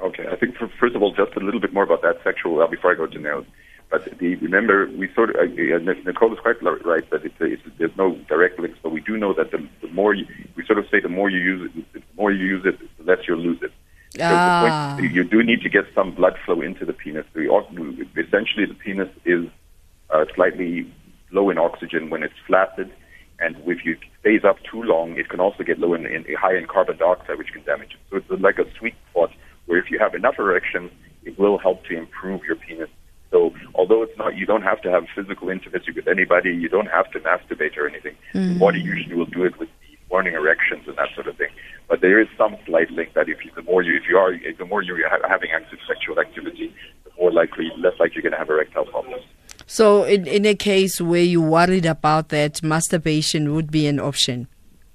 Okay, 0.01 0.25
I 0.31 0.37
think 0.37 0.52
for, 0.52 0.52
first 0.83 0.97
of 0.97 1.03
all, 1.03 1.15
just 1.15 1.37
a 1.37 1.41
little 1.41 1.61
bit 1.61 1.73
more 1.73 1.85
about 1.85 2.03
that 2.03 2.19
sexual 2.25 2.57
well 2.57 2.67
before 2.67 2.91
I 2.91 2.97
go 2.97 3.07
to 3.07 3.19
nails. 3.19 3.47
But 3.89 4.19
the, 4.19 4.35
remember, 4.37 4.89
we 4.99 5.09
sort 5.15 5.31
of 5.31 5.37
uh, 5.37 6.03
Nicole 6.05 6.33
is 6.33 6.41
quite 6.41 6.61
right 6.61 7.09
that 7.11 7.25
it's, 7.25 7.35
it's, 7.39 7.63
there's 7.79 7.97
no 7.97 8.17
direct 8.27 8.59
links, 8.59 8.79
but 8.83 8.91
we 8.91 9.01
do 9.01 9.17
know 9.17 9.33
that 9.35 9.53
the, 9.53 9.65
the 9.81 9.89
more 9.89 10.13
you, 10.13 10.27
we 10.57 10.67
sort 10.67 10.81
of 10.81 10.87
say 10.91 10.99
the 10.99 11.09
more 11.09 11.31
you 11.31 11.39
use 11.39 11.71
it, 11.73 11.93
the 11.93 12.03
more 12.17 12.33
you 12.33 12.45
use 12.45 12.65
it, 12.67 12.81
the 12.99 13.05
less 13.05 13.19
you'll 13.29 13.39
lose 13.39 13.63
it. 13.63 13.71
Ah. 14.21 14.97
Point, 14.99 15.13
you 15.13 15.23
do 15.23 15.45
need 15.45 15.61
to 15.61 15.69
get 15.69 15.85
some 15.95 16.15
blood 16.15 16.37
flow 16.45 16.61
into 16.61 16.85
the 16.85 16.93
penis. 16.93 17.27
essentially, 17.37 18.67
the 18.67 18.75
penis 18.75 19.09
is 19.25 19.47
uh, 20.11 20.25
slightly 20.35 20.91
low 21.31 21.49
in 21.51 21.59
oxygen 21.59 22.11
when 22.11 22.25
it's 22.25 22.35
flaccid, 22.47 22.91
and 23.39 23.57
if 23.67 23.85
you 23.85 23.97
stays 24.21 24.43
up 24.43 24.57
too 24.69 24.83
long, 24.83 25.17
it 25.17 25.29
can 25.29 25.39
also 25.39 25.63
get 25.63 25.79
low 25.79 25.95
in, 25.95 26.07
in 26.07 26.25
high 26.35 26.57
in 26.57 26.67
carbon 26.67 26.97
dioxide, 26.97 27.39
which 27.39 27.53
can 27.53 27.63
damage 27.63 27.93
it. 27.93 28.01
So 28.11 28.17
it's 28.17 28.43
like 28.43 28.59
a 28.59 28.67
sweet 28.79 28.95
spot 29.11 29.31
where 29.67 29.79
if 29.79 29.91
you 29.91 29.99
have 29.99 30.15
enough 30.15 30.39
erection, 30.39 30.91
it 31.25 31.39
will 31.39 31.59
help 31.59 31.85
to 31.87 31.97
improve 31.97 32.43
your 32.45 32.57
penis. 32.57 32.89
So 33.31 33.55
although 33.75 34.03
it's 34.03 34.17
not, 34.19 34.37
you 34.37 34.45
don't 34.45 34.63
have 34.63 34.83
to 34.83 34.91
have 34.91 35.05
physical 35.15 35.49
intimacy 35.49 35.93
with 35.93 36.07
anybody, 36.07 36.55
you 36.55 36.69
don't 36.69 36.91
have 36.91 37.11
to 37.13 37.21
masturbate 37.21 37.77
or 37.77 37.89
anything. 37.89 38.15
Mm-hmm. 38.35 38.55
The 38.55 38.59
body 38.59 38.81
usually 38.81 39.15
will 39.15 39.27
do 39.27 39.45
it 39.45 39.59
with 39.59 39.69
the 39.81 39.97
morning 40.11 40.35
erections 40.35 40.87
and 40.87 40.97
that 40.99 41.09
sort 41.15 41.29
of 41.29 41.37
thing. 41.39 41.49
But 41.89 42.03
there 42.03 42.21
is 42.21 42.29
some 42.37 42.57
slight 42.67 42.91
link 42.91 43.15
that 43.15 43.29
if 43.29 43.45
you, 43.45 43.51
the 43.55 43.63
more 43.63 43.83
you, 43.83 43.97
if 43.97 44.03
you 44.09 44.19
are, 44.19 44.33
the 44.37 44.65
more 44.67 44.83
you're 44.83 44.99
having 45.29 45.51
active 45.51 45.79
sexual 45.89 46.21
activity, 46.21 46.75
the 47.05 47.11
more 47.19 47.33
likely, 47.33 47.71
less 47.79 47.99
likely 47.99 48.17
you're 48.17 48.23
going 48.23 48.33
to 48.33 48.39
have 48.39 48.51
erectile 48.51 48.85
problems. 48.85 49.25
So, 49.67 50.05
in, 50.05 50.27
in 50.27 50.45
a 50.45 50.55
case 50.55 51.01
where 51.01 51.23
you're 51.23 51.49
worried 51.49 51.87
about 51.87 52.29
that, 52.29 52.63
masturbation 52.63 53.55
would 53.55 53.71
be 53.71 53.87
an 53.87 53.99
option. 53.99 54.49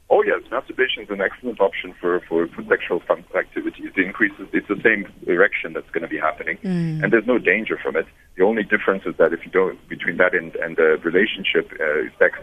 Oh 0.10 0.24
yes, 0.24 0.42
masturbation 0.50 1.04
is 1.04 1.10
an 1.10 1.20
excellent 1.20 1.60
option 1.60 1.94
for, 2.00 2.22
for, 2.22 2.48
for 2.48 2.64
sexual 2.70 3.02
activity. 3.36 3.84
It 3.84 3.98
increases, 3.98 4.48
it's 4.54 4.68
the 4.70 4.80
same 4.82 5.12
erection 5.28 5.74
that's 5.74 5.90
going 5.92 6.04
to 6.04 6.08
be 6.08 6.18
happening, 6.18 6.58
mm. 6.64 7.04
and 7.04 7.12
there's 7.12 7.28
no 7.28 7.38
danger 7.38 7.78
from 7.78 7.98
it. 7.98 8.06
The 8.38 8.44
only 8.44 8.64
difference 8.64 9.04
is 9.06 9.16
that 9.18 9.34
if 9.34 9.44
you 9.46 9.52
don't, 9.52 9.78
between 9.90 10.16
that 10.18 10.34
and, 10.34 10.56
and 10.56 10.78
the 10.78 10.98
relationship 11.04 11.74
uh, 11.74 12.08
sex, 12.18 12.40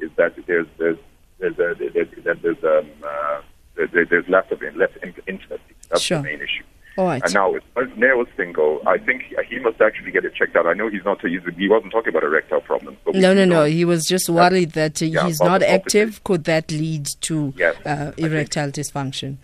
is 0.00 0.10
that 0.16 0.36
there's, 0.46 0.68
there's, 0.78 0.98
there's, 1.40 1.58
a, 1.58 1.74
there's, 1.74 2.38
there's, 2.40 2.64
um, 2.64 2.88
uh, 3.04 3.40
there's 3.74 4.28
less 4.28 4.46
of 4.52 4.62
less 4.76 4.90
intimacy. 5.02 5.74
That's 5.88 6.02
sure. 6.02 6.18
the 6.18 6.24
main 6.24 6.40
issue. 6.40 6.64
All 6.98 7.06
right. 7.06 7.22
And 7.22 7.32
now, 7.32 7.54
as 7.54 7.62
far 7.74 7.84
as 7.84 7.96
nails 7.96 8.26
thing 8.36 8.52
go, 8.52 8.82
I 8.84 8.98
think 8.98 9.22
he 9.48 9.60
must 9.60 9.80
actually 9.80 10.10
get 10.10 10.24
it 10.24 10.34
checked 10.34 10.56
out. 10.56 10.66
I 10.66 10.72
know 10.72 10.88
he's 10.88 11.04
not. 11.04 11.24
He's, 11.24 11.40
he 11.56 11.68
wasn't 11.68 11.92
talking 11.92 12.08
about 12.08 12.24
erectile 12.24 12.60
problems. 12.60 12.98
no, 13.14 13.32
no, 13.32 13.44
no. 13.44 13.64
He 13.66 13.84
was 13.84 14.04
just 14.04 14.28
worried 14.28 14.72
that, 14.72 15.00
yeah, 15.00 15.24
he's 15.24 15.40
not 15.40 15.62
active. 15.62 16.24
Could 16.24 16.42
that 16.44 16.72
lead 16.72 17.06
to 17.20 17.54
yes, 17.56 17.76
uh, 17.86 18.10
erectile 18.18 18.72
dysfunction? 18.72 19.36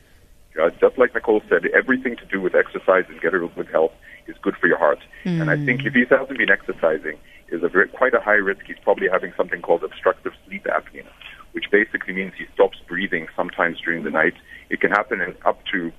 Uh, 0.61 0.71
just 0.81 0.99
like 0.99 1.15
Nicole 1.15 1.43
said, 1.49 1.65
everything 1.67 2.17
to 2.17 2.27
do 2.27 2.41
with 2.41 2.57
exercise 2.57 3.05
and 3.09 3.21
getting 3.21 3.49
good 3.55 3.69
health 3.69 3.93
is 4.27 4.35
good 4.43 4.57
for 4.61 4.67
your 4.67 4.79
heart. 4.79 4.99
Mm. 5.25 5.43
And 5.43 5.51
I 5.51 5.65
think 5.65 5.85
if 5.85 5.95
he 5.95 6.05
hasn't 6.11 6.37
been 6.37 6.51
exercising, 6.51 7.19
is 7.49 7.63
a 7.63 7.69
very, 7.69 7.87
quite 7.89 8.15
a 8.15 8.21
high 8.21 8.33
risk. 8.33 8.63
He's 8.67 8.79
probably 8.83 9.09
having 9.09 9.33
something 9.37 9.63
called 9.63 9.85
obstructive 9.85 10.33
sleep 10.47 10.65
apnea, 10.65 11.07
which 11.53 11.67
basically 11.71 12.15
means 12.15 12.33
he 12.37 12.47
stops 12.53 12.79
breathing 12.89 13.29
sometimes 13.37 13.81
during 13.81 14.03
the 14.03 14.11
night. 14.11 14.35
It 14.71 14.81
can 14.81 14.91
happen 14.91 15.21
in 15.21 15.37
up 15.45 15.61
to 15.73 15.93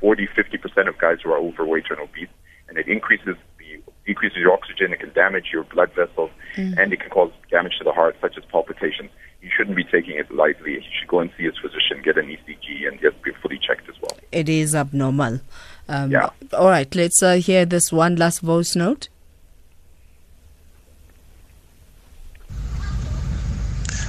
40, 0.00 0.26
50% 0.28 0.88
of 0.88 0.98
guys 0.98 1.18
who 1.22 1.30
are 1.32 1.38
overweight 1.38 1.84
and 1.90 1.98
obese, 2.00 2.28
and 2.68 2.78
it 2.78 2.86
increases 2.88 3.36
the 3.58 3.82
decreases 4.06 4.38
your 4.38 4.52
oxygen. 4.52 4.92
It 4.92 5.00
can 5.00 5.12
damage 5.12 5.46
your 5.52 5.64
blood 5.64 5.90
vessels, 5.94 6.30
Mm. 6.56 6.78
and 6.78 6.92
it 6.92 7.00
can 7.00 7.10
cause 7.10 7.30
damage 7.50 7.76
to 7.78 7.84
the 7.84 7.92
heart, 7.92 8.16
such 8.20 8.36
as 8.38 8.44
palpitations. 8.46 9.10
You 9.42 9.50
shouldn't 9.56 9.76
be 9.76 9.84
taking 9.84 10.16
it 10.18 10.30
lightly. 10.32 10.72
You 10.74 10.82
should 10.98 11.08
go 11.08 11.20
and 11.20 11.30
see 11.36 11.44
his 11.44 11.56
physician, 11.58 12.00
get 12.02 12.16
an 12.18 12.26
ECG, 12.30 12.86
and 12.88 13.00
get 13.00 13.20
be 13.22 13.30
fully 13.42 13.58
checked 13.58 13.88
as 13.88 13.94
well. 14.00 14.16
It 14.32 14.48
is 14.48 14.74
abnormal. 14.74 15.40
Um, 15.88 16.10
Yeah. 16.10 16.30
All 16.54 16.68
right. 16.68 16.92
Let's 16.94 17.22
uh, 17.22 17.34
hear 17.36 17.64
this 17.66 17.92
one 17.92 18.16
last 18.16 18.40
voice 18.40 18.74
note. 18.74 19.08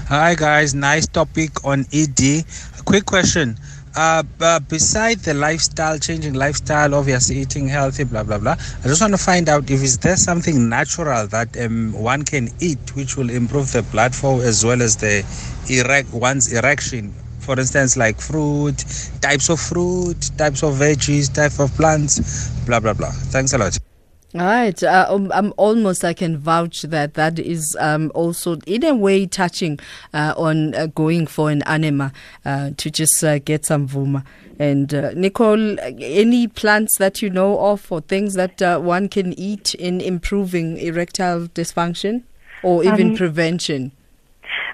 Hi 0.08 0.34
guys, 0.34 0.73
nice 0.73 1.06
topic 1.08 1.63
on 1.63 1.86
ED. 1.93 2.43
quick 2.86 3.06
question. 3.06 3.58
Uh, 3.95 4.23
uh, 4.39 4.60
the 4.60 5.34
lifestyle, 5.36 5.97
changing 5.97 6.34
lifestyle, 6.34 6.93
obviously 6.93 7.38
eating 7.38 7.67
healthy, 7.67 8.04
blah 8.04 8.23
blah 8.23 8.38
blah. 8.38 8.56
I 8.84 8.88
just 8.88 9.02
want 9.02 9.13
to 9.13 9.17
find 9.17 9.49
out 9.49 9.69
if 9.69 9.82
is 9.82 9.97
there 9.97 10.15
something 10.15 10.69
natural 10.69 11.28
that 11.28 11.58
um, 11.60 11.93
one 11.93 12.23
can 12.23 12.49
eat 12.60 12.95
which 12.95 13.17
will 13.17 13.30
improve 13.30 13.71
the 13.71 13.82
blood 13.84 14.13
flow 14.13 14.41
as 14.41 14.63
well 14.63 14.82
as 14.82 14.95
the 14.97 15.25
erect 15.69 16.13
one's 16.13 16.54
erection. 16.54 17.13
For 17.39 17.60
instance, 17.60 17.97
like 17.97 18.21
fruit, 18.21 18.78
types 19.21 19.49
of 19.49 19.60
fruit, 19.60 20.30
types 20.38 20.63
of 20.63 20.75
veggies, 20.75 21.34
type 21.34 21.60
of 21.60 21.75
plants, 21.75 22.49
blah 22.65 22.80
blah 22.80 22.93
blah. 22.93 23.12
Thanks 23.12 23.54
a 23.54 23.58
lot. 23.58 23.88
All 24.35 24.41
right. 24.41 24.83
Uh, 24.83 25.07
um, 25.09 25.31
I'm 25.33 25.53
almost, 25.57 26.05
I 26.05 26.13
can 26.13 26.37
vouch 26.37 26.83
that 26.83 27.15
that 27.15 27.39
is 27.39 27.75
um, 27.79 28.11
also, 28.13 28.57
in 28.67 28.83
a 28.83 28.93
way, 28.93 29.25
touching 29.25 29.79
uh, 30.13 30.35
on 30.37 30.75
uh, 30.75 30.85
going 30.87 31.25
for 31.25 31.49
an 31.49 31.63
enema 31.63 32.11
uh, 32.45 32.71
to 32.77 32.91
just 32.91 33.23
uh, 33.23 33.39
get 33.39 33.65
some 33.65 33.87
vuma. 33.87 34.23
And 34.59 34.93
uh, 34.93 35.11
Nicole, 35.15 35.79
any 35.79 36.47
plants 36.47 36.97
that 36.99 37.23
you 37.23 37.31
know 37.31 37.57
of 37.59 37.91
or 37.91 38.01
things 38.01 38.35
that 38.35 38.61
uh, 38.61 38.79
one 38.79 39.09
can 39.09 39.33
eat 39.39 39.73
in 39.73 39.99
improving 39.99 40.77
erectile 40.77 41.47
dysfunction 41.47 42.23
or 42.61 42.83
even 42.83 43.11
Um, 43.11 43.17
prevention? 43.17 43.93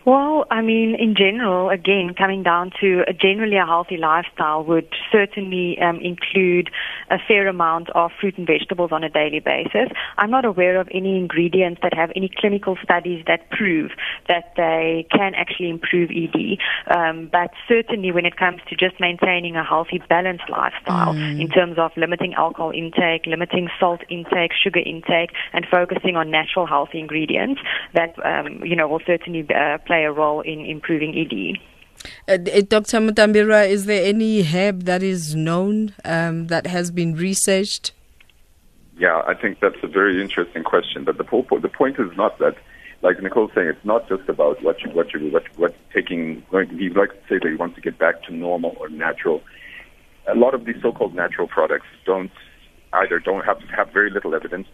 Well, 0.06 0.46
I 0.52 0.62
mean, 0.62 0.96
in 1.00 1.16
general, 1.16 1.72
again, 1.72 2.14
coming 2.16 2.44
down 2.44 2.72
to 2.80 3.04
a 3.08 3.14
generally 3.14 3.58
a 3.58 3.66
healthy 3.66 3.98
lifestyle 3.98 4.64
would 4.64 4.88
certainly 5.12 5.80
um, 5.82 6.00
include 6.00 6.70
a 7.10 7.18
fair 7.28 7.48
amount 7.48 7.90
of 7.96 8.12
fruit 8.22 8.38
and 8.38 8.46
vegetables 8.46 8.92
on 8.92 9.04
a 9.04 9.10
daily 9.10 9.40
basis. 9.40 9.90
I'm 10.18 10.30
not 10.30 10.46
aware 10.46 10.80
of 10.80 10.88
any 10.92 11.18
ingredients 11.18 11.80
that 11.82 11.96
have 11.96 12.12
any 12.16 12.30
clinical 12.38 12.78
studies 12.84 13.24
that 13.26 13.50
prove 13.50 13.92
that 14.28 14.54
they 14.56 15.08
can 15.10 15.34
actually 15.34 15.72
improve 15.72 16.12
ED. 16.12 16.60
Um, 16.96 17.28
but 17.32 17.50
certainly, 17.68 18.12
when 18.12 18.28
it 18.28 18.38
comes 18.38 18.62
to 18.70 18.76
just 18.76 19.00
maintaining 19.00 19.56
a 19.56 19.64
healthy, 19.64 20.00
balanced 20.08 20.50
lifestyle 20.50 21.16
in 21.16 21.50
terms 21.50 21.80
of 21.80 21.92
limiting 21.98 22.36
alcohol 22.36 22.70
intake, 22.70 23.26
limiting 23.26 23.70
salt 23.80 24.02
intake, 24.10 24.52
sugar 24.54 24.82
intake, 24.86 25.32
and 25.54 25.66
focusing 25.66 26.16
on 26.16 26.30
natural, 26.30 26.68
healthy 26.68 27.00
ingredients, 27.00 27.60
that 27.96 28.14
um, 28.24 28.64
you 28.64 28.76
know 28.76 28.88
will 28.88 29.02
certainly 29.08 29.48
uh, 29.50 29.80
play 29.80 29.95
a 29.98 30.12
role 30.12 30.42
in 30.42 30.60
improving 30.66 31.18
ED. 31.18 31.60
Uh, 32.28 32.38
Dr. 32.38 33.00
Mutambira, 33.00 33.68
is 33.68 33.86
there 33.86 34.06
any 34.06 34.44
herb 34.44 34.84
that 34.84 35.02
is 35.02 35.36
known 35.36 35.94
um, 36.04 36.48
that 36.48 36.68
has 36.68 36.92
been 36.92 37.16
researched? 37.16 37.92
Yeah, 38.98 39.22
I 39.28 39.34
think 39.34 39.60
that's 39.60 39.82
a 39.84 39.88
very 39.88 40.22
interesting 40.22 40.64
question. 40.64 41.04
But 41.04 41.18
the 41.18 41.24
whole 41.24 41.44
po- 41.44 41.60
the 41.60 41.70
point 41.70 42.00
is 42.00 42.16
not 42.16 42.40
that, 42.40 42.56
like 43.02 43.22
Nicole's 43.22 43.52
saying, 43.54 43.68
it's 43.68 43.86
not 43.86 44.08
just 44.08 44.30
about 44.30 44.64
what 44.64 44.82
you 44.82 44.90
what 44.92 45.14
you 45.14 45.32
what 45.32 45.44
what 45.58 45.76
taking. 45.94 46.44
Going, 46.50 46.70
he 46.70 46.90
likes 46.90 47.14
to 47.14 47.22
say 47.28 47.40
that 47.42 47.50
he 47.50 47.56
wants 47.56 47.76
to 47.76 47.82
get 47.82 47.98
back 47.98 48.24
to 48.24 48.34
normal 48.34 48.76
or 48.80 48.88
natural. 48.90 49.42
A 50.28 50.36
lot 50.36 50.54
of 50.54 50.66
these 50.66 50.78
so-called 50.82 51.14
natural 51.14 51.48
products 51.48 51.88
don't 52.06 52.32
either 52.94 53.20
don't 53.20 53.46
have 53.46 53.62
have 53.76 53.92
very 53.92 54.10
little 54.10 54.34
evidence. 54.34 54.68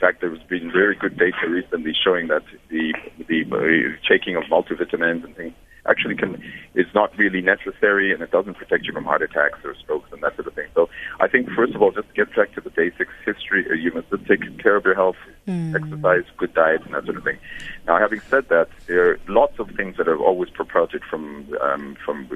In 0.00 0.06
fact, 0.08 0.22
there's 0.22 0.42
been 0.44 0.72
very 0.72 0.96
good 0.96 1.18
data 1.18 1.46
recently 1.46 1.92
showing 1.92 2.28
that 2.28 2.42
the 2.70 2.94
the 3.28 3.44
uh, 3.52 4.08
taking 4.08 4.34
of 4.34 4.44
multivitamins 4.44 5.24
and 5.24 5.36
things 5.36 5.52
actually 5.86 6.14
can 6.14 6.42
is 6.74 6.86
not 6.94 7.14
really 7.18 7.42
necessary 7.42 8.10
and 8.10 8.22
it 8.22 8.30
doesn't 8.30 8.54
protect 8.54 8.86
you 8.86 8.94
from 8.94 9.04
heart 9.04 9.20
attacks 9.20 9.58
or 9.62 9.74
strokes 9.74 10.10
and 10.10 10.22
that 10.22 10.34
sort 10.36 10.46
of 10.46 10.54
thing. 10.54 10.68
So 10.74 10.88
I 11.20 11.28
think 11.28 11.50
first 11.50 11.74
of 11.74 11.82
all, 11.82 11.90
just 11.90 12.12
get 12.14 12.34
back 12.34 12.54
to 12.54 12.62
the 12.62 12.70
basics. 12.70 13.12
History, 13.26 13.66
uh, 13.70 13.74
you 13.74 13.92
must 13.92 14.08
just 14.08 14.26
take 14.26 14.40
care 14.58 14.76
of 14.76 14.86
your 14.86 14.94
health, 14.94 15.16
exercise, 15.46 16.24
good 16.38 16.54
diet, 16.54 16.80
and 16.86 16.94
that 16.94 17.04
sort 17.04 17.18
of 17.18 17.24
thing. 17.24 17.36
Now, 17.86 17.98
having 17.98 18.20
said 18.30 18.48
that, 18.48 18.68
there 18.86 19.10
are 19.10 19.20
lots 19.28 19.58
of 19.58 19.68
things 19.76 19.98
that 19.98 20.08
are 20.08 20.16
always 20.16 20.48
propagated 20.48 21.02
from 21.04 21.46
um, 21.60 21.94
from 22.02 22.26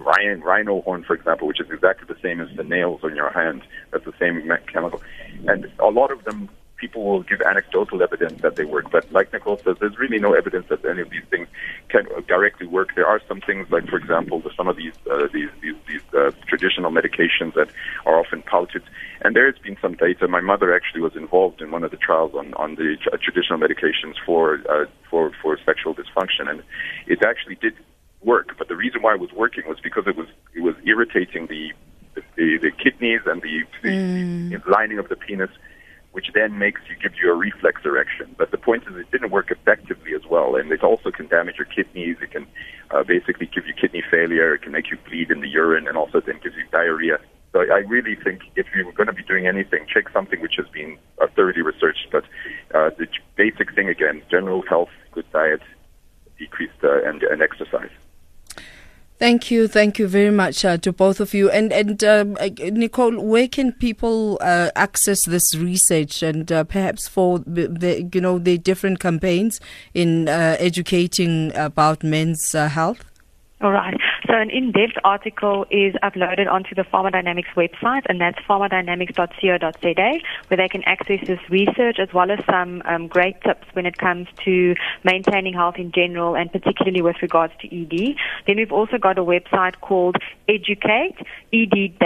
rhino, 0.00 0.44
rhino 0.44 0.80
horn, 0.82 1.04
for 1.04 1.14
example, 1.14 1.46
which 1.46 1.60
is 1.60 1.70
exactly 1.70 2.12
the 2.12 2.20
same 2.20 2.40
as 2.40 2.48
the 2.56 2.64
nails 2.64 3.00
on 3.04 3.14
your 3.14 3.30
hand. 3.30 3.62
That's 3.92 4.04
the 4.04 4.14
same 4.18 4.50
chemical, 4.72 5.00
and 5.46 5.70
a 5.78 5.86
lot 5.86 6.10
of 6.10 6.24
them 6.24 6.48
people 6.76 7.04
will 7.04 7.22
give 7.22 7.40
anecdotal 7.40 8.02
evidence 8.02 8.40
that 8.42 8.56
they 8.56 8.64
work. 8.64 8.90
But 8.90 9.10
like 9.12 9.32
Nicole 9.32 9.60
says, 9.64 9.76
there's 9.80 9.98
really 9.98 10.18
no 10.18 10.34
evidence 10.34 10.66
that 10.68 10.84
any 10.84 11.00
of 11.00 11.10
these 11.10 11.24
things 11.30 11.48
can 11.88 12.06
directly 12.28 12.66
work. 12.66 12.90
There 12.94 13.06
are 13.06 13.20
some 13.28 13.40
things, 13.40 13.68
like 13.70 13.88
for 13.88 13.96
example, 13.96 14.40
the, 14.40 14.50
some 14.56 14.68
of 14.68 14.76
these 14.76 14.92
uh, 15.10 15.28
these 15.32 15.50
these, 15.62 15.74
these 15.88 16.02
uh, 16.14 16.30
traditional 16.46 16.90
medications 16.90 17.54
that 17.54 17.68
are 18.04 18.18
often 18.18 18.42
pouted. 18.42 18.82
And 19.22 19.34
there 19.34 19.46
has 19.50 19.58
been 19.58 19.76
some 19.80 19.94
data. 19.94 20.28
My 20.28 20.40
mother 20.40 20.74
actually 20.74 21.00
was 21.00 21.16
involved 21.16 21.60
in 21.62 21.70
one 21.70 21.84
of 21.84 21.90
the 21.90 21.96
trials 21.96 22.32
on 22.34 22.54
on 22.54 22.74
the 22.76 22.96
tr- 23.02 23.16
traditional 23.16 23.58
medications 23.58 24.14
for 24.24 24.60
uh, 24.68 24.86
for 25.10 25.32
for 25.42 25.58
sexual 25.64 25.94
dysfunction, 25.94 26.48
and 26.48 26.62
it 27.06 27.24
actually 27.24 27.56
did 27.56 27.74
work. 28.22 28.56
But 28.58 28.68
the 28.68 28.76
reason 28.76 29.02
why 29.02 29.14
it 29.14 29.20
was 29.20 29.32
working 29.32 29.64
was 29.66 29.78
because 29.82 30.06
it 30.06 30.16
was 30.16 30.28
it 30.54 30.60
was 30.60 30.74
irritating 30.84 31.46
the 31.46 31.72
the, 32.36 32.58
the 32.62 32.70
kidneys 32.70 33.20
and 33.26 33.42
the, 33.42 33.62
the, 33.82 34.58
the 34.58 34.70
lining 34.70 34.98
of 34.98 35.08
the 35.08 35.16
penis 35.16 35.50
which 36.16 36.30
then 36.32 36.56
makes 36.56 36.80
you 36.88 36.96
gives 36.96 37.16
you 37.22 37.30
a 37.30 37.34
reflex 37.34 37.82
erection. 37.84 38.34
But 38.38 38.50
the 38.50 38.56
point 38.56 38.84
is, 38.88 38.96
it 38.96 39.10
didn't 39.10 39.30
work 39.30 39.50
effectively 39.50 40.14
as 40.14 40.24
well, 40.24 40.56
and 40.56 40.72
it 40.72 40.82
also 40.82 41.10
can 41.10 41.26
damage 41.26 41.56
your 41.58 41.66
kidneys. 41.66 42.16
It 42.22 42.30
can 42.30 42.46
uh, 42.90 43.04
basically 43.04 43.44
give 43.54 43.66
you 43.66 43.74
kidney 43.74 44.02
failure. 44.10 44.54
It 44.54 44.62
can 44.62 44.72
make 44.72 44.90
you 44.90 44.96
bleed 45.06 45.30
in 45.30 45.42
the 45.42 45.48
urine, 45.48 45.86
and 45.86 45.94
also 45.94 46.22
then 46.22 46.40
gives 46.42 46.56
you 46.56 46.64
diarrhea. 46.72 47.18
So 47.52 47.60
I 47.60 47.80
really 47.94 48.14
think 48.14 48.40
if 48.56 48.66
you're 48.74 48.90
going 48.92 49.08
to 49.08 49.12
be 49.12 49.24
doing 49.24 49.46
anything, 49.46 49.84
check 49.92 50.08
something 50.08 50.40
which 50.40 50.54
has 50.56 50.68
been 50.68 50.96
uh, 51.20 51.26
thoroughly 51.36 51.60
researched. 51.60 52.08
But 52.10 52.24
uh, 52.74 52.88
the 52.96 53.08
basic 53.36 53.74
thing 53.74 53.90
again, 53.90 54.22
general 54.30 54.62
health, 54.62 54.94
good 55.12 55.30
diet, 55.32 55.60
decreased 56.38 56.82
uh, 56.82 57.02
and, 57.04 57.22
and 57.24 57.42
exercise. 57.42 57.92
Thank 59.18 59.50
you, 59.50 59.66
thank 59.66 59.98
you 59.98 60.08
very 60.08 60.30
much 60.30 60.62
uh, 60.62 60.76
to 60.76 60.92
both 60.92 61.20
of 61.20 61.32
you. 61.32 61.50
And 61.50 61.72
and 61.72 62.04
um, 62.04 62.36
uh, 62.38 62.50
Nicole, 62.58 63.18
where 63.18 63.48
can 63.48 63.72
people 63.72 64.36
uh, 64.42 64.70
access 64.76 65.24
this 65.24 65.54
research 65.56 66.22
and 66.22 66.52
uh, 66.52 66.64
perhaps 66.64 67.08
for 67.08 67.38
the, 67.38 68.08
you 68.12 68.20
know 68.20 68.38
the 68.38 68.58
different 68.58 69.00
campaigns 69.00 69.58
in 69.94 70.28
uh, 70.28 70.56
educating 70.58 71.50
about 71.56 72.04
men's 72.04 72.54
uh, 72.54 72.68
health? 72.68 73.10
All 73.62 73.72
right. 73.72 73.98
So 74.26 74.34
an 74.34 74.50
in-depth 74.50 74.98
article 75.04 75.66
is 75.70 75.94
uploaded 76.02 76.50
onto 76.50 76.74
the 76.74 76.82
Pharma 76.82 77.12
Dynamics 77.12 77.50
website, 77.56 78.02
and 78.08 78.20
that's 78.20 78.38
pharmadynamics.co.za, 78.48 80.20
where 80.48 80.56
they 80.56 80.68
can 80.68 80.82
access 80.84 81.20
this 81.26 81.38
research 81.48 81.98
as 82.00 82.12
well 82.12 82.30
as 82.30 82.40
some 82.50 82.82
um, 82.86 83.06
great 83.06 83.40
tips 83.42 83.66
when 83.74 83.86
it 83.86 83.98
comes 83.98 84.26
to 84.44 84.74
maintaining 85.04 85.54
health 85.54 85.76
in 85.76 85.92
general, 85.92 86.34
and 86.34 86.50
particularly 86.50 87.02
with 87.02 87.16
regards 87.22 87.52
to 87.60 87.66
ED. 87.68 88.16
Then 88.46 88.56
we've 88.56 88.72
also 88.72 88.98
got 88.98 89.16
a 89.18 89.22
website 89.22 89.80
called 89.80 90.16
Educate, 90.48 91.16
ed-uk.co.za, 91.52 91.98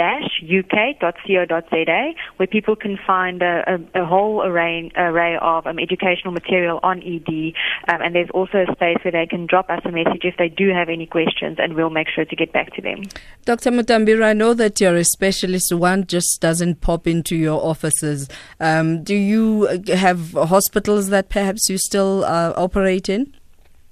where 2.37 2.47
people 2.47 2.75
can 2.75 2.99
find 3.07 3.41
a, 3.41 3.79
a, 3.95 4.03
a 4.03 4.05
whole 4.05 4.43
array, 4.43 4.91
array 4.95 5.37
of 5.41 5.65
um, 5.65 5.79
educational 5.79 6.33
material 6.33 6.79
on 6.83 6.99
ED, 7.01 7.53
um, 7.91 8.01
and 8.01 8.13
there's 8.13 8.29
also 8.31 8.65
a 8.67 8.71
space 8.73 8.97
where 9.03 9.11
they 9.11 9.25
can 9.25 9.47
drop 9.47 9.69
us 9.69 9.81
a 9.85 9.91
message 9.91 10.23
if 10.23 10.37
they 10.37 10.49
do 10.49 10.69
have 10.69 10.89
any 10.89 11.07
questions 11.07 11.57
and 11.59 11.73
we'll 11.73 11.89
make 11.89 12.07
sure 12.13 12.25
to 12.25 12.35
get 12.35 12.51
back 12.53 12.73
to 12.73 12.81
them. 12.81 13.03
Dr. 13.45 13.71
Mutambira, 13.71 14.25
I 14.25 14.33
know 14.33 14.53
that 14.53 14.79
you're 14.79 14.95
a 14.95 15.03
specialist. 15.03 15.73
One 15.73 16.05
just 16.05 16.41
doesn't 16.41 16.81
pop 16.81 17.07
into 17.07 17.35
your 17.35 17.63
offices. 17.63 18.27
Um, 18.59 19.03
do 19.03 19.15
you 19.15 19.63
have 19.93 20.33
hospitals 20.33 21.09
that 21.09 21.29
perhaps 21.29 21.69
you 21.69 21.77
still 21.77 22.23
uh, 22.25 22.53
operate 22.55 23.09
in? 23.09 23.33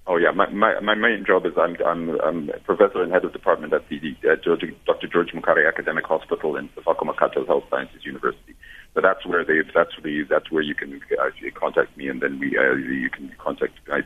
Oh 0.07 0.17
yeah, 0.17 0.31
my, 0.31 0.49
my, 0.49 0.79
my 0.79 0.95
main 0.95 1.23
job 1.23 1.45
is 1.45 1.53
I'm, 1.55 1.75
I'm, 1.85 2.19
I'm 2.21 2.49
a 2.49 2.59
professor 2.59 3.03
and 3.03 3.11
head 3.11 3.23
of 3.23 3.31
department 3.31 3.73
at 3.73 3.87
the 3.89 4.15
uh, 4.27 4.35
George, 4.43 4.65
Dr. 4.87 5.07
George 5.07 5.31
Mukhari 5.33 5.67
Academic 5.67 6.05
Hospital 6.05 6.55
in 6.55 6.67
the 6.75 6.81
Makgatho 6.81 7.45
Health 7.45 7.65
Sciences 7.69 8.03
University. 8.03 8.55
So 8.95 9.01
that's 9.01 9.23
where 9.25 9.45
they 9.45 9.61
that's 9.73 9.91
the 10.03 10.23
that's 10.27 10.49
where 10.49 10.63
you 10.63 10.73
can 10.73 10.99
uh, 11.21 11.29
contact 11.53 11.95
me, 11.95 12.07
and 12.07 12.21
then 12.21 12.39
we 12.39 12.57
uh, 12.57 12.73
you 12.73 13.09
can 13.11 13.31
contact 13.37 13.73
my, 13.87 14.01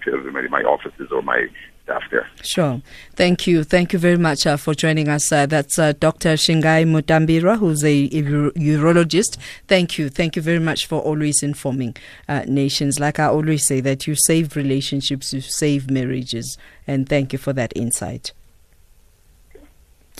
my 0.50 0.62
offices 0.64 1.10
or 1.10 1.22
my 1.22 1.48
there. 1.86 2.30
Sure. 2.42 2.82
Thank 3.16 3.48
you. 3.48 3.64
Thank 3.64 3.94
you 3.94 4.00
very 4.00 4.18
much 4.18 4.48
uh, 4.48 4.58
for 4.58 4.74
joining 4.74 5.10
us. 5.10 5.32
Uh, 5.32 5.46
that's 5.46 5.78
uh, 5.78 5.94
Dr. 5.94 6.34
Shingaai 6.34 6.86
Mutambira, 6.86 7.58
who's 7.58 7.84
a, 7.84 8.06
a, 8.06 8.22
urologist. 8.22 9.38
Thank 9.68 9.98
you. 9.98 10.10
Thank 10.10 10.36
you 10.36 10.42
very 10.42 10.60
much 10.60 10.86
for 10.86 11.02
always 11.02 11.44
informing 11.44 11.96
uh, 12.28 12.44
nations. 12.48 13.00
Like 13.00 13.20
I 13.20 13.26
always 13.26 13.68
say, 13.68 13.82
that 13.82 14.08
you 14.08 14.16
save 14.16 14.56
relationships, 14.56 15.34
you 15.34 15.42
save 15.42 15.90
marriages. 15.90 16.58
And 16.88 17.08
thank 17.08 17.34
you 17.34 17.40
for 17.40 17.54
that 17.54 17.74
insight. 17.76 18.34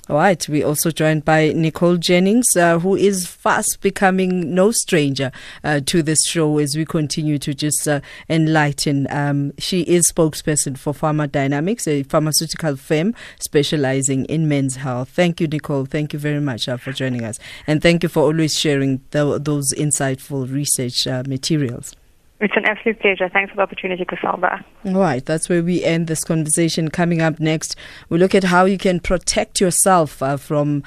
All 0.10 0.18
right. 0.18 0.50
We're 0.50 0.68
also 0.68 0.92
joined 0.92 1.24
by 1.24 1.54
Nicole 1.56 1.96
Jennings, 1.96 2.58
uh, 2.58 2.78
who 2.78 2.94
is 2.98 3.26
fast 3.26 3.80
becoming 3.80 4.54
no 4.54 4.72
stranger 4.72 5.32
uh, 5.64 5.80
to 5.86 6.04
this 6.04 6.26
show 6.26 6.58
as 6.58 6.76
we 6.76 6.84
continue 6.84 7.40
to 7.40 7.54
just 7.54 7.88
uh, 7.88 8.02
enlighten. 8.30 9.08
Um, 9.10 9.54
she 9.58 9.84
is 9.84 10.12
spokesperson 10.12 10.78
for 10.78 10.94
Pharma 10.94 11.32
Dynamics, 11.32 11.88
a 11.88 12.04
pharmaceutical 12.04 12.76
firm 12.76 13.16
specializing 13.40 14.26
in 14.26 14.50
men's 14.50 14.76
health. 14.76 15.08
Thank 15.08 15.40
you, 15.40 15.48
Nicole. 15.48 15.86
Thank 15.86 16.12
you 16.12 16.20
very 16.20 16.42
much 16.42 16.68
uh, 16.68 16.76
for 16.76 16.92
joining 16.92 17.24
us. 17.24 17.40
And 17.66 17.82
thank 17.82 18.04
you 18.04 18.10
for 18.10 18.24
always 18.24 18.60
sharing 18.60 19.00
the, 19.12 19.40
those 19.40 19.74
insightful 19.74 20.52
research 20.52 21.08
uh, 21.08 21.24
materials. 21.26 21.96
It's 22.44 22.58
an 22.58 22.66
absolute 22.66 23.00
pleasure. 23.00 23.30
Thanks 23.30 23.52
for 23.52 23.56
the 23.56 23.62
opportunity, 23.62 24.04
Cassandra. 24.04 24.66
Right, 24.84 25.26
that's 25.26 25.48
where 25.48 25.64
we 25.64 25.82
end 25.82 26.08
this 26.08 26.26
conversation. 26.26 26.90
Coming 26.90 27.22
up 27.22 27.40
next, 27.40 27.78
we 28.10 28.18
look 28.18 28.36
at 28.36 28.44
how 28.44 28.66
you 28.66 28.78
can 28.78 29.00
protect 29.00 29.62
yourself 29.62 30.22
uh, 30.22 30.36
from 30.36 30.84